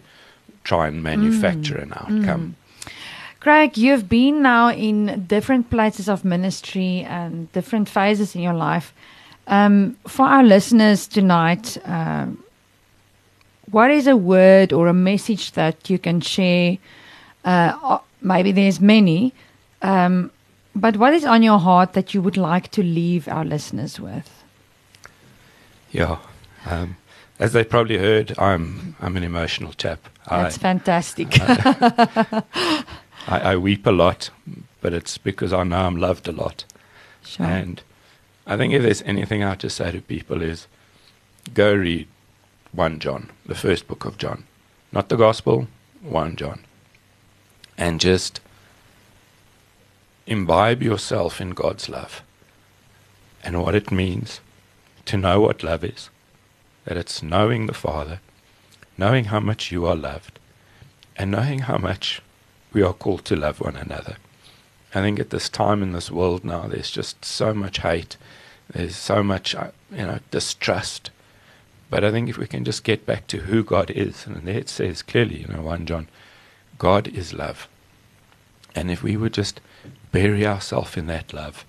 try 0.64 0.88
and 0.88 1.02
manufacture 1.02 1.78
an 1.78 1.92
outcome. 1.92 2.56
Craig, 3.40 3.76
you've 3.76 4.08
been 4.08 4.40
now 4.42 4.70
in 4.70 5.26
different 5.28 5.68
places 5.70 6.08
of 6.08 6.24
ministry 6.24 7.04
and 7.08 7.52
different 7.52 7.88
phases 7.88 8.34
in 8.34 8.40
your 8.42 8.54
life. 8.54 8.92
Um, 9.46 9.96
for 10.08 10.24
our 10.26 10.42
listeners 10.42 11.06
tonight, 11.06 11.76
um, 11.84 12.38
what 13.70 13.90
is 13.90 14.06
a 14.06 14.16
word 14.16 14.72
or 14.72 14.88
a 14.88 14.94
message 14.94 15.52
that 15.52 15.90
you 15.90 15.98
can 15.98 16.20
share? 16.22 16.78
Uh, 17.44 17.98
maybe 18.22 18.52
there's 18.52 18.80
many, 18.80 19.32
um, 19.84 20.30
but 20.74 20.96
what 20.96 21.14
is 21.14 21.24
on 21.24 21.42
your 21.42 21.58
heart 21.58 21.92
that 21.92 22.14
you 22.14 22.22
would 22.22 22.36
like 22.36 22.70
to 22.72 22.82
leave 22.82 23.28
our 23.28 23.44
listeners 23.44 24.00
with? 24.00 24.42
Yeah. 25.92 26.18
Um, 26.66 26.96
as 27.38 27.52
they 27.52 27.64
probably 27.64 27.98
heard, 27.98 28.36
I'm 28.38 28.96
I'm 29.00 29.16
an 29.16 29.22
emotional 29.22 29.72
chap. 29.72 30.08
That's 30.28 30.56
I, 30.56 30.60
fantastic. 30.60 31.28
I, 31.40 32.82
I 33.28 33.56
weep 33.56 33.86
a 33.86 33.90
lot, 33.90 34.30
but 34.80 34.92
it's 34.94 35.18
because 35.18 35.52
I 35.52 35.62
know 35.64 35.86
I'm 35.86 35.96
loved 35.96 36.28
a 36.28 36.32
lot. 36.32 36.64
sure. 37.24 37.46
And 37.46 37.82
I 38.46 38.56
think 38.56 38.72
if 38.72 38.82
there's 38.82 39.02
anything 39.02 39.44
I 39.44 39.54
just 39.54 39.76
say 39.76 39.90
to 39.90 40.00
people 40.00 40.42
is 40.42 40.66
go 41.52 41.74
read 41.74 42.08
1 42.72 42.98
John, 43.00 43.30
the 43.46 43.54
first 43.54 43.86
book 43.86 44.04
of 44.04 44.18
John. 44.18 44.44
Not 44.92 45.08
the 45.08 45.16
gospel, 45.16 45.68
1 46.02 46.36
John. 46.36 46.64
And 47.76 48.00
just 48.00 48.40
imbibe 50.26 50.82
yourself 50.82 51.40
in 51.40 51.50
God's 51.50 51.88
love 51.88 52.22
and 53.42 53.60
what 53.60 53.74
it 53.74 53.90
means 53.90 54.40
to 55.04 55.16
know 55.16 55.40
what 55.40 55.62
love 55.62 55.84
is. 55.84 56.08
That 56.84 56.96
it's 56.96 57.22
knowing 57.22 57.66
the 57.66 57.74
Father, 57.74 58.20
knowing 58.96 59.26
how 59.26 59.40
much 59.40 59.70
you 59.70 59.86
are 59.86 59.96
loved, 59.96 60.38
and 61.16 61.30
knowing 61.30 61.60
how 61.60 61.78
much 61.78 62.20
we 62.72 62.82
are 62.82 62.92
called 62.92 63.24
to 63.26 63.36
love 63.36 63.60
one 63.60 63.76
another. 63.76 64.16
I 64.94 65.00
think 65.00 65.18
at 65.18 65.30
this 65.30 65.48
time 65.48 65.82
in 65.82 65.92
this 65.92 66.10
world 66.10 66.44
now, 66.44 66.66
there's 66.66 66.90
just 66.90 67.24
so 67.24 67.52
much 67.54 67.78
hate. 67.78 68.16
There's 68.70 68.96
so 68.96 69.22
much, 69.22 69.54
uh, 69.54 69.70
you 69.90 70.06
know, 70.06 70.20
distrust. 70.30 71.10
But 71.90 72.04
I 72.04 72.10
think 72.10 72.28
if 72.28 72.38
we 72.38 72.46
can 72.46 72.64
just 72.64 72.84
get 72.84 73.06
back 73.06 73.26
to 73.28 73.38
who 73.38 73.62
God 73.62 73.90
is, 73.90 74.26
and 74.26 74.36
there 74.46 74.58
it 74.58 74.68
says 74.68 75.02
clearly, 75.02 75.40
you 75.40 75.48
know, 75.48 75.62
1 75.62 75.86
John, 75.86 76.08
God 76.78 77.08
is 77.08 77.32
love. 77.32 77.68
And 78.74 78.90
if 78.90 79.02
we 79.02 79.16
would 79.16 79.32
just 79.32 79.60
bury 80.14 80.46
ourselves 80.46 80.96
in 80.96 81.08
that 81.08 81.32
love, 81.32 81.64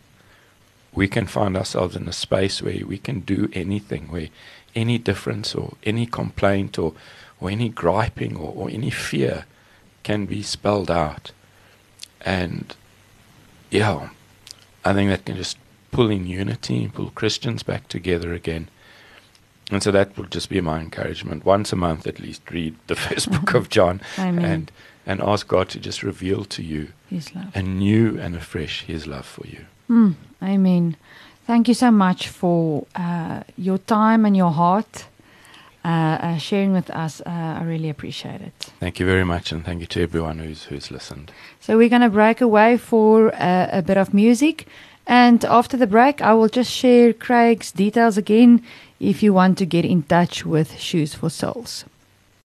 we 0.94 1.08
can 1.08 1.26
find 1.26 1.58
ourselves 1.58 1.96
in 1.96 2.08
a 2.08 2.14
space 2.14 2.62
where 2.62 2.86
we 2.86 3.00
can 3.00 3.22
do 3.22 3.50
anything, 3.54 4.04
where 4.04 4.30
any 4.76 5.00
difference 5.00 5.56
or 5.56 5.74
any 5.84 6.06
complaint 6.06 6.78
or, 6.78 6.94
or 7.42 7.50
any 7.50 7.70
griping 7.70 8.38
or, 8.38 8.54
or 8.56 8.70
any 8.70 8.92
fear 8.92 9.46
can 10.04 10.28
be 10.28 10.44
spelled 10.44 10.92
out. 10.92 11.32
And 12.22 12.76
yeah, 13.72 14.10
I 14.86 14.94
think 14.94 15.10
that 15.10 15.26
can 15.26 15.38
just 15.38 15.58
pull 15.90 16.12
in 16.12 16.28
unity 16.28 16.84
and 16.84 16.94
pull 16.94 17.10
Christians 17.10 17.64
back 17.64 17.88
together 17.88 18.32
again. 18.32 18.70
And 19.72 19.82
so 19.82 19.90
that 19.90 20.16
would 20.20 20.30
just 20.30 20.52
be 20.52 20.62
my 20.62 20.80
encouragement. 20.80 21.46
Once 21.46 21.74
a 21.74 21.76
month 21.76 22.06
at 22.06 22.20
least 22.20 22.52
read 22.52 22.76
the 22.86 22.96
first 23.06 23.32
book 23.32 23.56
of 23.56 23.64
mm-hmm. 23.64 23.72
John 23.72 24.02
Amen. 24.20 24.46
and 24.46 24.72
and 25.06 25.22
ask 25.22 25.48
God 25.48 25.70
to 25.70 25.80
just 25.80 26.04
reveal 26.04 26.46
to 26.46 26.62
you 26.64 26.88
His 27.10 27.34
love. 27.36 27.56
anew 27.56 28.18
and 28.20 28.36
afresh 28.36 28.84
his 28.88 29.06
love 29.08 29.26
for 29.26 29.46
you. 29.48 29.66
Mm, 29.90 30.16
amen. 30.42 30.96
Thank 31.48 31.68
you 31.68 31.76
so 31.76 31.92
much 31.92 32.28
for 32.30 32.86
uh, 32.96 33.42
your 33.58 33.78
time 33.78 34.26
and 34.26 34.36
your 34.36 34.52
heart 34.52 35.06
uh, 35.84 35.88
uh, 35.88 36.38
sharing 36.38 36.74
with 36.74 36.90
us. 36.90 37.22
Uh, 37.22 37.60
I 37.60 37.64
really 37.64 37.90
appreciate 37.90 38.42
it. 38.42 38.72
Thank 38.80 39.00
you 39.00 39.06
very 39.06 39.24
much 39.24 39.52
and 39.52 39.64
thank 39.64 39.82
you 39.82 39.86
to 39.88 40.02
everyone 40.02 40.40
who's 40.40 40.64
who's 40.64 40.90
listened. 40.90 41.32
So 41.60 41.78
we're 41.78 41.90
going 41.90 42.02
to 42.02 42.10
break 42.10 42.42
away 42.42 42.78
for 42.78 43.32
uh, 43.36 43.68
a 43.72 43.82
bit 43.84 43.98
of 43.98 44.12
music. 44.14 44.66
And 45.08 45.46
after 45.46 45.78
the 45.78 45.86
break, 45.86 46.20
I 46.22 46.34
will 46.34 46.50
just 46.50 46.72
share 46.72 47.14
Craig's 47.14 47.72
details 47.72 48.18
again 48.18 48.64
if 49.00 49.22
you 49.22 49.34
want 49.36 49.60
to 49.60 49.66
get 49.68 49.86
in 49.86 50.02
touch 50.02 50.44
with 50.48 50.72
Shoes4Souls. 50.72 51.84